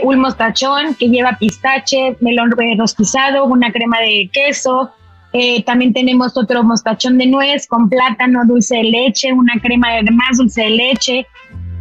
un 0.04 0.20
mostachón 0.20 0.96
que 0.96 1.10
lleva 1.10 1.38
pistache, 1.40 2.18
melón 2.22 2.52
rostizado, 2.78 3.46
una 3.46 3.72
crema 3.72 4.00
de 4.00 4.30
queso, 4.34 4.92
eh, 5.38 5.64
también 5.66 5.92
tenemos 5.92 6.38
otro 6.38 6.64
mostachón 6.64 7.18
de 7.18 7.28
nuez 7.28 7.68
con 7.68 7.90
plátano, 7.90 8.46
dulce 8.46 8.78
de 8.78 8.84
leche, 8.86 9.34
una 9.34 9.52
crema 9.62 9.90
de 9.92 10.10
más 10.10 10.38
dulce 10.38 10.62
de 10.62 10.70
leche, 10.70 11.28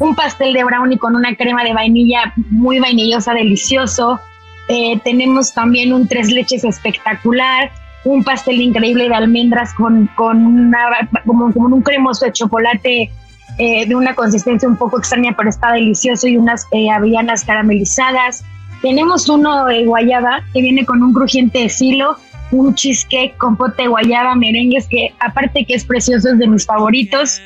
un 0.01 0.17
pastel 0.17 0.53
de 0.55 0.65
brownie 0.65 0.99
con 0.99 1.15
una 1.15 1.37
crema 1.37 1.63
de 1.63 1.73
vainilla 1.73 2.33
muy 2.51 2.81
vainillosa, 2.81 3.33
delicioso. 3.33 4.19
Eh, 4.67 4.99
tenemos 5.05 5.55
también 5.55 5.93
un 5.93 6.09
tres 6.09 6.33
leches 6.33 6.65
espectacular, 6.65 7.71
un 8.05 8.25
pastel 8.25 8.61
increíble 8.61 9.09
de 9.09 9.15
almendras 9.15 9.73
con, 9.75 10.11
con 10.17 10.45
una, 10.45 11.09
como, 11.25 11.45
un 11.55 11.83
cremoso 11.83 12.25
de 12.25 12.33
chocolate 12.33 13.13
eh, 13.59 13.87
de 13.87 13.95
una 13.95 14.17
consistencia 14.17 14.69
un 14.69 14.77
poco 14.77 14.99
extraña, 14.99 15.33
pero 15.37 15.51
está 15.51 15.71
delicioso 15.71 16.27
y 16.27 16.37
unas 16.39 16.67
avellanas 16.93 17.45
caramelizadas. 17.45 18.45
Tenemos 18.83 19.29
uno 19.29 19.67
de 19.67 19.85
guayaba 19.85 20.43
que 20.53 20.61
viene 20.61 20.85
con 20.85 21.05
un 21.05 21.13
crujiente 21.13 21.61
de 21.61 21.69
silo 21.69 22.17
un 22.51 22.75
cheesecake 22.75 23.37
con 23.37 23.57
pote 23.57 23.87
guayaba, 23.89 24.35
merengues, 24.35 24.87
que 24.89 25.13
aparte 25.21 25.65
que 25.65 25.75
es 25.75 25.85
precioso, 25.85 26.31
es 26.31 26.39
de 26.39 26.47
mis 26.47 26.67
favoritos. 26.67 27.41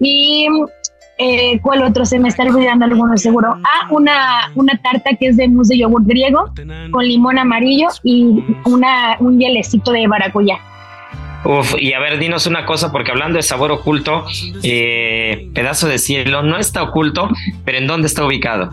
Y 0.00 0.48
eh, 1.18 1.60
¿cuál 1.60 1.82
otro? 1.82 2.04
Se 2.04 2.18
me 2.18 2.28
está 2.28 2.44
olvidando 2.44 2.84
alguno 2.84 3.16
seguro. 3.16 3.56
Ah, 3.64 3.86
una, 3.90 4.50
una 4.54 4.80
tarta 4.82 5.10
que 5.18 5.28
es 5.28 5.36
de 5.36 5.48
mousse 5.48 5.74
de 5.74 5.78
yogur 5.78 6.04
griego 6.04 6.52
con 6.90 7.04
limón 7.04 7.38
amarillo 7.38 7.88
y 8.02 8.42
una, 8.64 9.16
un 9.20 9.38
hielecito 9.38 9.92
de 9.92 10.06
baracuyá. 10.08 10.58
Uf, 11.44 11.74
y 11.78 11.92
a 11.92 12.00
ver, 12.00 12.18
dinos 12.18 12.46
una 12.46 12.64
cosa, 12.64 12.92
porque 12.92 13.10
hablando 13.10 13.36
de 13.36 13.42
sabor 13.42 13.72
oculto, 13.72 14.24
eh, 14.62 15.48
pedazo 15.54 15.88
de 15.88 15.98
cielo 15.98 16.42
no 16.42 16.56
está 16.56 16.82
oculto, 16.82 17.28
pero 17.64 17.78
¿en 17.78 17.86
dónde 17.86 18.06
está 18.06 18.24
ubicado? 18.24 18.70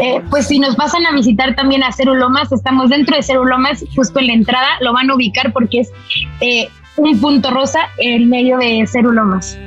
Eh, 0.00 0.22
pues 0.30 0.48
si 0.48 0.58
nos 0.58 0.76
pasan 0.76 1.04
a 1.04 1.12
visitar 1.12 1.54
también 1.54 1.82
a 1.82 1.92
Cerulomas, 1.92 2.50
estamos 2.52 2.88
dentro 2.88 3.16
de 3.16 3.22
Cerulomas, 3.22 3.84
justo 3.94 4.18
en 4.18 4.28
la 4.28 4.32
entrada, 4.32 4.68
lo 4.80 4.94
van 4.94 5.10
a 5.10 5.14
ubicar 5.14 5.52
porque 5.52 5.80
es 5.80 5.92
eh, 6.40 6.68
un 6.96 7.20
punto 7.20 7.50
rosa 7.50 7.88
en 7.98 8.30
medio 8.30 8.56
de 8.58 8.86
Cerulomas. 8.86 9.58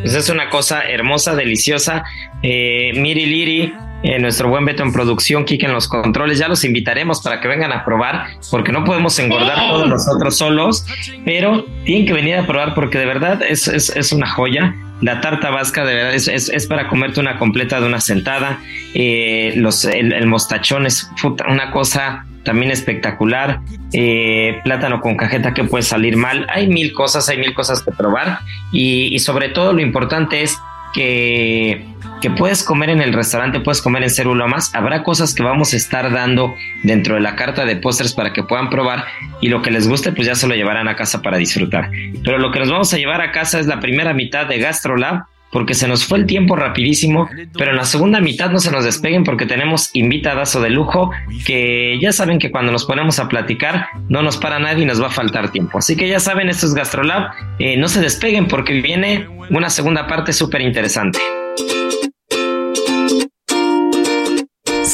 Pues 0.00 0.14
es 0.14 0.28
una 0.28 0.50
cosa 0.50 0.82
hermosa, 0.82 1.34
deliciosa. 1.34 2.04
Miri 2.42 3.26
Liri, 3.26 3.72
eh, 4.06 4.20
nuestro 4.20 4.48
buen 4.48 4.64
Beto 4.64 4.84
en 4.84 4.92
producción, 4.92 5.44
Kike 5.44 5.66
en 5.66 5.72
los 5.72 5.88
controles. 5.88 6.38
Ya 6.38 6.46
los 6.46 6.62
invitaremos 6.62 7.20
para 7.20 7.40
que 7.40 7.48
vengan 7.48 7.72
a 7.72 7.84
probar, 7.84 8.28
porque 8.52 8.70
no 8.70 8.84
podemos 8.84 9.18
engordar 9.18 9.56
todos 9.56 9.88
nosotros 9.88 10.36
solos, 10.36 10.86
pero 11.24 11.66
tienen 11.84 12.06
que 12.06 12.12
venir 12.12 12.36
a 12.36 12.46
probar 12.46 12.74
porque 12.74 12.98
de 12.98 13.06
verdad 13.06 13.42
es, 13.42 13.66
es, 13.66 14.12
una 14.12 14.28
joya. 14.28 14.76
La 15.00 15.20
tarta 15.20 15.50
vasca 15.50 15.84
de 15.84 15.94
verdad 15.94 16.14
es, 16.14 16.28
es, 16.28 16.66
para 16.68 16.88
comerte 16.88 17.18
una 17.18 17.36
completa 17.36 17.80
de 17.80 17.86
una 17.86 17.98
sentada. 17.98 18.60
Eh, 18.94 19.54
los, 19.56 19.84
el, 19.84 20.24
mostachón 20.28 20.86
es 20.86 21.10
una 21.48 21.72
cosa 21.72 22.26
también 22.44 22.70
espectacular. 22.70 23.58
Eh, 23.92 24.60
plátano 24.62 25.00
con 25.00 25.16
cajeta 25.16 25.52
que 25.52 25.64
puede 25.64 25.82
salir 25.82 26.16
mal. 26.16 26.46
Hay 26.48 26.68
mil 26.68 26.92
cosas, 26.92 27.28
hay 27.28 27.38
mil 27.38 27.54
cosas 27.54 27.82
que 27.82 27.90
probar. 27.90 28.38
Y, 28.70 29.12
y 29.12 29.18
sobre 29.18 29.48
todo 29.48 29.72
lo 29.72 29.80
importante 29.80 30.42
es 30.42 30.56
que, 30.94 31.84
que, 32.26 32.36
puedes 32.36 32.62
comer 32.64 32.90
en 32.90 33.00
el 33.00 33.12
restaurante, 33.12 33.60
puedes 33.60 33.80
comer 33.80 34.02
en 34.02 34.10
Cerulomas. 34.10 34.74
Habrá 34.74 35.02
cosas 35.02 35.34
que 35.34 35.42
vamos 35.42 35.72
a 35.72 35.76
estar 35.76 36.12
dando 36.12 36.54
dentro 36.82 37.14
de 37.14 37.20
la 37.20 37.36
carta 37.36 37.64
de 37.64 37.76
postres 37.76 38.14
para 38.14 38.32
que 38.32 38.42
puedan 38.42 38.68
probar 38.68 39.04
y 39.40 39.48
lo 39.48 39.62
que 39.62 39.70
les 39.70 39.88
guste 39.88 40.12
pues 40.12 40.26
ya 40.26 40.34
se 40.34 40.48
lo 40.48 40.54
llevarán 40.54 40.88
a 40.88 40.96
casa 40.96 41.22
para 41.22 41.38
disfrutar. 41.38 41.90
Pero 42.24 42.38
lo 42.38 42.50
que 42.50 42.58
nos 42.58 42.70
vamos 42.70 42.92
a 42.92 42.96
llevar 42.96 43.20
a 43.20 43.30
casa 43.30 43.60
es 43.60 43.66
la 43.66 43.80
primera 43.80 44.12
mitad 44.12 44.46
de 44.46 44.58
GastroLab 44.58 45.24
porque 45.52 45.74
se 45.74 45.86
nos 45.86 46.04
fue 46.04 46.18
el 46.18 46.26
tiempo 46.26 46.56
rapidísimo, 46.56 47.30
pero 47.56 47.70
en 47.70 47.76
la 47.76 47.84
segunda 47.84 48.20
mitad 48.20 48.50
no 48.50 48.58
se 48.58 48.70
nos 48.72 48.84
despeguen 48.84 49.22
porque 49.22 49.46
tenemos 49.46 49.90
invitadazo 49.94 50.60
de 50.60 50.70
lujo 50.70 51.12
que 51.46 51.98
ya 52.00 52.12
saben 52.12 52.38
que 52.38 52.50
cuando 52.50 52.72
nos 52.72 52.84
ponemos 52.84 53.20
a 53.20 53.28
platicar 53.28 53.86
no 54.08 54.22
nos 54.22 54.36
para 54.36 54.58
nadie 54.58 54.82
y 54.82 54.86
nos 54.86 55.00
va 55.00 55.06
a 55.06 55.10
faltar 55.10 55.52
tiempo. 55.52 55.78
Así 55.78 55.96
que 55.96 56.08
ya 56.08 56.18
saben, 56.18 56.48
esto 56.48 56.66
es 56.66 56.74
GastroLab, 56.74 57.30
eh, 57.60 57.76
no 57.76 57.88
se 57.88 58.00
despeguen 58.00 58.48
porque 58.48 58.80
viene 58.80 59.28
una 59.50 59.70
segunda 59.70 60.08
parte 60.08 60.32
súper 60.32 60.60
interesante. 60.60 61.20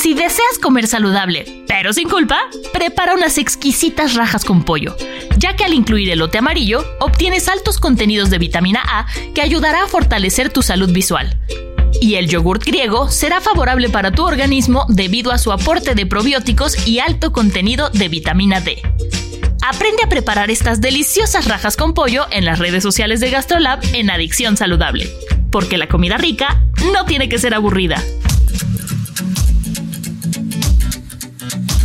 Si 0.03 0.15
deseas 0.15 0.59
comer 0.61 0.89
saludable, 0.89 1.63
pero 1.69 1.93
sin 1.93 2.09
culpa, 2.09 2.41
prepara 2.73 3.15
unas 3.15 3.39
exquisitas 3.39 4.15
rajas 4.15 4.45
con 4.45 4.65
pollo, 4.65 4.97
ya 5.39 5.55
que 5.55 5.63
al 5.65 5.75
incluir 5.75 6.11
elote 6.11 6.39
amarillo, 6.39 6.85
obtienes 6.99 7.47
altos 7.47 7.79
contenidos 7.79 8.29
de 8.29 8.39
vitamina 8.39 8.83
A 8.85 9.07
que 9.33 9.43
ayudará 9.43 9.85
a 9.85 9.87
fortalecer 9.87 10.51
tu 10.51 10.61
salud 10.61 10.91
visual. 10.91 11.39
Y 12.01 12.17
el 12.17 12.27
yogurt 12.27 12.65
griego 12.65 13.11
será 13.11 13.41
favorable 13.41 13.91
para 13.91 14.11
tu 14.11 14.25
organismo 14.25 14.87
debido 14.89 15.31
a 15.31 15.39
su 15.39 15.53
aporte 15.53 15.95
de 15.95 16.05
probióticos 16.05 16.85
y 16.85 16.99
alto 16.99 17.31
contenido 17.31 17.89
de 17.91 18.09
vitamina 18.09 18.61
D. 18.61 18.83
Aprende 19.65 20.03
a 20.03 20.09
preparar 20.09 20.51
estas 20.51 20.81
deliciosas 20.81 21.45
rajas 21.45 21.77
con 21.77 21.95
pollo 21.95 22.27
en 22.33 22.45
las 22.45 22.59
redes 22.59 22.83
sociales 22.83 23.21
de 23.21 23.31
GastroLab 23.31 23.79
en 23.93 24.11
Adicción 24.11 24.57
Saludable, 24.57 25.09
porque 25.53 25.79
la 25.79 25.87
comida 25.87 26.17
rica 26.17 26.65
no 26.93 27.05
tiene 27.05 27.29
que 27.29 27.39
ser 27.39 27.55
aburrida. 27.55 28.03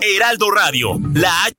Heraldo 0.00 0.50
Radio, 0.50 1.00
la 1.14 1.50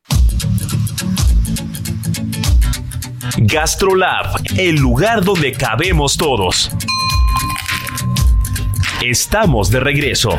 GastroLab, 3.38 4.42
el 4.58 4.76
lugar 4.76 5.24
donde 5.24 5.52
cabemos 5.52 6.18
todos. 6.18 6.72
Estamos 9.02 9.70
de 9.70 9.80
regreso. 9.80 10.38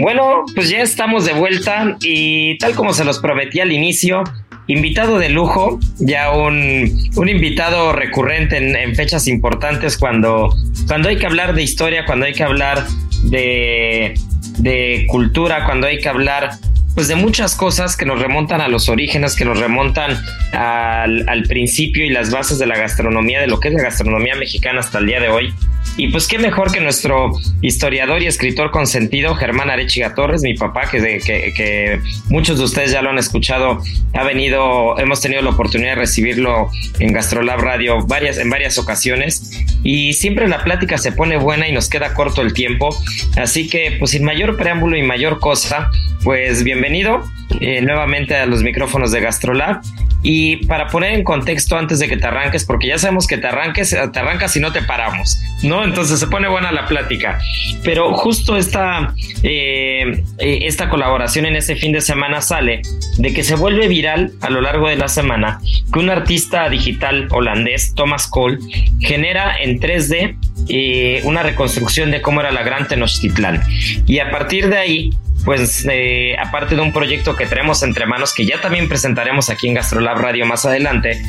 Bueno, 0.00 0.46
pues 0.54 0.70
ya 0.70 0.80
estamos 0.80 1.26
de 1.26 1.34
vuelta 1.34 1.98
y 2.00 2.56
tal 2.56 2.74
como 2.74 2.94
se 2.94 3.04
los 3.04 3.18
prometí 3.18 3.60
al 3.60 3.70
inicio, 3.70 4.24
invitado 4.66 5.18
de 5.18 5.28
lujo, 5.28 5.78
ya 5.98 6.30
un, 6.30 7.10
un 7.16 7.28
invitado 7.28 7.92
recurrente 7.92 8.56
en, 8.56 8.74
en, 8.76 8.94
fechas 8.94 9.28
importantes 9.28 9.98
cuando, 9.98 10.56
cuando 10.86 11.10
hay 11.10 11.16
que 11.18 11.26
hablar 11.26 11.54
de 11.54 11.62
historia, 11.62 12.06
cuando 12.06 12.24
hay 12.24 12.32
que 12.32 12.42
hablar 12.42 12.86
de, 13.24 14.14
de 14.58 15.06
cultura, 15.08 15.66
cuando 15.66 15.86
hay 15.86 15.98
que 15.98 16.08
hablar 16.08 16.52
pues 16.94 17.06
de 17.08 17.14
muchas 17.14 17.54
cosas 17.54 17.94
que 17.96 18.06
nos 18.06 18.20
remontan 18.20 18.62
a 18.62 18.68
los 18.68 18.88
orígenes, 18.88 19.36
que 19.36 19.44
nos 19.44 19.60
remontan 19.60 20.18
al, 20.52 21.28
al, 21.28 21.42
principio 21.42 22.04
y 22.04 22.08
las 22.08 22.30
bases 22.30 22.58
de 22.58 22.66
la 22.66 22.76
gastronomía, 22.76 23.40
de 23.40 23.46
lo 23.46 23.60
que 23.60 23.68
es 23.68 23.74
la 23.74 23.82
gastronomía 23.82 24.34
mexicana 24.34 24.80
hasta 24.80 24.98
el 24.98 25.06
día 25.06 25.20
de 25.20 25.28
hoy. 25.28 25.52
Y 25.96 26.08
pues 26.08 26.26
qué 26.26 26.38
mejor 26.38 26.72
que 26.72 26.80
nuestro 26.80 27.32
historiador 27.60 28.22
y 28.22 28.26
escritor 28.26 28.70
consentido, 28.70 29.34
Germán 29.34 29.70
Arechiga 29.70 30.14
Torres, 30.14 30.42
mi 30.42 30.54
papá, 30.54 30.88
que, 30.90 32.00
muchos 32.28 32.58
de 32.58 32.64
ustedes 32.64 32.92
ya 32.92 33.02
lo 33.02 33.10
han 33.10 33.18
escuchado, 33.18 33.82
ha 34.14 34.24
venido, 34.24 34.98
hemos 34.98 35.20
tenido 35.20 35.42
la 35.42 35.50
oportunidad 35.50 35.90
de 35.90 35.96
recibirlo 35.96 36.70
en 36.98 37.12
Gastrolab 37.12 37.60
Radio 37.60 38.06
varias, 38.06 38.38
en 38.38 38.48
varias 38.48 38.78
ocasiones 38.78 39.52
y 39.82 40.12
siempre 40.14 40.48
la 40.48 40.62
plática 40.62 40.98
se 40.98 41.12
pone 41.12 41.36
buena 41.36 41.68
y 41.68 41.72
nos 41.72 41.88
queda 41.88 42.14
corto 42.14 42.42
el 42.42 42.52
tiempo. 42.52 42.90
Así 43.36 43.68
que 43.68 43.96
pues 43.98 44.12
sin 44.12 44.24
mayor 44.24 44.56
preámbulo 44.56 44.96
y 44.96 45.02
mayor 45.02 45.40
cosa, 45.40 45.90
pues 46.22 46.64
bienvenido 46.64 47.22
eh, 47.60 47.80
nuevamente 47.82 48.36
a 48.36 48.46
los 48.46 48.62
micrófonos 48.62 49.12
de 49.12 49.20
Gastrolab. 49.20 49.82
Y 50.22 50.66
para 50.66 50.88
poner 50.88 51.14
en 51.14 51.24
contexto 51.24 51.76
antes 51.76 51.98
de 51.98 52.08
que 52.08 52.16
te 52.16 52.26
arranques, 52.26 52.64
porque 52.64 52.88
ya 52.88 52.98
sabemos 52.98 53.26
que 53.26 53.38
te 53.38 53.46
arranques, 53.46 53.90
te 53.90 54.18
arrancas 54.18 54.54
y 54.56 54.60
no 54.60 54.72
te 54.72 54.82
paramos, 54.82 55.40
¿no? 55.62 55.84
Entonces 55.84 56.20
se 56.20 56.26
pone 56.26 56.48
buena 56.48 56.72
la 56.72 56.86
plática. 56.86 57.38
Pero 57.82 58.14
justo 58.14 58.56
esta, 58.56 59.14
eh, 59.42 60.22
esta 60.38 60.88
colaboración 60.88 61.46
en 61.46 61.56
ese 61.56 61.76
fin 61.76 61.92
de 61.92 62.00
semana 62.00 62.40
sale 62.42 62.82
de 63.18 63.32
que 63.32 63.42
se 63.42 63.54
vuelve 63.54 63.88
viral 63.88 64.32
a 64.40 64.50
lo 64.50 64.60
largo 64.60 64.88
de 64.88 64.96
la 64.96 65.08
semana 65.08 65.60
que 65.92 65.98
un 65.98 66.10
artista 66.10 66.68
digital 66.68 67.28
holandés, 67.30 67.94
Thomas 67.94 68.26
Cole, 68.26 68.58
genera 69.00 69.56
en 69.56 69.80
3D 69.80 70.36
eh, 70.68 71.20
una 71.24 71.42
reconstrucción 71.42 72.10
de 72.10 72.20
cómo 72.22 72.40
era 72.40 72.50
la 72.50 72.62
Gran 72.62 72.86
Tenochtitlán. 72.86 73.62
Y 74.06 74.18
a 74.18 74.30
partir 74.30 74.68
de 74.68 74.76
ahí 74.76 75.10
pues 75.44 75.86
eh, 75.90 76.36
aparte 76.38 76.74
de 76.74 76.80
un 76.80 76.92
proyecto 76.92 77.36
que 77.36 77.46
tenemos 77.46 77.82
entre 77.82 78.06
manos 78.06 78.34
que 78.34 78.44
ya 78.44 78.60
también 78.60 78.88
presentaremos 78.88 79.50
aquí 79.50 79.68
en 79.68 79.74
Gastrolab 79.74 80.18
Radio 80.18 80.46
más 80.46 80.66
adelante, 80.66 81.20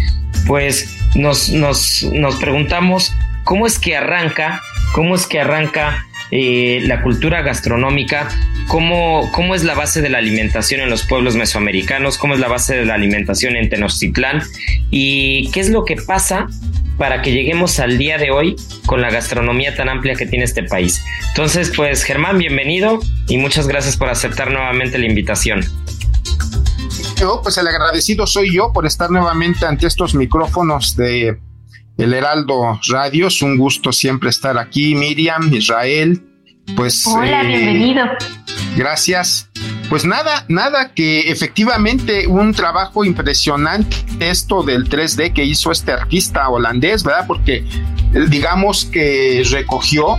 pues 0.48 0.98
nos, 1.16 1.50
nos, 1.50 2.04
nos 2.04 2.36
preguntamos 2.38 3.14
cómo 3.44 3.66
es 3.66 3.80
que 3.80 3.96
arranca, 3.96 4.62
cómo 4.94 5.16
es 5.16 5.28
que 5.28 5.40
arranca 5.40 6.06
eh, 6.32 6.82
la 6.86 7.02
cultura 7.02 7.42
gastronómica, 7.42 8.30
cómo, 8.68 9.30
cómo 9.34 9.54
es 9.54 9.64
la 9.64 9.74
base 9.74 10.02
de 10.02 10.10
la 10.10 10.20
alimentación 10.20 10.82
en 10.82 10.90
los 10.90 11.04
pueblos 11.04 11.36
mesoamericanos, 11.36 12.18
cómo 12.18 12.34
es 12.34 12.40
la 12.40 12.48
base 12.48 12.76
de 12.76 12.86
la 12.86 12.94
alimentación 12.94 13.56
en 13.56 13.70
Tenochtitlán 13.70 14.42
y 14.90 15.52
qué 15.52 15.60
es 15.60 15.70
lo 15.70 15.84
que 15.84 15.98
pasa 15.98 16.48
para 16.98 17.22
que 17.22 17.32
lleguemos 17.32 17.80
al 17.80 17.98
día 17.98 18.18
de 18.18 18.32
hoy 18.32 18.56
con 18.86 19.02
la 19.02 19.10
gastronomía 19.10 19.76
tan 19.76 19.90
amplia 19.90 20.16
que 20.16 20.26
tiene 20.26 20.46
este 20.46 20.64
país. 20.64 21.04
Entonces, 21.30 21.72
pues 21.76 22.04
Germán, 22.04 22.38
bienvenido 22.38 23.00
y 23.28 23.38
muchas 23.38 23.68
gracias 23.68 23.98
por 23.98 24.10
aceptar 24.10 24.52
nuevamente 24.52 24.98
la 24.98 25.08
invitación. 25.08 25.66
Yo, 27.20 27.42
pues 27.44 27.58
el 27.58 27.68
agradecido 27.68 28.26
soy 28.26 28.54
yo 28.54 28.72
por 28.74 28.86
estar 28.86 29.12
nuevamente 29.12 29.66
ante 29.66 29.88
estos 29.88 30.16
micrófonos 30.16 30.96
de 30.96 31.38
El 32.02 32.16
Heraldo 32.16 32.80
Radio. 32.88 33.28
Es 33.28 33.44
un 33.44 33.58
gusto 33.58 33.92
siempre 33.92 34.32
estar 34.32 34.58
aquí, 34.58 34.96
Miriam, 34.96 35.54
Israel. 35.54 36.20
Pues, 36.76 37.06
Hola, 37.06 37.44
eh, 37.44 37.48
bienvenido. 37.48 38.06
Gracias. 38.76 39.52
Pues 39.88 40.04
nada, 40.04 40.44
nada, 40.48 40.96
que 40.96 41.30
efectivamente 41.32 42.26
un 42.26 42.54
trabajo 42.54 43.06
impresionante 43.06 43.98
esto 44.20 44.64
del 44.64 44.90
3D 44.90 45.32
que 45.32 45.46
hizo 45.46 45.72
este 45.72 45.92
artista 45.92 46.50
holandés, 46.50 47.04
¿verdad? 47.04 47.26
Porque 47.28 47.64
digamos 48.30 48.86
que 48.86 49.44
recogió 49.52 50.18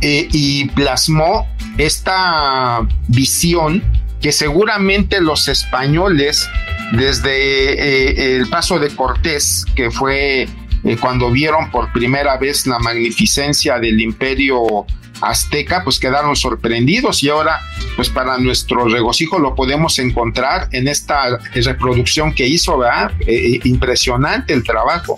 eh, 0.00 0.26
y 0.32 0.70
plasmó 0.70 1.46
esta 1.76 2.80
visión 3.08 3.84
que 4.22 4.32
seguramente 4.32 5.20
los 5.20 5.48
españoles 5.48 6.48
desde 6.92 7.72
eh, 7.72 8.36
el 8.36 8.48
paso 8.48 8.78
de 8.78 8.88
Cortés, 8.88 9.66
que 9.74 9.90
fue 9.90 10.48
eh, 10.84 10.96
cuando 11.00 11.30
vieron 11.30 11.70
por 11.70 11.92
primera 11.92 12.36
vez 12.36 12.66
la 12.66 12.78
magnificencia 12.78 13.78
del 13.78 14.00
imperio 14.00 14.86
azteca, 15.20 15.82
pues 15.84 15.98
quedaron 15.98 16.36
sorprendidos 16.36 17.22
y 17.22 17.28
ahora, 17.28 17.60
pues 17.96 18.08
para 18.08 18.38
nuestro 18.38 18.86
regocijo 18.86 19.38
lo 19.38 19.54
podemos 19.54 19.98
encontrar 19.98 20.68
en 20.72 20.88
esta 20.88 21.38
reproducción 21.54 22.34
que 22.34 22.46
hizo, 22.46 22.78
¿verdad? 22.78 23.12
Eh, 23.20 23.54
eh, 23.54 23.60
impresionante 23.64 24.52
el 24.52 24.64
trabajo. 24.64 25.16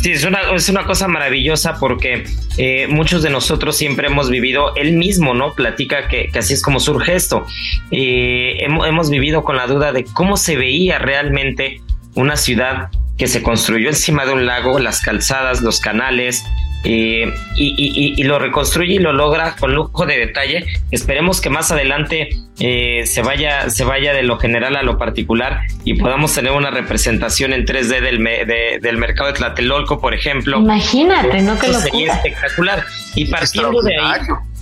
Sí, 0.00 0.12
es 0.12 0.24
una, 0.24 0.40
es 0.54 0.68
una 0.68 0.84
cosa 0.84 1.08
maravillosa 1.08 1.76
porque 1.78 2.24
eh, 2.56 2.86
muchos 2.88 3.22
de 3.22 3.30
nosotros 3.30 3.76
siempre 3.76 4.06
hemos 4.06 4.30
vivido, 4.30 4.74
él 4.76 4.92
mismo, 4.92 5.34
¿no? 5.34 5.54
Platica 5.54 6.08
que, 6.08 6.30
así 6.38 6.54
es 6.54 6.62
como 6.62 6.80
surge 6.80 7.14
esto. 7.14 7.44
hemos, 7.90 8.86
hemos 8.86 9.10
vivido 9.10 9.42
con 9.42 9.56
la 9.56 9.66
duda 9.66 9.92
de 9.92 10.04
cómo 10.04 10.36
se 10.36 10.56
veía 10.56 10.98
realmente 10.98 11.82
una 12.14 12.36
ciudad 12.36 12.90
que 13.18 13.26
se 13.26 13.42
construyó 13.42 13.88
encima 13.88 14.24
de 14.24 14.32
un 14.32 14.46
lago, 14.46 14.78
las 14.78 15.00
calzadas, 15.00 15.60
los 15.60 15.80
canales, 15.80 16.44
eh, 16.84 17.34
y, 17.56 18.22
lo 18.22 18.38
reconstruye 18.38 18.94
y 18.94 18.98
lo 18.98 19.12
logra 19.12 19.56
con 19.56 19.74
lujo 19.74 20.06
de 20.06 20.16
detalle. 20.16 20.64
Esperemos 20.92 21.40
que 21.40 21.50
más 21.50 21.72
adelante 21.72 22.28
eh, 22.60 23.02
se, 23.04 23.22
vaya, 23.22 23.68
se 23.70 23.84
vaya 23.84 24.12
de 24.12 24.22
lo 24.22 24.38
general 24.38 24.76
a 24.76 24.82
lo 24.82 24.96
particular 24.96 25.62
y 25.84 25.94
podamos 25.94 26.32
tener 26.34 26.52
una 26.52 26.70
representación 26.70 27.52
en 27.52 27.66
3D 27.66 28.00
del, 28.00 28.80
del 28.80 28.96
mercado 28.96 29.32
de 29.32 29.38
Tlatelolco, 29.38 30.00
por 30.00 30.14
ejemplo. 30.14 30.58
Imagínate, 30.58 31.42
¿no? 31.42 31.58
Que 31.58 31.66
eso 31.66 31.80
sería 31.80 32.12
espectacular. 32.12 32.84
Y 33.16 33.24
partiendo 33.26 33.82
de 33.82 33.96
ahí, 33.96 34.20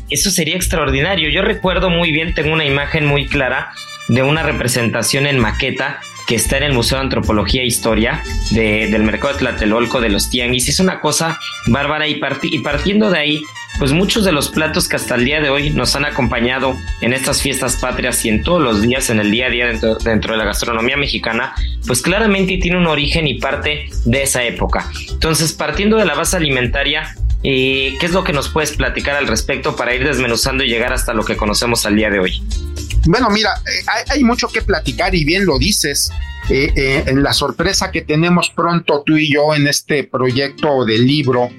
eso 0.09 0.31
sería 0.31 0.57
extraordinario. 0.57 1.29
Yo 1.29 1.43
recuerdo 1.43 1.91
muy 1.91 2.13
bien, 2.13 2.33
tengo 2.33 2.53
una 2.55 2.65
imagen 2.65 3.05
muy 3.05 3.27
clara 3.27 3.73
de 4.09 4.23
una 4.23 4.43
representación 4.43 5.27
en 5.27 5.39
maqueta 5.39 6.01
que 6.27 6.35
está 6.35 6.57
en 6.57 6.65
el 6.65 6.73
Museo 6.73 6.99
de 6.99 7.05
Antropología 7.05 7.63
e 7.63 7.67
Historia 7.67 8.23
del 8.51 9.03
Mercado 9.05 9.35
de 9.35 9.39
Tlatelolco 9.39 10.01
de 10.01 10.09
los 10.09 10.29
Tianguis. 10.29 10.69
Es 10.69 10.81
una 10.81 11.01
cosa 11.01 11.39
bárbara 11.69 12.09
y, 12.09 12.21
y 12.43 12.59
partiendo 12.59 13.11
de 13.11 13.19
ahí, 13.19 13.43
pues 13.79 13.93
muchos 13.93 14.25
de 14.25 14.33
los 14.33 14.49
platos 14.49 14.89
que 14.89 14.97
hasta 14.97 15.15
el 15.15 15.25
día 15.25 15.41
de 15.41 15.51
hoy 15.51 15.71
nos 15.71 15.95
han 15.95 16.05
acompañado 16.05 16.77
en 17.01 17.13
estas 17.13 17.43
fiestas 17.43 17.77
patrias 17.77 18.25
y 18.25 18.31
en 18.31 18.43
todos 18.43 18.61
los 18.61 18.83
días, 18.83 19.09
en 19.11 19.21
el 19.21 19.31
día 19.31 19.47
a 19.47 19.51
día 19.51 19.67
dentro, 19.67 19.97
dentro 19.97 20.33
de 20.33 20.39
la 20.39 20.45
gastronomía 20.45 20.97
mexicana, 20.97 21.55
pues 21.87 22.03
claramente 22.03 22.59
tiene 22.59 22.79
un 22.79 22.87
origen 22.87 23.29
y 23.29 23.39
parte 23.39 23.89
de 24.05 24.23
esa 24.23 24.43
época. 24.43 24.91
Entonces, 25.09 25.53
partiendo 25.53 25.97
de 25.97 26.07
la 26.07 26.15
base 26.15 26.37
alimentaria, 26.37 27.15
eh, 27.45 27.95
¿qué 28.01 28.07
es 28.07 28.13
lo 28.13 28.25
que 28.25 28.33
nos 28.33 28.49
puedes 28.49 28.73
platicar 28.73 29.15
al 29.15 29.29
respecto 29.29 29.77
para 29.77 29.95
ir 29.95 30.03
desmenuzando 30.03 30.65
y 30.65 30.69
llegar 30.69 30.93
hasta 30.93 31.13
lo 31.13 31.25
que 31.25 31.37
conocemos 31.37 31.87
al 31.87 31.95
día 31.95 32.11
de 32.11 32.19
hoy? 32.19 32.43
Bueno, 33.07 33.31
mira, 33.31 33.51
eh, 33.67 34.05
hay, 34.09 34.25
mucho 34.25 34.49
que 34.49 34.63
platicar 34.63 35.15
y 35.15 35.25
bien 35.25 35.47
lo 35.47 35.59
dices. 35.59 36.11
Eh, 36.49 36.73
eh, 36.77 37.05
en 37.07 37.23
la 37.23 37.33
sorpresa 37.33 37.91
que 37.91 38.03
tenemos 38.03 38.51
pronto 38.51 39.03
tú 39.05 39.17
y 39.17 39.33
yo 39.33 39.55
en 39.55 39.67
este 39.67 40.05
proyecto 40.05 40.85
del 40.85 41.07
libro, 41.07 41.51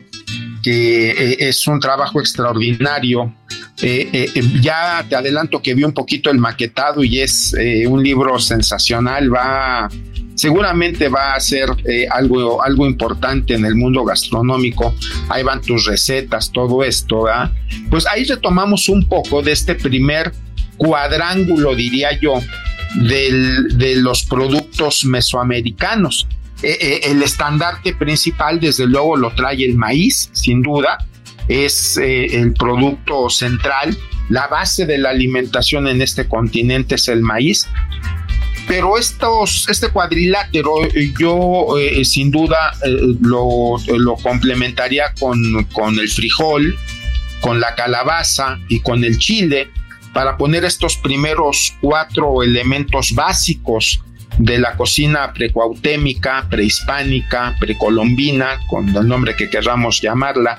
que 0.64 1.36
es 1.40 1.68
un 1.68 1.80
trabajo 1.80 2.20
extraordinario. 2.20 3.34
ya 4.62 5.06
te 5.08 5.16
adelanto 5.16 5.62
que 5.62 5.74
vi 5.74 5.84
un 5.84 5.94
poquito 5.94 6.30
el 6.30 6.40
maquetado 6.40 7.04
y 7.04 7.20
es 7.20 7.54
un 7.88 8.02
libro 8.02 8.40
sensacional. 8.40 9.34
Va, 9.34 9.90
seguramente 10.36 11.10
va 11.10 11.36
a 11.36 11.40
ser 11.40 11.70
algo, 12.12 12.64
algo 12.64 12.88
importante 12.88 13.56
en 13.56 13.66
el 13.66 13.76
mundo 13.76 14.04
gastronómico. 14.04 14.96
Ahí 15.30 15.44
van 15.44 15.62
tus 15.62 15.86
recetas, 15.86 16.52
todo 16.52 16.84
esto. 16.84 17.26
Pues 17.90 18.06
ahí 18.08 18.24
retomamos 18.24 18.90
un 18.90 19.08
poco 19.08 19.42
de 19.42 19.52
este 19.52 19.76
primer 19.76 20.32
cuadrángulo, 20.78 21.76
diría 21.76 22.18
yo, 22.20 22.40
de 22.96 23.96
los 23.98 24.24
productos 24.24 25.06
mesoamericanos. 25.06 26.28
Eh, 26.64 26.78
eh, 26.82 27.00
el 27.04 27.22
estandarte 27.22 27.94
principal, 27.94 28.60
desde 28.60 28.88
luego, 28.88 29.16
lo 29.16 29.32
trae 29.36 29.64
el 29.64 29.76
maíz, 29.76 30.30
sin 30.34 30.64
duda, 30.64 30.98
es 31.48 31.98
eh, 31.98 32.40
el 32.40 32.54
producto 32.54 33.30
central. 33.30 33.96
La 34.30 34.48
base 34.48 34.86
de 34.86 34.98
la 34.98 35.12
alimentación 35.12 35.88
en 35.88 36.02
este 36.02 36.28
continente 36.28 36.96
es 36.96 37.08
el 37.10 37.22
maíz. 37.22 37.68
Pero 38.68 38.98
estos, 38.98 39.70
este 39.70 39.90
cuadrilátero 39.90 40.74
yo 41.18 41.68
sin 42.04 42.32
duda 42.32 42.74
lo, 43.22 43.78
lo, 43.96 44.16
complementaría 44.16 45.14
con, 45.18 45.64
con 45.72 45.98
el 45.98 46.10
frijol, 46.10 46.76
con 47.40 47.62
la 47.62 47.76
calabaza 47.76 48.60
y 48.68 48.82
con 48.82 49.06
el 49.06 49.20
chile 49.20 49.70
para 50.18 50.36
poner 50.36 50.66
estos 50.66 50.98
primeros 50.98 51.76
cuatro 51.80 52.42
elementos 52.42 53.14
básicos 53.14 54.02
de 54.40 54.58
la 54.58 54.76
cocina 54.76 55.32
precuautémica, 55.32 56.48
prehispánica, 56.50 57.56
precolombina, 57.60 58.60
con 58.68 58.90
el 58.90 59.08
nombre 59.08 59.36
que 59.36 59.48
queramos 59.48 60.02
llamarla. 60.02 60.58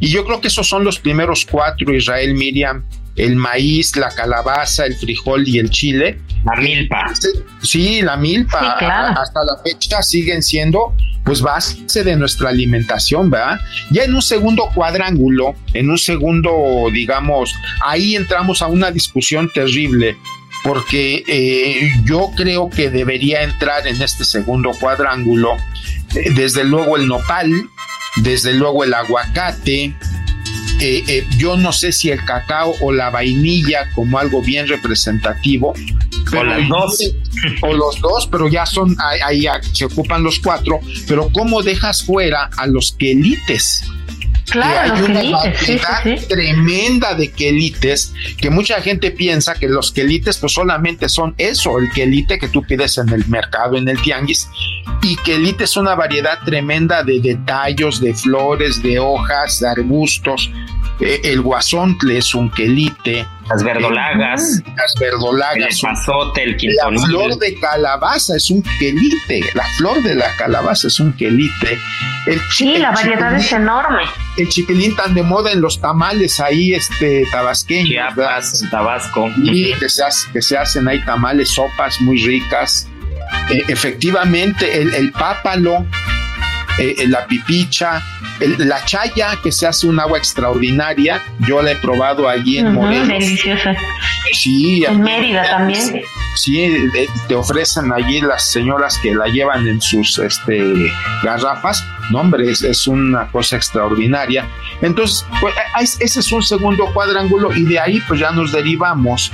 Y 0.00 0.08
yo 0.08 0.24
creo 0.24 0.40
que 0.40 0.48
esos 0.48 0.66
son 0.68 0.82
los 0.84 0.98
primeros 0.98 1.46
cuatro, 1.48 1.94
Israel 1.94 2.34
Miriam, 2.34 2.84
el 3.16 3.36
maíz, 3.36 3.94
la 3.96 4.08
calabaza, 4.08 4.86
el 4.86 4.96
frijol 4.96 5.46
y 5.46 5.58
el 5.58 5.70
chile. 5.70 6.20
La 6.44 6.56
milpa. 6.56 7.12
Sí, 7.62 8.02
la 8.02 8.16
milpa. 8.16 8.78
Hasta 9.12 9.44
la 9.44 9.62
fecha 9.62 10.02
siguen 10.02 10.42
siendo 10.42 10.94
pues 11.24 11.42
base 11.42 12.02
de 12.02 12.16
nuestra 12.16 12.48
alimentación, 12.48 13.30
¿verdad? 13.30 13.60
Ya 13.90 14.04
en 14.04 14.14
un 14.14 14.22
segundo 14.22 14.70
cuadrángulo, 14.74 15.54
en 15.74 15.90
un 15.90 15.98
segundo, 15.98 16.86
digamos, 16.92 17.54
ahí 17.84 18.16
entramos 18.16 18.62
a 18.62 18.66
una 18.66 18.90
discusión 18.90 19.50
terrible 19.52 20.16
porque 20.62 21.24
eh, 21.26 21.92
yo 22.04 22.30
creo 22.36 22.68
que 22.68 22.90
debería 22.90 23.42
entrar 23.42 23.86
en 23.86 24.00
este 24.02 24.24
segundo 24.24 24.72
cuadrángulo, 24.78 25.56
eh, 26.14 26.30
desde 26.34 26.64
luego 26.64 26.96
el 26.96 27.06
nopal, 27.06 27.50
desde 28.16 28.54
luego 28.54 28.84
el 28.84 28.94
aguacate, 28.94 29.94
eh, 30.82 31.26
yo 31.36 31.56
no 31.56 31.72
sé 31.72 31.92
si 31.92 32.10
el 32.10 32.24
cacao 32.24 32.74
o 32.80 32.92
la 32.92 33.10
vainilla 33.10 33.90
como 33.94 34.18
algo 34.18 34.42
bien 34.42 34.66
representativo, 34.66 35.74
o 36.32 36.44
las 36.44 36.68
dos. 36.68 36.98
O 37.62 37.72
los 37.72 38.00
dos, 38.00 38.26
pero 38.26 38.48
ya 38.48 38.66
son, 38.66 38.96
ahí, 39.00 39.46
se 39.72 39.86
ocupan 39.86 40.22
los 40.22 40.40
cuatro. 40.40 40.80
Pero 41.06 41.30
¿cómo 41.32 41.62
dejas 41.62 42.02
fuera 42.02 42.50
a 42.56 42.66
los 42.66 42.92
quelites? 42.98 43.82
Claro, 44.50 44.94
hay 44.94 45.02
una 45.02 45.22
variedad 45.22 46.28
tremenda 46.28 47.14
de 47.14 47.30
quelites 47.30 48.12
que 48.36 48.50
mucha 48.50 48.80
gente 48.82 49.10
piensa 49.10 49.54
que 49.54 49.68
los 49.68 49.92
quelites 49.92 50.38
pues 50.38 50.52
solamente 50.52 51.08
son 51.08 51.34
eso, 51.38 51.78
el 51.78 51.90
quelite 51.90 52.38
que 52.38 52.48
tú 52.48 52.62
pides 52.62 52.98
en 52.98 53.08
el 53.10 53.26
mercado, 53.28 53.76
en 53.76 53.88
el 53.88 54.00
tianguis, 54.02 54.48
y 55.02 55.16
quelite 55.16 55.64
es 55.64 55.76
una 55.76 55.94
variedad 55.94 56.38
tremenda 56.44 57.02
de 57.02 57.20
detalles, 57.20 58.00
de 58.00 58.14
flores, 58.14 58.82
de 58.82 58.98
hojas, 58.98 59.60
de 59.60 59.68
arbustos. 59.68 60.50
Eh, 61.00 61.20
el 61.24 61.40
guasontle 61.40 62.18
es 62.18 62.34
un 62.34 62.50
quelite, 62.50 63.26
las 63.48 63.64
verdolagas. 63.64 64.62
las 64.76 64.94
verdolagas. 65.00 65.82
El 65.82 65.88
pasote, 65.88 66.42
el 66.42 66.56
La 66.76 67.06
flor 67.06 67.38
de 67.38 67.54
calabaza 67.54 68.36
es 68.36 68.50
un 68.50 68.62
quelite. 68.78 69.40
La 69.54 69.64
flor 69.78 70.02
de 70.02 70.14
la 70.14 70.36
calabaza 70.36 70.88
es 70.88 71.00
un 71.00 71.12
quelite. 71.14 71.78
El 72.26 72.38
sí, 72.50 72.76
la 72.76 72.90
variedad 72.90 73.34
es 73.34 73.50
enorme. 73.50 74.02
El 74.36 74.48
chipilín 74.48 74.94
tan 74.94 75.14
de 75.14 75.22
moda 75.22 75.52
en 75.52 75.62
los 75.62 75.80
tamales 75.80 76.38
ahí, 76.38 76.74
este, 76.74 77.24
tabasqueños. 77.32 77.88
Chiapas, 77.88 78.64
Tabasco. 78.70 79.30
Y 79.42 79.72
que 79.74 79.88
se, 79.88 80.02
que 80.32 80.42
se 80.42 80.58
hacen 80.58 80.86
ahí 80.86 81.02
tamales, 81.04 81.48
sopas 81.48 82.00
muy 82.02 82.18
ricas. 82.18 82.88
E, 83.50 83.64
efectivamente, 83.68 84.80
el, 84.80 84.94
el 84.94 85.12
pápalo, 85.12 85.86
eh, 86.78 87.06
la 87.08 87.26
pipicha, 87.26 88.02
la 88.58 88.84
chaya, 88.84 89.38
que 89.42 89.52
se 89.52 89.66
hace 89.66 89.86
un 89.86 90.00
agua 90.00 90.18
extraordinaria. 90.18 91.22
Yo 91.40 91.62
la 91.62 91.72
he 91.72 91.76
probado 91.76 92.28
allí 92.28 92.58
en 92.58 92.72
Morelos. 92.72 93.08
Deliciosa. 93.08 93.74
Sí. 94.32 94.84
En 94.84 95.00
Mérida 95.00 95.48
también. 95.48 96.02
Sí, 96.36 96.62
eh, 96.62 97.08
te 97.28 97.34
ofrecen 97.34 97.92
allí 97.92 98.20
las 98.20 98.50
señoras 98.50 98.98
que 99.02 99.14
la 99.14 99.26
llevan 99.26 99.66
en 99.66 99.80
sus 99.80 100.18
este, 100.18 100.62
garrafas. 101.22 101.84
No, 102.10 102.20
hombre, 102.20 102.50
es, 102.50 102.86
una 102.86 103.30
cosa 103.30 103.56
extraordinaria. 103.56 104.48
Entonces, 104.80 105.24
pues, 105.40 105.54
ese 106.00 106.20
es 106.20 106.32
un 106.32 106.42
segundo 106.42 106.86
cuadrángulo 106.92 107.54
y 107.54 107.64
de 107.64 107.78
ahí 107.78 108.00
pues 108.08 108.20
ya 108.20 108.30
nos 108.30 108.52
derivamos 108.52 109.30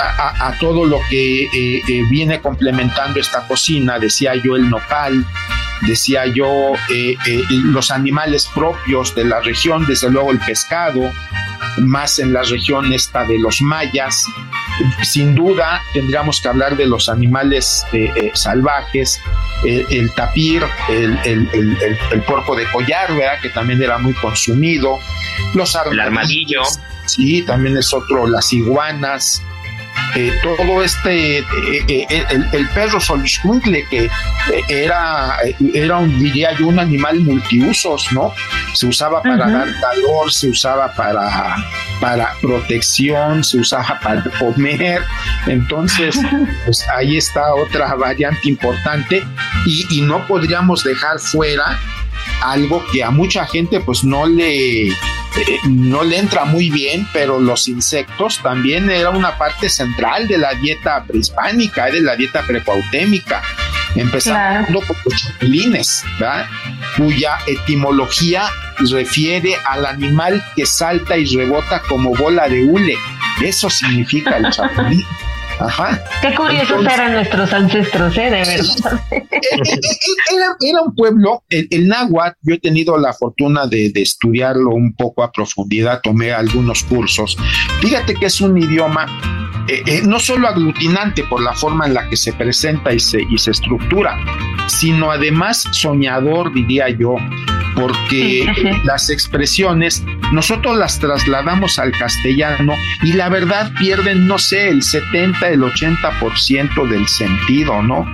a, 0.00 0.52
todo 0.60 0.84
lo 0.84 1.00
que 1.10 1.44
eh, 1.44 1.82
eh, 1.88 2.04
viene 2.08 2.40
complementando 2.40 3.18
esta 3.18 3.46
cocina, 3.46 3.98
decía 3.98 4.34
yo 4.36 4.54
el 4.56 4.70
nopal, 4.70 5.26
decía 5.82 6.26
yo, 6.26 6.74
eh, 6.90 7.16
eh, 7.26 7.42
los 7.50 7.90
animales 7.90 8.48
propios 8.54 9.14
de 9.14 9.24
la 9.24 9.40
región, 9.40 9.86
desde 9.86 10.10
luego 10.10 10.30
el 10.30 10.38
pescado, 10.40 11.10
más 11.78 12.18
en 12.18 12.32
la 12.32 12.42
región 12.42 12.92
esta 12.92 13.24
de 13.24 13.38
los 13.38 13.60
mayas. 13.62 14.24
Sin 15.02 15.34
duda 15.34 15.80
tendríamos 15.92 16.40
que 16.40 16.48
hablar 16.48 16.76
de 16.76 16.86
los 16.86 17.08
animales 17.08 17.84
eh, 17.92 18.30
salvajes, 18.34 19.20
el 19.64 20.12
tapir, 20.14 20.62
el, 20.88 21.18
el, 21.24 21.98
el, 22.12 22.22
porco 22.22 22.54
de 22.54 22.64
collar, 22.70 23.12
¿verdad? 23.12 23.40
que 23.42 23.48
también 23.48 23.82
era 23.82 23.98
muy 23.98 24.14
consumido, 24.14 25.00
los 25.54 25.74
armadillo. 25.74 26.62
Sí, 27.06 27.42
también 27.42 27.76
es 27.76 27.92
otro, 27.92 28.26
las 28.26 28.52
iguanas, 28.52 29.42
eh, 30.14 30.32
todo 30.42 30.82
este, 30.82 31.38
el, 31.38 32.68
perro 32.74 33.00
soliscuincle 33.00 33.84
que 33.88 34.10
era, 34.68 35.36
era 35.74 35.98
un, 35.98 36.18
diría 36.18 36.52
yo, 36.58 36.68
un 36.68 36.78
animal 36.78 37.20
multiusos, 37.20 38.10
¿no? 38.12 38.32
Se 38.74 38.86
usaba 38.86 39.22
para 39.22 39.50
dar 39.50 39.68
calor, 39.80 40.32
se 40.32 40.48
usaba 40.48 40.92
para, 40.94 41.56
para 42.00 42.32
protección, 42.40 43.44
se 43.44 43.58
usaba 43.58 43.98
para 44.02 44.24
comer, 44.38 45.02
entonces, 45.46 46.18
pues 46.64 46.86
ahí 46.88 47.16
está 47.16 47.54
otra 47.54 47.94
variante 47.94 48.48
importante 48.48 49.24
y, 49.66 49.86
y 49.90 50.00
no 50.02 50.26
podríamos 50.26 50.84
dejar 50.84 51.18
fuera 51.18 51.78
algo 52.42 52.84
que 52.92 53.02
a 53.02 53.10
mucha 53.10 53.46
gente 53.46 53.80
pues 53.80 54.04
no 54.04 54.26
le 54.26 54.88
eh, 54.88 55.58
no 55.68 56.02
le 56.02 56.18
entra 56.18 56.44
muy 56.44 56.70
bien, 56.70 57.06
pero 57.12 57.38
los 57.38 57.68
insectos 57.68 58.40
también 58.42 58.90
era 58.90 59.10
una 59.10 59.38
parte 59.38 59.68
central 59.68 60.26
de 60.26 60.38
la 60.38 60.54
dieta 60.54 61.04
prehispánica, 61.04 61.86
de 61.86 62.00
la 62.00 62.16
dieta 62.16 62.42
prepautémica, 62.42 63.42
empezando 63.94 64.80
por 64.80 64.96
los 65.04 65.22
chapulines, 65.22 66.04
cuya 66.96 67.38
etimología 67.46 68.48
refiere 68.90 69.56
al 69.66 69.86
animal 69.86 70.42
que 70.56 70.66
salta 70.66 71.16
y 71.16 71.26
rebota 71.36 71.82
como 71.88 72.14
bola 72.14 72.48
de 72.48 72.64
hule. 72.64 72.96
Eso 73.42 73.70
significa 73.70 74.38
el 74.38 74.50
chapulín. 74.50 75.04
Ajá. 75.58 76.02
Qué 76.22 76.34
curiosos 76.34 76.84
eran 76.84 77.12
nuestros 77.12 77.52
ancestros, 77.52 78.16
¿eh? 78.16 78.30
De 78.30 78.30
verdad. 78.30 79.00
Era, 80.60 80.82
un 80.82 80.94
pueblo, 80.94 81.42
el, 81.48 81.88
náhuatl, 81.88 82.36
yo 82.42 82.54
he 82.54 82.58
tenido 82.58 82.96
la 82.96 83.12
fortuna 83.12 83.66
de, 83.66 83.92
estudiarlo 83.94 84.70
un 84.70 84.94
poco 84.94 85.22
a 85.22 85.32
profundidad, 85.32 86.00
tomé 86.02 86.32
algunos 86.32 86.84
cursos. 86.84 87.36
Fíjate 87.80 88.14
que 88.14 88.26
es 88.26 88.40
un 88.40 88.56
idioma 88.56 89.06
eh, 89.68 89.82
eh, 89.86 90.02
no 90.04 90.18
solo 90.18 90.48
aglutinante 90.48 91.24
por 91.24 91.42
la 91.42 91.54
forma 91.54 91.86
en 91.86 91.94
la 91.94 92.08
que 92.08 92.16
se 92.16 92.32
presenta 92.32 92.92
y 92.92 93.00
se, 93.00 93.20
y 93.20 93.36
se 93.36 93.50
estructura, 93.50 94.16
sino 94.66 95.10
además 95.10 95.64
soñador, 95.72 96.54
diría 96.54 96.88
yo, 96.88 97.16
porque 97.78 98.46
las 98.84 99.10
expresiones 99.10 100.04
nosotros 100.32 100.76
las 100.76 100.98
trasladamos 100.98 101.78
al 101.78 101.92
castellano 101.92 102.74
y 103.02 103.12
la 103.12 103.28
verdad 103.28 103.72
pierden, 103.78 104.26
no 104.26 104.38
sé, 104.38 104.68
el 104.68 104.82
70, 104.82 105.48
el 105.48 105.62
80% 105.62 106.88
del 106.88 107.06
sentido, 107.08 107.82
¿no? 107.82 108.04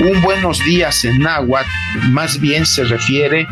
Un 0.00 0.22
buenos 0.22 0.64
días 0.64 1.04
en 1.04 1.18
náhuatl 1.18 1.68
más 2.10 2.40
bien 2.40 2.64
se 2.64 2.84
refiere 2.84 3.46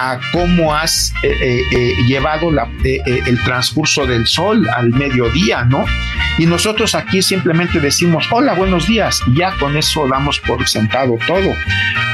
a 0.00 0.18
cómo 0.32 0.74
has 0.74 1.12
eh, 1.22 1.30
eh, 1.40 1.62
eh, 1.70 1.94
llevado 2.06 2.50
el 2.50 3.44
transcurso 3.44 4.04
del 4.04 4.26
sol 4.26 4.68
al 4.76 4.90
mediodía, 4.90 5.64
¿no? 5.64 5.84
Y 6.36 6.46
nosotros 6.46 6.96
aquí 6.96 7.22
simplemente 7.22 7.78
decimos, 7.78 8.26
hola, 8.32 8.54
buenos 8.54 8.88
días, 8.88 9.20
ya 9.34 9.52
con 9.60 9.76
eso 9.76 10.08
damos 10.08 10.40
por 10.40 10.66
sentado 10.66 11.16
todo. 11.28 11.54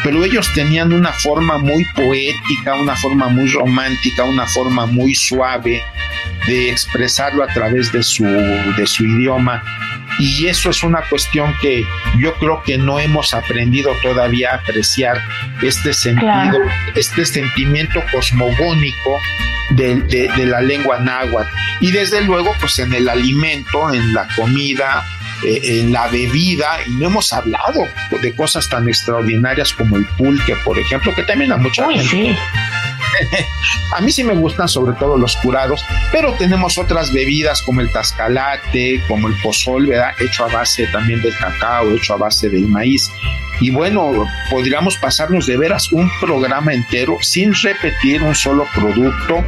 Pero 0.05 0.25
ellos 0.25 0.53
tenían 0.55 0.93
una 0.93 1.13
forma 1.13 1.57
muy 1.57 1.87
poética, 1.95 2.75
una 2.75 2.97
forma 2.97 3.29
muy 3.29 3.49
romántica, 3.49 4.25
una 4.25 4.47
forma 4.47 4.85
muy 4.85 5.15
suave 5.15 5.83
de 6.47 6.71
expresarlo 6.71 7.43
a 7.43 7.47
través 7.47 7.91
de 7.93 8.03
su, 8.03 8.25
de 8.25 8.87
su 8.87 9.07
idioma. 9.07 9.63
Y 10.21 10.49
eso 10.49 10.69
es 10.69 10.83
una 10.83 11.01
cuestión 11.09 11.55
que 11.63 11.87
yo 12.19 12.35
creo 12.35 12.63
que 12.63 12.77
no 12.77 12.99
hemos 12.99 13.33
aprendido 13.33 13.91
todavía 14.03 14.53
a 14.53 14.57
apreciar 14.57 15.19
este 15.63 15.95
sentido, 15.95 16.61
este 16.95 17.25
sentimiento 17.25 18.03
cosmogónico 18.13 19.19
de, 19.71 20.31
la 20.47 20.61
lengua 20.61 20.99
náhuatl. 20.99 21.49
Y 21.81 21.91
desde 21.91 22.21
luego, 22.21 22.55
pues 22.61 22.79
en 22.79 22.93
el 22.93 23.09
alimento, 23.09 23.93
en 23.93 24.13
la 24.13 24.29
comida, 24.37 25.07
eh, 25.43 25.81
en 25.81 25.93
la 25.93 26.09
bebida, 26.09 26.81
y 26.87 26.91
no 26.91 27.07
hemos 27.07 27.33
hablado 27.33 27.87
de 28.21 28.35
cosas 28.35 28.69
tan 28.69 28.89
extraordinarias 28.89 29.73
como 29.73 29.97
el 29.97 30.05
pulque, 30.19 30.55
por 30.65 30.79
ejemplo, 30.79 31.15
que 31.15 31.23
también 31.23 31.53
a 31.53 31.57
mucha 31.57 31.91
gente. 31.91 32.37
a 33.97 34.01
mí 34.01 34.13
sí 34.13 34.25
me 34.25 34.35
gustan 34.35 34.69
sobre 34.69 34.97
todo 34.99 35.17
los 35.17 35.37
curados, 35.37 35.85
pero 36.13 36.35
tenemos 36.35 36.79
otras 36.79 37.13
bebidas 37.13 37.63
como 37.63 37.81
el 37.81 37.91
tascalate, 37.91 39.03
como 39.09 39.29
el 39.29 39.35
pozol, 39.43 39.87
¿verdad? 39.87 40.13
Hecho 40.21 40.45
a 40.45 40.49
base 40.49 40.87
también 40.89 41.23
del 41.23 41.37
cacao, 41.37 41.91
hecho 41.91 42.15
a 42.15 42.19
base 42.19 42.49
del 42.49 42.69
maíz. 42.69 43.11
Y 43.61 43.71
bueno, 43.71 44.27
podríamos 44.51 44.97
pasarnos 44.97 45.47
de 45.47 45.57
veras 45.57 45.93
un 45.93 46.11
programa 46.21 46.73
entero 46.73 47.19
sin 47.21 47.53
repetir 47.55 48.23
un 48.23 48.35
solo 48.35 48.67
producto 48.75 49.45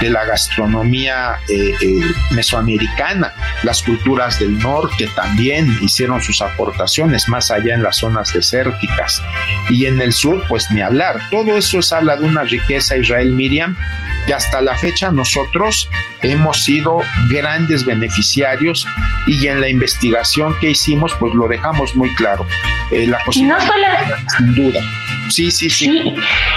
de 0.00 0.10
la 0.10 0.24
gastronomía 0.24 1.38
eh, 1.48 1.72
eh, 1.80 2.00
mesoamericana. 2.30 3.34
Las 3.62 3.82
culturas 3.82 4.38
del 4.38 4.58
norte 4.58 5.08
también 5.16 5.68
hicieron 5.82 6.22
sus 6.22 6.42
aportaciones 6.42 7.28
más 7.28 7.50
allá 7.50 7.74
en 7.74 7.82
las 7.82 7.96
zonas 7.96 8.32
desérticas. 8.32 9.22
Y 9.68 9.86
en 9.86 10.00
el 10.00 10.12
sur, 10.12 10.44
pues 10.48 10.70
ni 10.70 10.80
hablar. 10.82 11.20
Todo 11.30 11.56
eso 11.56 11.80
es 11.80 11.92
habla 11.92 12.16
de 12.16 12.24
una 12.24 12.44
riqueza 12.44 12.96
Israel 12.96 13.32
Miriam 13.32 13.76
y 14.26 14.32
hasta 14.32 14.60
la 14.60 14.74
fecha 14.76 15.10
nosotros 15.10 15.88
hemos 16.22 16.64
sido 16.64 16.98
grandes 17.30 17.84
beneficiarios 17.84 18.86
y 19.26 19.46
en 19.46 19.60
la 19.60 19.68
investigación 19.68 20.54
que 20.60 20.70
hicimos 20.70 21.14
pues 21.18 21.34
lo 21.34 21.48
dejamos 21.48 21.94
muy 21.94 22.14
claro. 22.14 22.46
Eh, 22.90 23.06
la 23.06 23.18
posibilidad, 23.24 23.58
sin 24.36 24.54
duda. 24.54 24.80
Sí, 25.28 25.50
sí, 25.50 25.68
sí, 25.70 26.14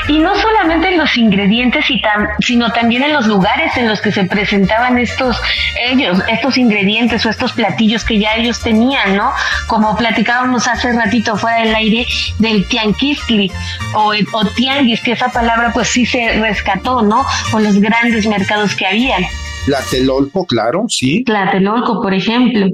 Y 0.08 0.20
no 0.20 0.36
solamente 0.36 0.90
en 0.90 0.98
los 0.98 1.18
ingredientes, 1.18 1.90
y 1.90 2.02
sino 2.40 2.72
también 2.72 3.04
en 3.04 3.14
los 3.14 3.28
lugares 3.28 3.76
en 3.78 3.88
los 3.88 4.02
que 4.02 4.12
se 4.12 4.24
presentaban 4.26 4.98
estos 4.98 5.40
ellos, 5.80 6.22
estos 6.28 6.58
ingredientes 6.58 7.26
o 7.26 7.30
estos 7.30 7.54
platillos 7.54 8.04
que 8.04 8.20
ya 8.20 8.36
ellos 8.36 8.62
tenían, 8.62 9.16
¿no? 9.16 9.32
Como 9.68 9.96
platicábamos 9.96 10.68
hace 10.68 10.94
ratito 10.94 11.36
fuera 11.36 11.62
del 11.62 11.76
aire 11.76 12.06
del 12.40 12.68
tianquistli 12.68 13.52
o, 13.94 14.14
o 14.34 14.46
tianguis, 14.46 15.02
que 15.02 15.14
esa 15.14 15.30
palabra 15.30 15.72
pues 15.74 15.88
sí 15.90 16.06
se 16.06 16.40
rescató, 16.40 17.02
¿no? 17.02 17.26
Con 17.52 17.64
los 17.64 17.80
grandes 17.80 18.26
mercados 18.28 18.76
que 18.76 18.86
habían. 18.86 19.24
Tlatelolco, 19.66 20.46
claro, 20.46 20.86
sí. 20.88 21.24
Tlatelolco, 21.24 22.02
por 22.02 22.14
ejemplo. 22.14 22.68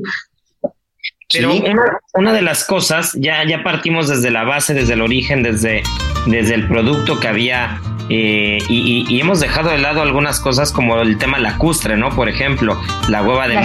Pero 1.35 1.53
una, 2.13 2.33
de 2.33 2.41
las 2.41 2.65
cosas, 2.65 3.13
ya, 3.19 3.43
ya 3.45 3.63
partimos 3.63 4.07
desde 4.07 4.31
la 4.31 4.43
base, 4.43 4.73
desde 4.73 4.93
el 4.93 5.01
origen, 5.01 5.43
desde, 5.43 5.83
desde 6.25 6.55
el 6.55 6.67
producto 6.67 7.19
que 7.19 7.27
había 7.27 7.79
eh, 8.09 8.59
y, 8.69 9.19
hemos 9.19 9.39
dejado 9.39 9.71
de 9.71 9.79
lado 9.79 10.01
algunas 10.03 10.39
cosas 10.39 10.71
como 10.71 11.01
el 11.01 11.17
tema 11.17 11.39
lacustre, 11.39 11.97
¿no? 11.97 12.09
Por 12.09 12.29
ejemplo, 12.29 12.79
la 13.09 13.23
hueva 13.23 13.47
de 13.47 13.55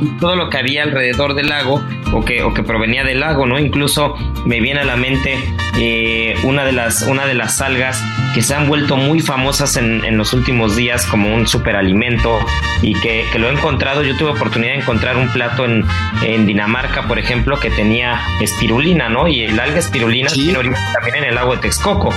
y 0.00 0.08
todo 0.18 0.36
lo 0.36 0.50
que 0.50 0.58
había 0.58 0.82
alrededor 0.82 1.34
del 1.34 1.48
lago 1.48 1.82
o 2.12 2.22
que, 2.22 2.42
o 2.42 2.52
que 2.52 2.62
provenía 2.62 3.02
del 3.02 3.20
lago, 3.20 3.46
¿no? 3.46 3.58
Incluso 3.58 4.14
me 4.44 4.60
viene 4.60 4.80
a 4.80 4.84
la 4.84 4.96
mente 4.96 5.38
eh, 5.78 6.34
una, 6.44 6.64
de 6.64 6.72
las, 6.72 7.02
una 7.02 7.24
de 7.24 7.34
las 7.34 7.60
algas 7.62 8.02
que 8.34 8.42
se 8.42 8.54
han 8.54 8.68
vuelto 8.68 8.96
muy 8.96 9.20
famosas 9.20 9.76
en, 9.76 10.04
en 10.04 10.18
los 10.18 10.32
últimos 10.34 10.76
días 10.76 11.06
como 11.06 11.34
un 11.34 11.46
superalimento 11.46 12.38
y 12.82 12.94
que, 13.00 13.24
que, 13.32 13.38
lo 13.38 13.48
he 13.48 13.52
encontrado, 13.52 14.02
yo 14.02 14.16
tuve 14.16 14.30
oportunidad 14.30 14.72
de 14.72 14.80
encontrar 14.80 15.16
un 15.16 15.28
plato 15.28 15.64
en, 15.64 15.84
en 16.22 16.46
Dinamarca, 16.46 16.59
por 17.08 17.18
ejemplo, 17.18 17.58
que 17.58 17.70
tenía 17.70 18.20
espirulina, 18.40 19.08
¿no? 19.08 19.26
Y 19.26 19.44
el 19.44 19.58
alga 19.58 19.78
espirulina 19.78 20.28
también 20.28 21.16
en 21.16 21.24
el 21.24 21.34
lago 21.34 21.54
de 21.54 21.62
Texcoco, 21.62 22.12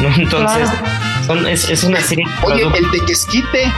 ¿no? 0.00 0.08
Entonces, 0.16 0.70
es, 1.70 1.84
una 1.84 2.00
serie 2.00 2.24
Oye, 2.42 2.62
el 2.62 2.90
tequesquite. 2.90 3.72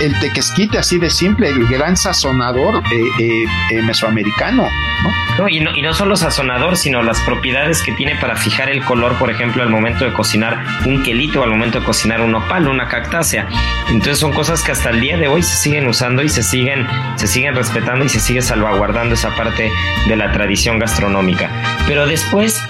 El 0.00 0.18
tequesquite 0.20 0.78
así 0.78 0.98
de 0.98 1.10
simple, 1.10 1.48
el 1.48 1.66
gran 1.66 1.96
sazonador 1.96 2.82
eh, 2.92 3.02
eh, 3.20 3.44
eh, 3.70 3.82
mesoamericano. 3.82 4.64
¿no? 5.02 5.23
Y 5.48 5.60
¿no? 5.60 5.76
Y 5.76 5.82
no 5.82 5.92
solo 5.94 6.16
sazonador, 6.16 6.76
sino 6.76 7.02
las 7.02 7.20
propiedades 7.20 7.82
que 7.82 7.92
tiene 7.92 8.16
para 8.16 8.36
fijar 8.36 8.68
el 8.68 8.84
color, 8.84 9.14
por 9.18 9.30
ejemplo, 9.30 9.62
al 9.62 9.68
momento 9.68 10.04
de 10.04 10.12
cocinar 10.12 10.64
un 10.84 11.02
quelito, 11.02 11.42
al 11.42 11.50
momento 11.50 11.80
de 11.80 11.84
cocinar 11.84 12.20
un 12.20 12.34
opal, 12.34 12.68
una 12.68 12.88
cactácea. 12.88 13.48
Entonces 13.88 14.18
son 14.18 14.32
cosas 14.32 14.62
que 14.62 14.72
hasta 14.72 14.90
el 14.90 15.00
día 15.00 15.16
de 15.16 15.28
hoy 15.28 15.42
se 15.42 15.56
siguen 15.56 15.86
usando 15.86 16.22
y 16.22 16.28
se 16.28 16.42
siguen, 16.42 16.86
se 17.16 17.26
siguen 17.26 17.54
respetando 17.54 18.04
y 18.04 18.08
se 18.08 18.20
sigue 18.20 18.42
salvaguardando 18.42 19.14
esa 19.14 19.34
parte 19.34 19.70
de 20.06 20.16
la 20.16 20.32
tradición 20.32 20.78
gastronómica. 20.78 21.50
Pero 21.86 22.06
después 22.06 22.62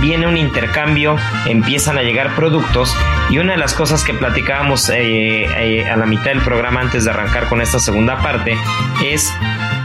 viene 0.00 0.26
un 0.26 0.36
intercambio, 0.36 1.16
empiezan 1.46 1.98
a 1.98 2.02
llegar 2.02 2.34
productos 2.34 2.94
y 3.30 3.38
una 3.38 3.52
de 3.52 3.58
las 3.58 3.74
cosas 3.74 4.04
que 4.04 4.14
platicábamos 4.14 4.88
eh, 4.90 5.44
eh, 5.44 5.88
a 5.88 5.96
la 5.96 6.06
mitad 6.06 6.26
del 6.26 6.42
programa 6.42 6.80
antes 6.80 7.04
de 7.04 7.10
arrancar 7.10 7.48
con 7.48 7.60
esta 7.60 7.78
segunda 7.78 8.18
parte 8.18 8.56
es 9.02 9.32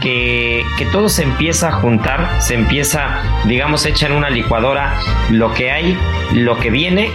que, 0.00 0.64
que, 0.78 0.86
todo 0.86 1.08
se 1.08 1.22
empieza 1.22 1.69
juntar, 1.72 2.40
se 2.40 2.54
empieza, 2.54 3.22
digamos, 3.44 3.86
echa 3.86 4.06
en 4.06 4.12
una 4.12 4.30
licuadora 4.30 4.94
lo 5.30 5.52
que 5.54 5.70
hay, 5.70 5.98
lo 6.32 6.58
que 6.58 6.70
viene 6.70 7.10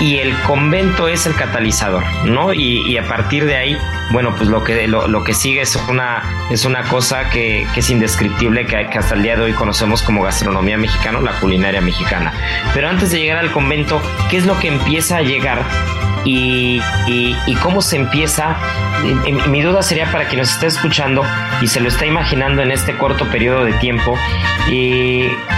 y 0.00 0.16
el 0.16 0.34
convento 0.42 1.08
es 1.08 1.26
el 1.26 1.34
catalizador, 1.34 2.02
¿no? 2.24 2.54
Y, 2.54 2.96
a 2.96 3.06
partir 3.06 3.44
de 3.44 3.56
ahí, 3.56 3.78
bueno, 4.12 4.34
pues 4.34 4.48
lo 4.48 4.64
que, 4.64 4.88
lo, 4.88 5.24
que 5.24 5.34
sigue 5.34 5.60
es 5.60 5.76
una, 5.88 6.22
es 6.50 6.64
una 6.64 6.82
cosa 6.84 7.28
que, 7.28 7.66
es 7.76 7.90
indescriptible, 7.90 8.66
que, 8.66 8.88
que, 8.90 8.98
hasta 8.98 9.14
el 9.14 9.22
día 9.22 9.36
de 9.36 9.42
hoy 9.42 9.52
conocemos 9.52 10.02
como 10.02 10.22
gastronomía 10.22 10.78
mexicana, 10.78 11.20
la 11.20 11.32
culinaria 11.32 11.82
mexicana. 11.82 12.32
Pero 12.72 12.88
antes 12.88 13.10
de 13.10 13.20
llegar 13.20 13.38
al 13.38 13.52
convento, 13.52 14.00
¿qué 14.30 14.38
es 14.38 14.46
lo 14.46 14.58
que 14.58 14.68
empieza 14.68 15.18
a 15.18 15.22
llegar 15.22 15.64
y, 16.24 16.80
cómo 17.62 17.82
se 17.82 17.96
empieza. 17.96 18.56
Mi 19.48 19.62
duda 19.62 19.82
sería 19.82 20.10
para 20.10 20.26
quien 20.26 20.40
nos 20.40 20.50
esté 20.50 20.66
escuchando 20.66 21.24
y 21.60 21.68
se 21.68 21.80
lo 21.80 21.88
está 21.88 22.06
imaginando 22.06 22.62
en 22.62 22.70
este 22.70 22.96
corto 22.96 23.26
periodo 23.28 23.64
de 23.64 23.72
tiempo, 23.74 24.18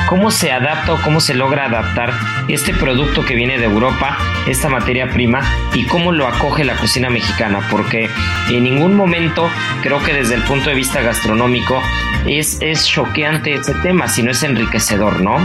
cómo 0.08 0.30
se 0.30 0.52
adapta 0.52 0.94
o 0.94 1.00
cómo 1.02 1.20
se 1.20 1.34
logra 1.34 1.66
adaptar 1.66 2.12
este 2.48 2.74
producto 2.74 3.24
que 3.24 3.34
viene 3.34 3.58
de 3.58 3.64
Europa, 3.64 4.18
esta 4.46 4.68
materia 4.68 5.08
prima, 5.08 5.42
y 5.74 5.86
cómo 5.86 6.12
lo 6.12 6.26
acoge 6.26 6.64
la 6.64 6.76
cocina 6.76 7.10
mexicana, 7.10 7.66
porque 7.70 8.08
en 8.50 8.64
ningún 8.64 8.94
momento 8.94 9.48
creo 9.82 10.02
que 10.02 10.12
desde 10.12 10.34
el 10.34 10.42
punto 10.42 10.70
de 10.70 10.76
vista 10.76 11.00
gastronómico 11.02 11.80
es, 12.26 12.58
es 12.60 12.86
choqueante 12.86 13.54
ese 13.54 13.74
tema, 13.74 14.08
sino 14.08 14.30
es 14.30 14.42
enriquecedor, 14.42 15.20
¿no? 15.20 15.36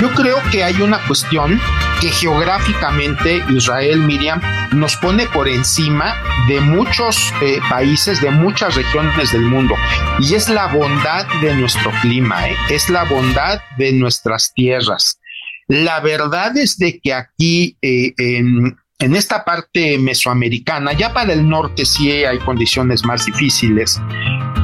Yo 0.00 0.10
creo 0.14 0.42
que 0.50 0.64
hay 0.64 0.82
una 0.82 0.98
cuestión 0.98 1.60
que 2.02 2.10
geográficamente 2.10 3.44
Israel, 3.50 4.00
Miriam, 4.00 4.40
nos 4.72 4.96
pone 4.96 5.26
por 5.28 5.46
encima 5.46 6.16
de 6.48 6.60
muchos 6.60 7.32
eh, 7.40 7.60
países, 7.70 8.20
de 8.20 8.32
muchas 8.32 8.74
regiones 8.74 9.30
del 9.30 9.42
mundo. 9.42 9.76
Y 10.18 10.34
es 10.34 10.48
la 10.48 10.66
bondad 10.66 11.28
de 11.40 11.54
nuestro 11.54 11.92
clima, 12.00 12.48
¿eh? 12.48 12.56
es 12.70 12.88
la 12.88 13.04
bondad 13.04 13.60
de 13.78 13.92
nuestras 13.92 14.52
tierras. 14.52 15.20
La 15.68 16.00
verdad 16.00 16.56
es 16.56 16.76
de 16.76 16.98
que 16.98 17.14
aquí 17.14 17.76
eh, 17.80 18.12
en, 18.18 18.76
en 18.98 19.14
esta 19.14 19.44
parte 19.44 19.96
mesoamericana, 19.96 20.94
ya 20.94 21.12
para 21.12 21.32
el 21.32 21.48
norte 21.48 21.84
sí 21.84 22.10
hay 22.10 22.38
condiciones 22.40 23.04
más 23.04 23.26
difíciles, 23.26 24.00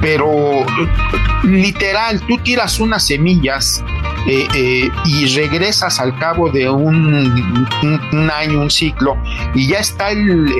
pero 0.00 0.66
literal, 1.44 2.20
tú 2.26 2.36
tiras 2.38 2.80
unas 2.80 3.06
semillas 3.06 3.84
eh, 4.26 4.46
eh, 4.54 4.90
y 5.04 5.26
regresas 5.34 6.00
al 6.00 6.18
cabo 6.18 6.50
de 6.50 6.68
un, 6.68 7.66
año, 8.32 8.60
un 8.60 8.70
ciclo, 8.70 9.16
y 9.54 9.68
ya 9.68 9.78
está 9.78 10.10
el, 10.10 10.52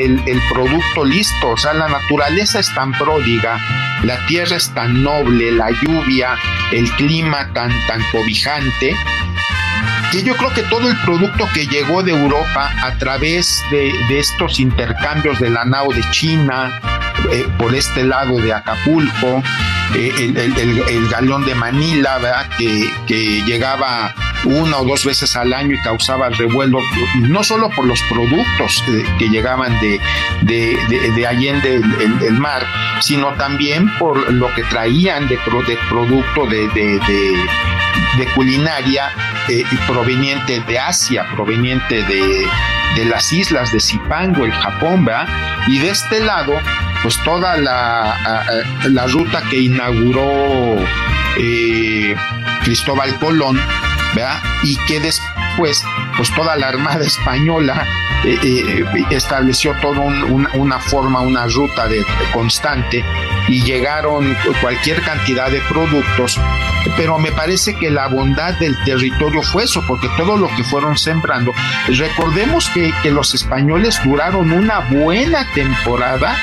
producto 0.52 1.04
listo. 1.04 1.50
O 1.50 1.56
sea, 1.56 1.74
la 1.74 1.88
naturaleza 1.88 2.60
es 2.60 2.72
tan 2.74 2.92
pródiga, 2.92 3.58
la 4.04 4.24
tierra 4.26 4.56
es 4.56 4.72
tan 4.74 5.02
noble, 5.02 5.52
la 5.52 5.70
lluvia, 5.70 6.36
el 6.72 6.90
clima 6.92 7.52
tan, 7.52 7.70
tan 7.86 8.02
cobijante, 8.12 8.94
que 10.10 10.22
yo 10.22 10.36
creo 10.36 10.52
que 10.54 10.62
todo 10.62 10.88
el 10.88 10.96
producto 10.98 11.46
que 11.52 11.66
llegó 11.66 12.02
de 12.02 12.12
Europa 12.12 12.70
a 12.82 12.96
través 12.98 13.62
de, 13.70 13.92
estos 14.18 14.58
intercambios 14.58 15.38
de 15.38 15.50
la 15.50 15.64
nao 15.64 15.92
de 15.92 16.02
China, 16.10 16.80
eh, 17.30 17.46
por 17.58 17.74
este 17.74 18.04
lado 18.04 18.40
de 18.40 18.52
Acapulco, 18.52 19.42
eh, 19.94 20.32
el, 20.88 21.08
galón 21.08 21.44
de 21.44 21.54
Manila, 21.54 22.18
¿verdad? 22.18 22.48
Que, 22.56 22.90
que, 23.06 23.42
llegaba 23.42 24.14
una 24.44 24.78
o 24.78 24.84
dos 24.84 25.04
veces 25.04 25.34
al 25.36 25.52
año 25.52 25.74
y 25.74 25.82
causaba 25.82 26.28
revuelo, 26.30 26.78
no 27.20 27.42
solo 27.42 27.70
por 27.70 27.84
los 27.84 28.00
productos 28.02 28.84
que 29.18 29.28
llegaban 29.28 29.78
de, 29.80 30.00
de, 30.42 30.78
de, 31.14 31.26
Allende 31.26 31.74
el, 31.76 32.34
mar, 32.34 32.64
sino 33.00 33.34
también 33.34 33.90
por 33.98 34.32
lo 34.32 34.54
que 34.54 34.62
traían 34.64 35.28
de, 35.28 35.36
de 35.36 35.78
producto 35.88 36.46
de, 36.46 36.68
de 38.16 38.26
culinaria 38.34 39.10
eh, 39.48 39.64
proveniente 39.86 40.60
de 40.60 40.78
Asia, 40.78 41.26
proveniente 41.34 42.02
de, 42.04 42.46
las 43.06 43.32
islas 43.32 43.72
de 43.72 43.78
Zipango, 43.78 44.44
el 44.44 44.52
Japón, 44.52 45.04
¿verdad? 45.04 45.28
Y 45.68 45.78
de 45.78 45.90
este 45.90 46.20
lado, 46.20 46.60
pues 47.02 47.16
toda 47.22 47.56
la, 47.56 48.16
la 48.88 49.06
ruta 49.06 49.40
que 49.48 49.60
inauguró 49.60 50.76
eh, 51.38 52.16
Cristóbal 52.64 53.16
Colón, 53.18 53.60
¿verdad? 54.14 54.42
Y 54.64 54.76
que 54.86 54.98
después, 54.98 55.84
pues 56.16 56.34
toda 56.34 56.56
la 56.56 56.68
Armada 56.68 57.04
Española 57.04 57.86
eh, 58.24 58.84
estableció 59.10 59.74
toda 59.80 60.00
una 60.00 60.78
forma, 60.80 61.20
una 61.20 61.46
ruta 61.46 61.86
de, 61.86 62.04
constante 62.32 63.04
y 63.48 63.62
llegaron 63.62 64.36
cualquier 64.60 65.02
cantidad 65.02 65.50
de 65.50 65.60
productos 65.68 66.38
pero 66.96 67.18
me 67.18 67.32
parece 67.32 67.74
que 67.74 67.90
la 67.90 68.08
bondad 68.08 68.54
del 68.58 68.76
territorio 68.84 69.42
fue 69.42 69.64
eso, 69.64 69.84
porque 69.86 70.08
todo 70.16 70.36
lo 70.36 70.48
que 70.56 70.64
fueron 70.64 70.96
sembrando, 70.96 71.52
recordemos 71.88 72.68
que, 72.70 72.92
que 73.02 73.10
los 73.10 73.34
españoles 73.34 74.00
duraron 74.04 74.52
una 74.52 74.80
buena 74.80 75.46
temporada 75.52 76.36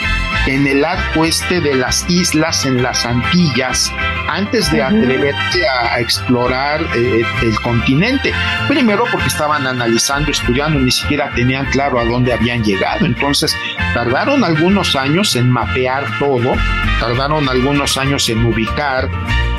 en 0.48 0.68
el 0.68 0.86
arco 0.86 1.26
este 1.26 1.60
de 1.60 1.76
las 1.76 2.08
islas 2.10 2.66
en 2.66 2.84
las 2.84 3.06
Antillas 3.06 3.92
antes 4.28 4.72
de 4.72 4.82
atreverse 4.82 5.68
a, 5.68 6.00
explorar 6.00 6.82
eh, 6.96 7.24
el 7.42 7.60
continente. 7.62 8.34
Primero 8.68 9.06
porque 9.12 9.28
estaban 9.28 9.66
analizando, 9.66 10.32
estudiando, 10.32 10.80
ni 10.80 10.92
siquiera 10.92 11.32
tenían 11.36 11.66
claro 11.68 12.00
a 12.00 12.06
dónde 12.06 12.34
habían 12.34 12.64
llegado. 12.64 13.06
Entonces 13.06 13.56
tardaron 13.94 14.44
algunos 14.44 14.96
años 14.96 15.36
en 15.36 15.50
mapear 15.50 16.06
todo, 16.20 16.54
tardaron 17.00 17.48
algunos 17.50 17.98
años 17.98 18.30
en 18.30 18.46
ubicar 18.46 19.10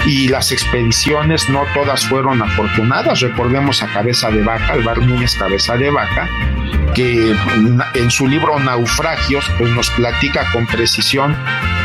y 0.07 0.29
las 0.29 0.53
expediciones 0.53 1.49
no 1.49 1.65
todas 1.75 2.07
fueron 2.07 2.43
afortunadas. 2.43 3.21
Recordemos 3.21 3.83
a 3.83 3.87
Cabeza 3.89 4.31
de 4.31 4.43
Vaca, 4.43 4.73
Alvar 4.73 4.99
Núñez 4.99 5.35
Cabeza 5.37 5.77
de 5.77 5.91
Vaca, 5.91 6.29
que 6.97 7.37
en 7.93 8.11
su 8.11 8.27
libro 8.27 8.59
Naufragios 8.59 9.45
pues 9.59 9.71
nos 9.73 9.91
platica 9.91 10.51
con 10.51 10.67
precisión 10.67 11.37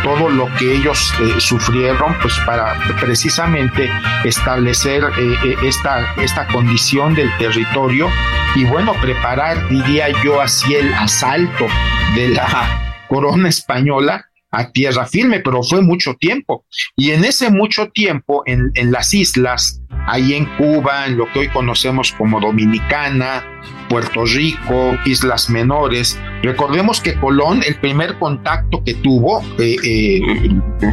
todo 0.04 0.30
lo 0.30 0.48
que 0.56 0.74
ellos 0.74 1.14
eh, 1.20 1.34
sufrieron 1.38 2.18
pues 2.22 2.34
para 2.46 2.80
precisamente 2.98 3.90
establecer 4.24 5.04
eh, 5.04 5.36
eh, 5.44 5.56
esta, 5.64 6.16
esta 6.16 6.48
condición 6.48 7.14
del 7.14 7.30
territorio 7.38 8.10
y 8.56 8.64
bueno, 8.64 8.94
preparar, 9.02 9.68
diría 9.68 10.08
yo, 10.24 10.40
así 10.40 10.76
el 10.76 10.94
asalto 10.94 11.68
de 12.16 12.30
la 12.30 13.04
corona 13.10 13.50
española 13.50 14.26
a 14.50 14.72
tierra 14.72 15.06
firme, 15.06 15.42
pero 15.42 15.62
fue 15.62 15.82
mucho 15.82 16.14
tiempo. 16.16 16.66
Y 16.96 17.12
en 17.12 17.24
ese 17.24 17.50
mucho 17.50 17.90
tiempo, 17.90 18.44
en, 18.46 18.72
en 18.76 18.92
las 18.92 19.14
islas, 19.14 19.82
ahí 20.08 20.34
en 20.34 20.46
Cuba, 20.58 21.06
en 21.06 21.18
lo 21.18 21.32
que 21.32 21.40
hoy 21.40 21.48
conocemos 21.50 22.12
como 22.12 22.42
Dominicana, 22.42 23.46
Puerto 23.92 24.24
Rico, 24.26 24.98
Islas 25.06 25.50
Menores. 25.50 26.18
Recordemos 26.42 27.02
que 27.02 27.16
Colón, 27.16 27.62
el 27.68 27.76
primer 27.76 28.18
contacto 28.18 28.82
que 28.86 28.94
tuvo, 28.94 29.44
eh, 29.60 29.76
eh, 29.84 30.22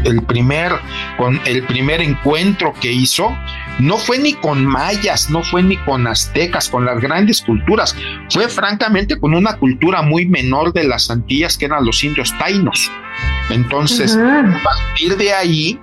el, 0.05 0.23
primer, 0.23 0.73
con 1.17 1.41
el 1.47 1.63
primer 1.63 2.01
encuentro 2.01 2.75
que 2.81 2.91
hizo, 2.91 3.33
no 3.79 3.99
fue 3.99 4.19
ni 4.19 4.33
con 4.33 4.67
mayas, 4.67 5.31
no 5.31 5.45
fue 5.45 5.63
ni 5.63 5.77
con 5.77 6.09
aztecas, 6.09 6.69
con 6.69 6.85
las 6.85 7.01
grandes 7.01 7.41
culturas, 7.41 7.95
fue 8.31 8.49
francamente 8.49 9.17
con 9.21 9.33
una 9.33 9.57
cultura 9.59 10.03
muy 10.03 10.27
menor 10.27 10.73
de 10.73 10.83
las 10.83 11.09
Antillas 11.09 11.57
que 11.57 11.67
eran 11.67 11.87
los 11.87 12.03
indios 12.03 12.37
tainos. 12.37 12.91
Entonces, 13.49 14.17
a 14.17 14.61
partir 14.65 15.17
de 15.17 15.33
ahí, 15.33 15.81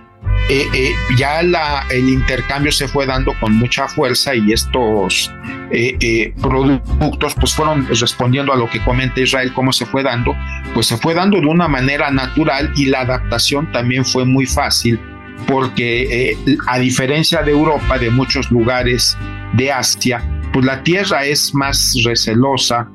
eh, 0.49 0.67
eh, 0.73 0.95
ya 1.17 1.41
la, 1.41 1.85
el 1.89 2.07
intercambio 2.07 2.71
se 2.71 2.87
fue 2.87 3.07
dando 3.07 3.33
con 3.39 3.53
mucha 3.53 3.87
fuerza 3.87 4.35
y 4.35 4.53
estos 4.53 5.31
eh, 5.71 6.33
productos 6.41 7.35
pues 7.35 7.53
fueron 7.53 7.87
respondiendo 7.87 8.53
a 8.53 8.55
lo 8.55 8.69
que 8.69 8.83
comenta 8.83 9.19
Israel, 9.19 9.51
cómo 9.53 9.73
se 9.73 9.85
fue 9.85 10.03
dando, 10.03 10.35
pues 10.73 10.87
se 10.87 10.97
fue 10.97 11.13
dando 11.13 11.39
de 11.39 11.47
una 11.47 11.67
manera 11.67 12.11
natural 12.11 12.71
y 12.75 12.85
la 12.85 13.01
adaptación 13.01 13.71
también 13.71 14.05
fue 14.05 14.25
muy 14.25 14.45
fácil 14.45 14.99
porque 15.47 16.35
a 16.67 16.79
diferencia 16.79 17.41
de 17.43 17.51
Europa, 17.51 17.97
de 17.99 18.09
muchos 18.09 18.49
lugares 18.49 19.17
de 19.53 19.71
Asia, 19.71 20.23
pues 20.53 20.65
la 20.65 20.81
tierra 20.83 21.25
es 21.25 21.53
más 21.53 21.93
recelosa, 22.05 22.89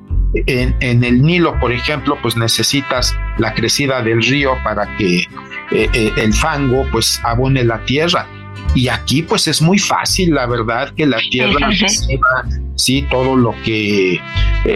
en, 0.47 0.75
en, 0.81 1.05
el 1.05 1.23
Nilo, 1.23 1.59
por 1.59 1.73
ejemplo, 1.73 2.17
pues 2.23 2.37
necesitas 2.37 3.15
la 3.39 3.53
crecida 3.53 4.03
del 4.03 4.23
río 4.23 4.57
para 4.63 4.97
que 4.97 5.19
eh, 5.19 5.89
eh, 5.93 6.13
el 6.17 6.33
fango 6.33 6.87
pues 6.91 7.21
abone 7.25 7.65
la 7.65 7.85
tierra. 7.85 8.27
Y 8.75 8.89
aquí 8.89 9.23
pues 9.23 9.49
es 9.49 9.61
muy 9.61 9.79
fácil, 9.79 10.35
la 10.35 10.47
verdad, 10.47 10.95
que 10.95 11.07
la 11.07 11.19
tierra 11.31 11.69
reciba 11.69 12.45
sí 12.77 13.07
todo 13.11 13.37
lo 13.37 13.55
que 13.65 14.15
eh, 14.15 14.21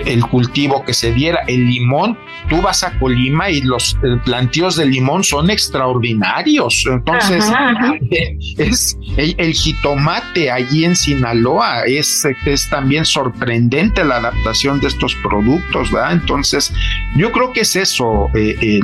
el 0.06 0.24
cultivo 0.26 0.84
que 0.84 0.94
se 0.94 1.12
diera. 1.12 1.40
El 1.46 1.66
limón, 1.66 2.18
tú 2.48 2.60
vas 2.62 2.84
a 2.84 2.98
Colima 2.98 3.50
y 3.50 3.60
los 3.62 3.96
plantíos 4.24 4.76
de 4.76 4.86
limón 4.86 5.24
son 5.24 5.50
extraordinarios. 5.50 6.84
Entonces, 6.86 7.44
es 8.58 8.98
el, 9.16 9.52
jitomate 9.52 10.50
allí 10.50 10.84
en 10.84 10.96
Sinaloa 10.96 11.84
es, 11.86 12.26
es 12.46 12.70
también 12.70 13.04
sorprendente 13.04 14.04
la 14.04 14.16
adaptación 14.16 14.80
de 14.80 14.88
estos 14.88 15.14
productos, 15.16 15.90
¿verdad? 15.90 16.12
Entonces, 16.12 16.72
yo 17.16 17.30
creo 17.32 17.52
que 17.52 17.60
es 17.60 17.76
eso. 17.76 18.28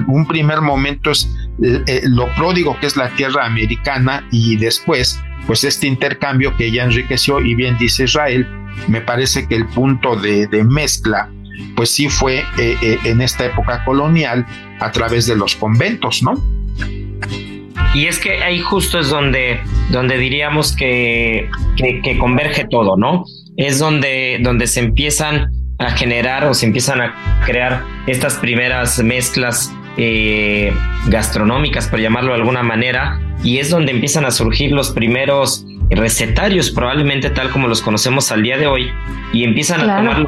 un 0.06 0.26
primer 0.26 0.61
momento 0.61 1.11
es 1.11 1.28
eh, 1.62 1.82
eh, 1.86 2.00
lo 2.04 2.26
pródigo 2.36 2.78
que 2.80 2.86
es 2.86 2.96
la 2.96 3.11
tierra 3.11 3.44
americana 3.44 4.26
y 4.30 4.56
después, 4.56 5.20
pues 5.46 5.62
este 5.64 5.86
intercambio 5.86 6.56
que 6.56 6.70
ya 6.70 6.84
enriqueció 6.84 7.40
y 7.40 7.54
bien 7.54 7.76
dice 7.76 8.04
Israel, 8.04 8.46
me 8.89 9.01
parece 9.01 9.47
que 9.47 9.57
el 9.57 9.66
punto 9.66 10.16
de, 10.16 10.49
mezcla, 10.64 11.31
pues 11.76 11.91
sí 11.91 12.09
fue 12.09 12.45
eh, 12.59 12.99
en 13.05 13.20
esta 13.20 13.47
época 13.47 13.85
colonial 13.85 14.47
a 14.81 14.91
través 14.91 15.26
de 15.26 15.37
los 15.37 15.57
conventos, 15.57 16.22
¿no? 16.22 16.35
Y 17.95 18.07
es 18.07 18.18
que 18.18 18.43
ahí 18.43 18.61
justo 18.61 19.01
es 19.01 19.09
donde, 19.09 19.61
donde 19.91 20.16
diríamos 20.16 20.76
que, 20.76 21.49
que, 21.76 22.18
converge 22.18 22.66
todo, 22.70 22.97
¿no? 22.97 23.24
Es 23.57 23.78
donde, 23.81 24.39
donde 24.43 24.68
se 24.68 24.81
empiezan 24.81 25.51
a 25.78 25.91
generar 25.91 26.45
o 26.45 26.55
se 26.55 26.66
empiezan 26.66 27.01
a 27.01 27.43
crear 27.45 27.85
estas 28.07 28.37
primeras 28.37 29.03
mezclas 29.03 29.74
eh, 29.97 30.72
gastronómicas, 31.09 31.89
por 31.89 31.99
llamarlo 31.99 32.33
de 32.33 32.39
alguna 32.39 32.62
manera, 32.62 33.20
y 33.43 33.59
es 33.59 33.70
donde 33.70 33.91
empiezan 33.91 34.24
a 34.24 34.31
surgir 34.31 34.70
los 34.70 34.91
primeros 34.91 35.66
recetarios, 35.91 36.70
probablemente 36.70 37.30
tal 37.30 37.51
como 37.51 37.68
los 37.68 37.82
conocemos 37.82 38.30
al 38.32 38.43
día 38.43 38.57
de 38.57 38.66
hoy, 38.66 38.93
y 39.32 39.45
empiezan 39.45 39.88
a 39.88 39.97
tomar 39.97 40.26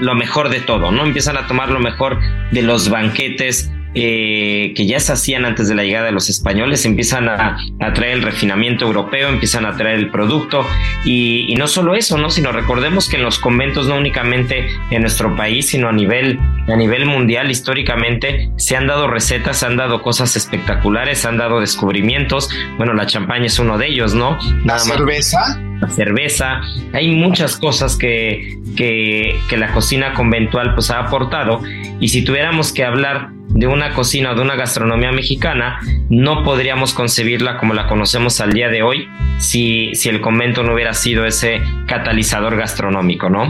lo 0.00 0.14
mejor, 0.14 0.48
de 0.48 0.60
todo, 0.60 0.90
¿no? 0.90 1.04
Empiezan 1.04 1.36
a 1.36 1.46
tomar 1.46 1.70
lo 1.70 1.80
mejor 1.80 2.18
de 2.50 2.62
los 2.62 2.88
banquetes, 2.88 3.70
eh, 3.92 4.72
que 4.76 4.86
ya 4.86 5.00
se 5.00 5.12
hacían 5.12 5.44
antes 5.44 5.68
de 5.68 5.74
la 5.74 5.82
llegada 5.82 6.06
de 6.06 6.12
los 6.12 6.28
españoles, 6.28 6.84
empiezan 6.84 7.28
a, 7.28 7.56
traer 7.92 8.18
el 8.18 8.22
refinamiento 8.22 8.86
europeo, 8.86 9.28
empiezan 9.28 9.66
a 9.66 9.76
traer 9.76 9.98
el 9.98 10.10
producto 10.10 10.64
y, 11.04 11.52
no 11.58 11.66
solo 11.66 11.94
eso, 11.94 12.16
¿no? 12.16 12.30
sino 12.30 12.52
recordemos 12.52 13.08
que 13.08 13.16
en 13.16 13.24
los 13.24 13.38
conventos 13.38 13.88
no 13.88 13.96
únicamente 13.96 14.68
en 14.90 15.02
nuestro 15.02 15.34
país, 15.34 15.68
sino 15.68 15.88
a 15.88 15.92
nivel, 15.92 16.38
a 16.68 16.76
nivel 16.76 17.04
mundial 17.04 17.50
históricamente 17.50 18.50
se 18.56 18.76
han 18.76 18.86
dado 18.86 19.08
recetas, 19.08 19.58
se 19.58 19.66
han 19.66 19.76
dado 19.76 20.02
cosas 20.02 20.36
espectaculares, 20.36 21.18
se 21.18 21.28
han 21.28 21.36
dado 21.36 21.60
descubrimientos, 21.60 22.48
bueno, 22.78 22.94
la 22.94 23.06
champaña 23.06 23.46
es 23.46 23.58
uno 23.58 23.76
de 23.76 23.88
ellos, 23.88 24.14
¿no? 24.14 24.38
La 24.64 24.78
cerveza. 24.78 25.60
La 25.80 25.88
cerveza, 25.88 26.60
hay 26.92 27.10
muchas 27.10 27.56
cosas 27.56 27.96
que, 27.96 28.58
que, 28.76 29.34
que 29.48 29.56
la 29.56 29.72
cocina 29.72 30.12
conventual 30.12 30.74
pues 30.74 30.90
ha 30.90 31.00
aportado 31.00 31.62
y 31.98 32.08
si 32.08 32.22
tuviéramos 32.22 32.72
que 32.72 32.84
hablar 32.84 33.30
de 33.50 33.66
una 33.66 33.94
cocina 33.94 34.32
o 34.32 34.34
de 34.34 34.42
una 34.42 34.56
gastronomía 34.56 35.12
mexicana, 35.12 35.80
no 36.08 36.42
podríamos 36.44 36.94
concebirla 36.94 37.58
como 37.58 37.74
la 37.74 37.86
conocemos 37.86 38.40
al 38.40 38.52
día 38.52 38.68
de 38.68 38.82
hoy 38.82 39.08
si, 39.38 39.94
si 39.94 40.08
el 40.08 40.20
convento 40.20 40.62
no 40.62 40.74
hubiera 40.74 40.94
sido 40.94 41.26
ese 41.26 41.60
catalizador 41.86 42.56
gastronómico, 42.56 43.28
¿no? 43.28 43.48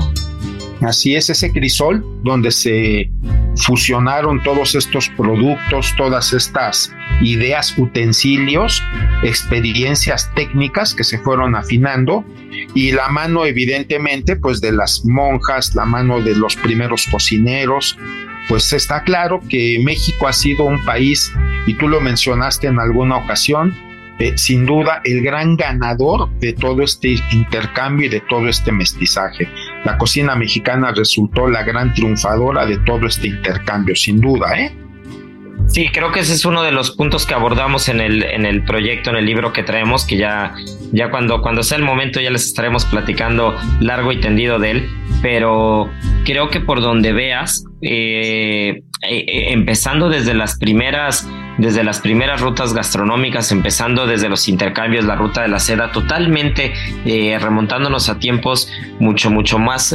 Así 0.82 1.14
es, 1.14 1.28
ese 1.28 1.52
crisol 1.52 2.02
donde 2.22 2.50
se 2.50 3.10
fusionaron 3.56 4.42
todos 4.42 4.74
estos 4.74 5.10
productos, 5.10 5.94
todas 5.96 6.32
estas 6.32 6.94
ideas, 7.20 7.76
utensilios, 7.76 8.82
experiencias 9.22 10.30
técnicas 10.34 10.94
que 10.94 11.04
se 11.04 11.18
fueron 11.18 11.54
afinando 11.54 12.24
y 12.74 12.92
la 12.92 13.08
mano 13.08 13.44
evidentemente 13.44 14.36
pues 14.36 14.62
de 14.62 14.72
las 14.72 15.04
monjas, 15.04 15.74
la 15.74 15.84
mano 15.84 16.22
de 16.22 16.34
los 16.34 16.56
primeros 16.56 17.06
cocineros, 17.10 17.98
pues 18.50 18.72
está 18.72 19.04
claro 19.04 19.40
que 19.48 19.80
México 19.84 20.26
ha 20.26 20.32
sido 20.32 20.64
un 20.64 20.84
país, 20.84 21.32
y 21.68 21.74
tú 21.74 21.86
lo 21.86 22.00
mencionaste 22.00 22.66
en 22.66 22.80
alguna 22.80 23.18
ocasión, 23.18 23.72
eh, 24.18 24.36
sin 24.36 24.66
duda 24.66 25.00
el 25.04 25.22
gran 25.22 25.56
ganador 25.56 26.28
de 26.40 26.52
todo 26.52 26.82
este 26.82 27.14
intercambio 27.30 28.08
y 28.08 28.10
de 28.10 28.20
todo 28.22 28.48
este 28.48 28.72
mestizaje. 28.72 29.48
La 29.84 29.96
cocina 29.96 30.34
mexicana 30.34 30.90
resultó 30.90 31.46
la 31.46 31.62
gran 31.62 31.94
triunfadora 31.94 32.66
de 32.66 32.78
todo 32.78 33.06
este 33.06 33.28
intercambio, 33.28 33.94
sin 33.94 34.20
duda, 34.20 34.58
¿eh? 34.58 34.76
Sí, 35.68 35.88
creo 35.92 36.10
que 36.10 36.18
ese 36.18 36.32
es 36.32 36.44
uno 36.44 36.64
de 36.64 36.72
los 36.72 36.90
puntos 36.90 37.26
que 37.26 37.34
abordamos 37.34 37.88
en 37.88 38.00
el, 38.00 38.24
en 38.24 38.44
el 38.44 38.64
proyecto, 38.64 39.10
en 39.10 39.16
el 39.16 39.26
libro 39.26 39.52
que 39.52 39.62
traemos, 39.62 40.04
que 40.04 40.16
ya, 40.16 40.56
ya 40.90 41.08
cuando, 41.12 41.40
cuando 41.40 41.62
sea 41.62 41.78
el 41.78 41.84
momento 41.84 42.20
ya 42.20 42.30
les 42.30 42.46
estaremos 42.46 42.84
platicando 42.84 43.56
largo 43.78 44.10
y 44.10 44.18
tendido 44.18 44.58
de 44.58 44.72
él, 44.72 44.90
pero 45.22 45.88
creo 46.24 46.50
que 46.50 46.58
por 46.58 46.80
donde 46.80 47.12
veas, 47.12 47.64
eh, 47.82 48.82
eh, 49.08 49.52
empezando 49.52 50.10
desde 50.10 50.34
las 50.34 50.58
primeras 50.58 51.26
desde 51.56 51.84
las 51.84 52.00
primeras 52.00 52.40
rutas 52.40 52.72
gastronómicas, 52.72 53.52
empezando 53.52 54.06
desde 54.06 54.30
los 54.30 54.48
intercambios, 54.48 55.04
la 55.04 55.14
ruta 55.14 55.42
de 55.42 55.48
la 55.48 55.58
seda, 55.58 55.92
totalmente 55.92 56.72
eh, 57.04 57.38
remontándonos 57.38 58.08
a 58.08 58.18
tiempos 58.18 58.72
mucho, 58.98 59.30
mucho 59.30 59.58
más 59.58 59.94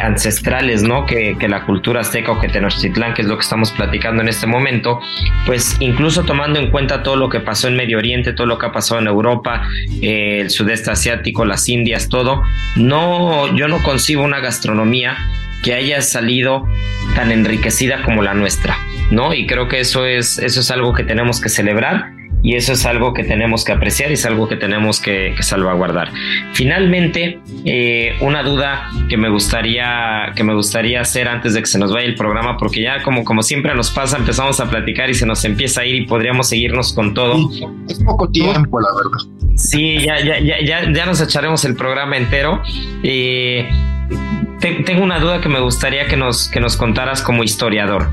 ancestrales, 0.00 0.84
¿no? 0.84 1.06
Que, 1.06 1.36
la 1.48 1.64
cultura 1.64 2.02
azteca 2.02 2.30
o 2.30 2.40
que 2.40 2.48
Tenochtitlán, 2.48 3.14
que 3.14 3.22
es 3.22 3.28
lo 3.28 3.36
que 3.36 3.42
estamos 3.42 3.72
platicando 3.72 4.22
en 4.22 4.28
este 4.28 4.46
momento, 4.46 5.00
pues 5.44 5.76
incluso 5.80 6.22
tomando 6.22 6.60
en 6.60 6.70
cuenta 6.70 7.02
todo 7.02 7.16
lo 7.16 7.28
que 7.28 7.40
pasó 7.40 7.66
en 7.66 7.74
Medio 7.74 7.98
Oriente, 7.98 8.32
todo 8.32 8.46
lo 8.46 8.58
que 8.58 8.66
ha 8.66 8.72
pasado 8.72 9.00
en 9.00 9.08
Europa, 9.08 9.68
el 10.00 10.50
sudeste 10.50 10.92
asiático, 10.92 11.44
las 11.44 11.68
Indias, 11.68 12.08
todo, 12.08 12.42
no, 12.76 13.52
yo 13.56 13.66
no 13.66 13.82
concibo 13.82 14.22
una 14.22 14.38
gastronomía 14.38 15.16
que 15.62 15.74
haya 15.74 16.00
salido 16.02 16.66
tan 17.14 17.30
enriquecida 17.32 18.02
como 18.02 18.22
la 18.22 18.34
nuestra, 18.34 18.78
¿no? 19.10 19.34
Y 19.34 19.46
creo 19.46 19.68
que 19.68 19.80
eso 19.80 20.06
es, 20.06 20.38
eso 20.38 20.60
es 20.60 20.70
algo 20.70 20.92
que 20.92 21.04
tenemos 21.04 21.40
que 21.40 21.48
celebrar 21.48 22.18
y 22.42 22.54
eso 22.54 22.72
es 22.72 22.86
algo 22.86 23.12
que 23.14 23.24
tenemos 23.24 23.64
que 23.64 23.72
apreciar 23.72 24.10
y 24.10 24.14
es 24.14 24.24
algo 24.24 24.48
que 24.48 24.56
tenemos 24.56 25.00
que, 25.00 25.34
salvaguardar. 25.40 26.12
Finalmente, 26.52 27.40
eh, 27.64 28.14
una 28.20 28.42
duda 28.42 28.90
que 29.08 29.16
me 29.16 29.28
gustaría 29.28 30.32
que 30.36 30.44
me 30.44 30.54
gustaría 30.54 31.00
hacer 31.00 31.28
antes 31.28 31.54
de 31.54 31.60
que 31.60 31.66
se 31.66 31.78
nos 31.78 31.92
vaya 31.92 32.06
el 32.06 32.14
programa, 32.14 32.56
porque 32.56 32.82
ya 32.82 33.02
como, 33.02 33.24
como 33.24 33.42
siempre 33.42 33.74
nos 33.74 33.90
pasa, 33.90 34.16
empezamos 34.18 34.60
a 34.60 34.70
platicar 34.70 35.10
y 35.10 35.14
se 35.14 35.26
nos 35.26 35.44
empieza 35.44 35.80
a 35.80 35.84
ir 35.84 35.96
y 35.96 36.06
podríamos 36.06 36.48
seguirnos 36.48 36.92
con 36.92 37.14
todo. 37.14 37.50
Es 37.88 37.98
poco 38.04 38.30
tiempo, 38.30 38.80
la 38.80 38.88
verdad. 38.96 39.56
Sí, 39.56 39.98
ya, 39.98 40.20
ya, 40.20 40.38
ya, 40.38 40.60
ya, 40.64 40.92
ya 40.92 41.06
nos 41.06 41.20
echaremos 41.20 41.64
el 41.64 41.74
programa 41.74 42.16
entero. 42.16 42.62
Eh, 43.02 43.68
tengo 44.84 45.02
una 45.02 45.18
duda 45.18 45.40
que 45.40 45.48
me 45.48 45.60
gustaría 45.60 46.06
que 46.06 46.16
nos, 46.16 46.48
que 46.48 46.60
nos 46.60 46.76
contaras 46.76 47.22
como 47.22 47.44
historiador. 47.44 48.10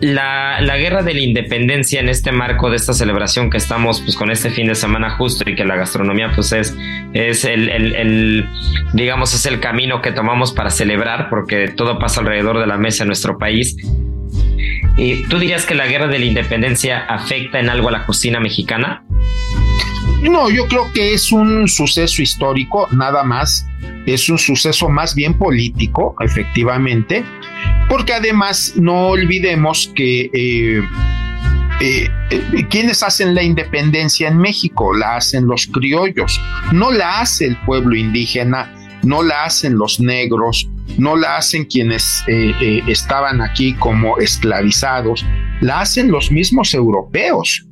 La, 0.00 0.60
guerra 0.76 1.02
de 1.02 1.14
la 1.14 1.20
independencia 1.20 2.00
en 2.00 2.08
este 2.08 2.30
marco 2.30 2.68
de 2.68 2.76
esta 2.76 2.92
celebración 2.92 3.48
que 3.48 3.56
estamos 3.56 4.02
pues 4.02 4.14
con 4.14 4.30
este 4.30 4.50
fin 4.50 4.66
de 4.66 4.74
semana 4.74 5.10
justo 5.10 5.48
y 5.48 5.54
que 5.54 5.64
la 5.64 5.76
gastronomía 5.76 6.32
pues 6.34 6.52
es, 6.52 6.76
es 7.14 7.44
el, 7.46 8.46
digamos 8.92 9.34
es 9.34 9.46
el 9.46 9.58
camino 9.58 10.02
que 10.02 10.12
tomamos 10.12 10.52
para 10.52 10.70
celebrar 10.70 11.30
porque 11.30 11.68
todo 11.68 11.98
pasa 11.98 12.20
alrededor 12.20 12.58
de 12.58 12.66
la 12.66 12.76
mesa 12.76 13.04
en 13.04 13.08
nuestro 13.08 13.38
país. 13.38 13.76
¿Y 14.98 15.24
¿Tú 15.24 15.38
dirías 15.38 15.64
que 15.64 15.74
la 15.74 15.86
guerra 15.86 16.08
de 16.08 16.18
la 16.18 16.24
independencia 16.26 17.04
afecta 17.06 17.58
en 17.58 17.70
algo 17.70 17.88
a 17.88 17.92
la 17.92 18.06
cocina 18.06 18.38
mexicana? 18.38 19.02
No, 20.22 20.50
yo 20.50 20.66
creo 20.66 20.90
que 20.92 21.12
es 21.12 21.30
un 21.30 21.68
suceso 21.68 22.22
histórico, 22.22 22.88
nada 22.92 23.22
más. 23.22 23.66
Es 24.06 24.28
un 24.28 24.38
suceso 24.38 24.88
más 24.88 25.14
bien 25.14 25.34
político, 25.34 26.14
efectivamente, 26.20 27.24
porque 27.88 28.14
además 28.14 28.72
no 28.76 29.08
olvidemos 29.08 29.92
que 29.94 30.30
eh, 30.32 30.82
eh, 31.80 32.10
eh, 32.30 32.66
quienes 32.70 33.02
hacen 33.02 33.34
la 33.34 33.42
independencia 33.42 34.28
en 34.28 34.38
México 34.38 34.94
la 34.94 35.16
hacen 35.16 35.46
los 35.46 35.66
criollos, 35.66 36.40
no 36.72 36.90
la 36.92 37.20
hace 37.20 37.46
el 37.46 37.56
pueblo 37.64 37.94
indígena, 37.94 38.72
no 39.02 39.22
la 39.22 39.44
hacen 39.44 39.76
los 39.76 40.00
negros, 40.00 40.68
no 40.98 41.16
la 41.16 41.36
hacen 41.36 41.64
quienes 41.64 42.22
estaban 42.86 43.42
aquí 43.42 43.74
como 43.74 44.18
esclavizados, 44.18 45.24
la 45.60 45.80
hacen 45.80 46.10
los 46.10 46.30
mismos 46.30 46.74
europeos 46.74 47.66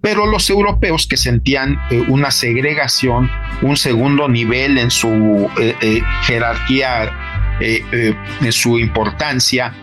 pero 0.00 0.26
los 0.26 0.48
europeos 0.48 1.06
que 1.06 1.16
sentían 1.16 1.80
eh, 1.90 2.04
una 2.08 2.30
segregación, 2.30 3.30
un 3.62 3.76
segundo 3.76 4.28
nivel 4.28 4.78
en 4.78 4.90
su 4.90 5.50
eh, 5.58 5.74
eh, 5.80 6.02
jerarquía, 6.22 7.12
en 7.60 8.52
su 8.52 8.78
importancia, 8.78 9.74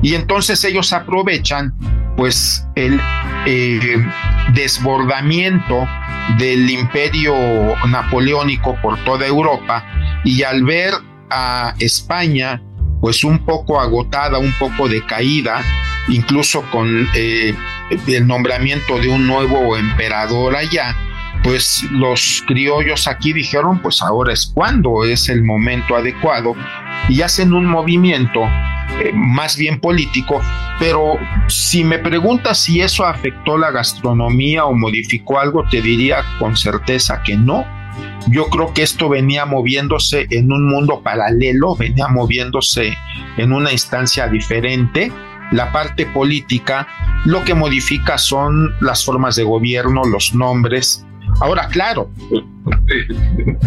y 0.00 0.14
entonces 0.14 0.62
ellos 0.62 0.92
aprovechan 0.92 1.74
pues 2.16 2.64
el 2.76 3.00
desbordamiento 4.52 5.88
del 6.38 6.70
imperio 6.70 7.34
napoleónico 7.88 8.76
por 8.80 9.02
toda 9.02 9.26
Europa 9.26 9.84
y 10.24 10.44
al 10.44 10.62
ver 10.62 10.94
a 11.28 11.74
España 11.80 12.62
pues 13.00 13.24
un 13.24 13.44
poco 13.44 13.80
agotada, 13.80 14.38
un 14.38 14.54
poco 14.58 14.88
decaída, 14.88 15.60
incluso 16.08 16.62
con 16.70 17.08
eh, 17.14 17.54
el 18.06 18.26
nombramiento 18.26 18.98
de 18.98 19.08
un 19.08 19.26
nuevo 19.26 19.76
emperador 19.76 20.56
allá, 20.56 20.96
pues 21.42 21.84
los 21.90 22.42
criollos 22.46 23.06
aquí 23.06 23.32
dijeron, 23.32 23.80
pues 23.80 24.00
ahora 24.02 24.32
es 24.32 24.46
cuando 24.46 25.04
es 25.04 25.28
el 25.28 25.44
momento 25.44 25.94
adecuado 25.94 26.54
y 27.08 27.20
hacen 27.20 27.52
un 27.52 27.66
movimiento 27.66 28.40
eh, 29.00 29.12
más 29.12 29.56
bien 29.56 29.78
político, 29.78 30.40
pero 30.78 31.18
si 31.48 31.84
me 31.84 31.98
preguntas 31.98 32.58
si 32.58 32.80
eso 32.80 33.04
afectó 33.04 33.58
la 33.58 33.70
gastronomía 33.70 34.64
o 34.64 34.72
modificó 34.72 35.38
algo, 35.38 35.64
te 35.68 35.82
diría 35.82 36.24
con 36.38 36.56
certeza 36.56 37.22
que 37.22 37.36
no. 37.36 37.64
Yo 38.28 38.46
creo 38.46 38.72
que 38.72 38.82
esto 38.82 39.08
venía 39.08 39.44
moviéndose 39.44 40.26
en 40.30 40.50
un 40.50 40.68
mundo 40.68 41.02
paralelo, 41.02 41.76
venía 41.76 42.08
moviéndose 42.08 42.96
en 43.36 43.52
una 43.52 43.70
instancia 43.70 44.26
diferente 44.28 45.12
la 45.52 45.72
parte 45.72 46.06
política, 46.06 46.86
lo 47.24 47.44
que 47.44 47.54
modifica 47.54 48.18
son 48.18 48.74
las 48.80 49.04
formas 49.04 49.36
de 49.36 49.44
gobierno, 49.44 50.04
los 50.04 50.34
nombres. 50.34 51.04
Ahora, 51.40 51.68
claro, 51.68 52.10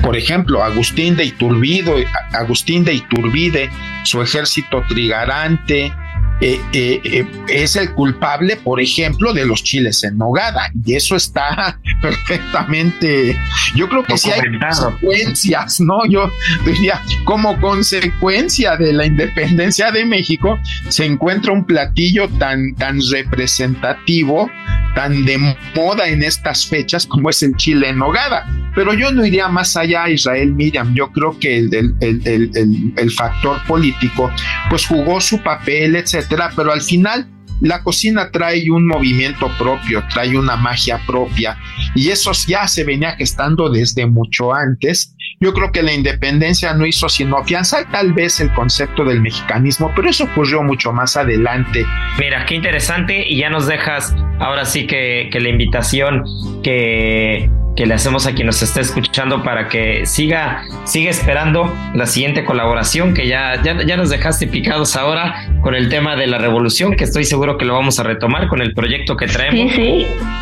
por 0.01 0.15
ejemplo, 0.15 0.63
Agustín 0.63 1.15
de 1.15 1.25
Iturbide, 1.25 2.07
Agustín 2.33 2.83
de 2.83 2.93
Iturbide, 2.93 3.69
su 4.03 4.21
ejército 4.21 4.83
trigarante, 4.87 5.91
eh, 6.39 6.61
eh, 6.71 7.01
eh, 7.03 7.27
es 7.49 7.75
el 7.75 7.93
culpable, 7.93 8.57
por 8.57 8.79
ejemplo, 8.79 9.33
de 9.33 9.45
los 9.45 9.63
chiles 9.63 10.03
en 10.03 10.17
nogada. 10.17 10.71
Y 10.85 10.93
eso 10.93 11.15
está 11.15 11.79
perfectamente, 12.01 13.35
yo 13.75 13.89
creo 13.89 14.03
que 14.03 14.17
sí 14.17 14.29
hay 14.29 14.41
consecuencias, 14.59 15.79
¿no? 15.79 16.05
Yo 16.07 16.29
diría, 16.65 17.01
como 17.23 17.59
consecuencia 17.59 18.77
de 18.77 18.93
la 18.93 19.05
independencia 19.05 19.91
de 19.91 20.05
México, 20.05 20.59
se 20.89 21.05
encuentra 21.05 21.53
un 21.53 21.65
platillo 21.65 22.29
tan, 22.37 22.75
tan 22.75 22.99
representativo, 23.11 24.49
tan 24.93 25.25
de 25.25 25.55
moda 25.75 26.07
en 26.07 26.23
estas 26.23 26.67
fechas 26.67 27.07
como 27.07 27.29
es 27.29 27.41
el 27.41 27.55
chile 27.55 27.89
en 27.89 27.97
nogada. 27.97 28.45
Pero 28.77 28.93
yo 28.93 29.11
no 29.11 29.25
iría 29.25 29.47
más 29.47 29.75
allá, 29.75 30.07
Israel 30.07 30.53
Miriam. 30.53 30.93
Yo 30.93 31.11
creo 31.11 31.35
que 31.39 31.57
el, 31.57 31.73
el, 31.73 31.95
el, 31.99 32.93
el 32.95 33.11
factor 33.11 33.57
político, 33.65 34.31
pues 34.69 34.85
jugó 34.85 35.19
su 35.19 35.41
papel, 35.41 35.95
etcétera, 35.95 36.51
pero 36.55 36.71
al 36.71 36.81
final 36.81 37.27
la 37.59 37.81
cocina 37.81 38.29
trae 38.29 38.69
un 38.69 38.85
movimiento 38.85 39.49
propio, 39.57 40.03
trae 40.13 40.37
una 40.37 40.55
magia 40.57 40.99
propia 41.07 41.57
y 41.95 42.09
eso 42.09 42.31
ya 42.47 42.67
se 42.67 42.83
venía 42.83 43.15
gestando 43.15 43.67
desde 43.67 44.05
mucho 44.05 44.53
antes. 44.53 45.15
Yo 45.39 45.55
creo 45.55 45.71
que 45.71 45.81
la 45.81 45.93
independencia 45.93 46.71
no 46.75 46.85
hizo 46.85 47.09
sino 47.09 47.37
afianzar 47.37 47.89
tal 47.91 48.13
vez 48.13 48.39
el 48.41 48.53
concepto 48.53 49.03
del 49.05 49.21
mexicanismo, 49.21 49.91
pero 49.95 50.07
eso 50.07 50.25
ocurrió 50.25 50.61
mucho 50.61 50.93
más 50.93 51.17
adelante. 51.17 51.83
Mira, 52.19 52.45
qué 52.45 52.53
interesante 52.53 53.27
y 53.27 53.39
ya 53.39 53.49
nos 53.49 53.65
dejas 53.65 54.15
ahora 54.39 54.65
sí 54.65 54.85
que, 54.85 55.29
que 55.31 55.39
la 55.39 55.49
invitación 55.49 56.23
que 56.61 57.49
que 57.77 57.85
le 57.85 57.93
hacemos 57.93 58.25
a 58.25 58.33
quien 58.33 58.47
nos 58.47 58.61
esté 58.63 58.81
escuchando 58.81 59.43
para 59.43 59.69
que 59.69 60.05
siga, 60.07 60.63
siga 60.83 61.11
esperando 61.11 61.73
la 61.93 62.07
siguiente 62.07 62.43
colaboración 62.43 63.13
que 63.13 63.27
ya, 63.27 63.61
ya, 63.63 63.77
ya 63.85 63.95
nos 63.95 64.09
dejaste 64.09 64.47
picados 64.47 64.95
ahora 64.95 65.47
con 65.61 65.75
el 65.75 65.87
tema 65.87 66.15
de 66.15 66.25
la 66.25 66.39
revolución, 66.39 66.95
que 66.95 67.03
estoy 67.03 67.23
seguro 67.23 67.57
que 67.57 67.65
lo 67.65 67.75
vamos 67.75 67.99
a 67.99 68.03
retomar 68.03 68.47
con 68.47 68.61
el 68.61 68.73
proyecto 68.73 69.15
que 69.15 69.27
traemos, 69.27 69.73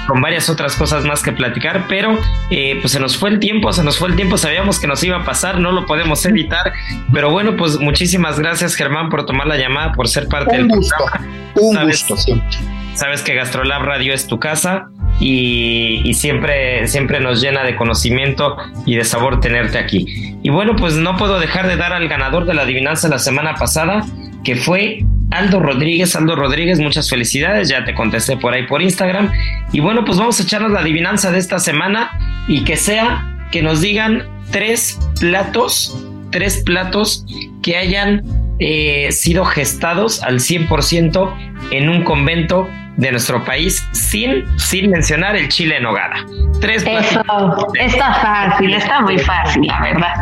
con 0.08 0.22
varias 0.22 0.50
otras 0.50 0.76
cosas 0.78 1.04
más 1.04 1.22
que 1.22 1.34
platicar, 1.34 1.86
pero 1.90 2.18
eh, 2.50 2.78
pues 2.80 2.94
se 2.94 3.02
nos 3.02 3.18
fue 3.18 3.30
el 3.30 3.40
tiempo, 3.40 3.74
se 3.74 3.84
nos 3.84 3.98
fue 3.98 4.08
el 4.08 4.16
tiempo, 4.16 4.38
sabíamos 4.38 4.80
que 4.80 4.88
nos 4.88 5.04
iba 5.04 5.18
a 5.18 5.26
pasar, 5.26 5.60
no 5.60 5.74
lo 5.74 5.86
podemos 5.86 6.26
evitar, 6.26 6.72
pero 7.12 7.32
bueno, 7.32 7.58
pues 7.58 7.78
muchísimas 7.80 8.40
gracias 8.40 8.76
Germán 8.76 9.10
por 9.10 9.26
tomar 9.26 9.46
la 9.46 9.58
llamada, 9.58 9.92
por 9.92 10.08
ser 10.08 10.30
parte 10.30 10.56
del 10.56 10.68
programa. 10.68 11.28
Un 11.56 11.86
gusto 11.86 12.16
siempre. 12.16 12.58
Sabes 12.94 13.22
que 13.22 13.34
Gastrolab 13.36 13.84
Radio 13.84 14.14
es 14.14 14.26
tu 14.26 14.40
casa 14.40 14.88
y, 15.20 16.14
siempre, 16.14 16.88
siempre 16.88 17.20
nos 17.20 17.42
llena 17.42 17.64
de 17.64 17.76
conocimiento 17.76 18.58
y 18.86 18.96
de 18.96 19.04
sabor 19.04 19.40
tenerte 19.40 19.78
aquí. 19.78 20.36
Y 20.44 20.50
bueno, 20.50 20.76
pues 20.76 20.96
no 20.96 21.16
puedo 21.16 21.40
dejar 21.40 21.68
de 21.68 21.78
dar 21.78 21.94
al 21.94 22.08
ganador 22.08 22.46
de 22.46 22.54
la 22.54 22.64
adivinanza 22.64 23.08
la 23.08 23.20
semana 23.20 23.56
pasada, 23.56 24.06
que 24.44 24.56
fue 24.56 25.06
Aldo 25.32 25.60
Rodríguez. 25.60 26.16
Aldo 26.16 26.36
Rodríguez, 26.36 26.80
muchas 26.80 27.10
felicidades, 27.10 27.70
ya 27.70 27.86
te 27.86 27.94
contesté 27.94 28.38
por 28.38 28.54
ahí 28.54 28.64
por 28.64 28.82
Instagram. 28.82 29.32
Y 29.72 29.80
bueno, 29.80 30.06
pues 30.06 30.18
vamos 30.18 30.40
a 30.40 30.44
echarnos 30.44 30.72
la 30.72 30.80
adivinanza 30.80 31.32
de 31.32 31.40
esta 31.40 31.60
semana 31.60 32.12
y 32.48 32.64
que 32.64 32.78
sea 32.78 33.48
que 33.52 33.62
nos 33.62 33.82
digan 33.82 34.28
tres 34.52 35.00
platos, 35.20 35.96
tres 36.32 36.62
platos 36.66 37.26
que 37.64 37.78
hayan 37.78 38.24
eh, 38.60 39.12
sido 39.12 39.46
gestados 39.46 40.22
al 40.24 40.40
100% 40.40 41.34
en 41.72 41.90
un 41.90 42.04
convento 42.04 42.70
de 42.98 43.12
nuestro 43.12 43.44
país 43.44 43.86
sin, 43.92 44.46
sin 44.58 44.90
mencionar 44.90 45.36
el 45.36 45.50
chile 45.50 45.78
en 45.78 45.84
nogada. 45.84 46.26
Tres 46.62 46.84
Eso 46.84 47.68
está 47.74 48.14
fácil, 48.14 48.74
está 48.74 49.02
muy 49.02 49.20
fácil, 49.20 49.68
la 49.68 49.82
verdad. 49.82 50.14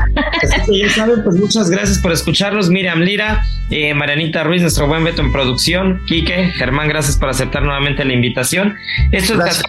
ya 0.68 0.90
saben, 0.90 1.24
pues 1.24 1.36
muchas 1.36 1.70
gracias 1.70 2.00
por 2.00 2.12
escucharnos. 2.12 2.70
Miriam 2.70 3.02
Lira, 3.02 3.44
eh, 3.70 3.94
Marianita 3.94 4.44
Ruiz, 4.44 4.62
nuestro 4.62 4.88
buen 4.88 5.04
Beto 5.04 5.22
en 5.22 5.32
producción, 5.32 6.02
Quique, 6.08 6.52
Germán, 6.56 6.88
gracias 6.88 7.18
por 7.18 7.30
aceptar 7.30 7.64
nuevamente 7.64 8.04
la 8.04 8.14
invitación. 8.14 8.76
Esto 9.12 9.44
es 9.46 9.64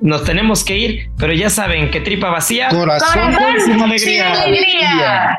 nos 0.00 0.24
tenemos 0.24 0.64
que 0.64 0.78
ir, 0.78 1.10
pero 1.18 1.32
ya 1.32 1.50
saben 1.50 1.90
que 1.90 2.00
tripa 2.00 2.30
vacía, 2.30 2.68
corazón, 2.68 3.34
sin 3.98 4.22
alegría. 4.22 5.38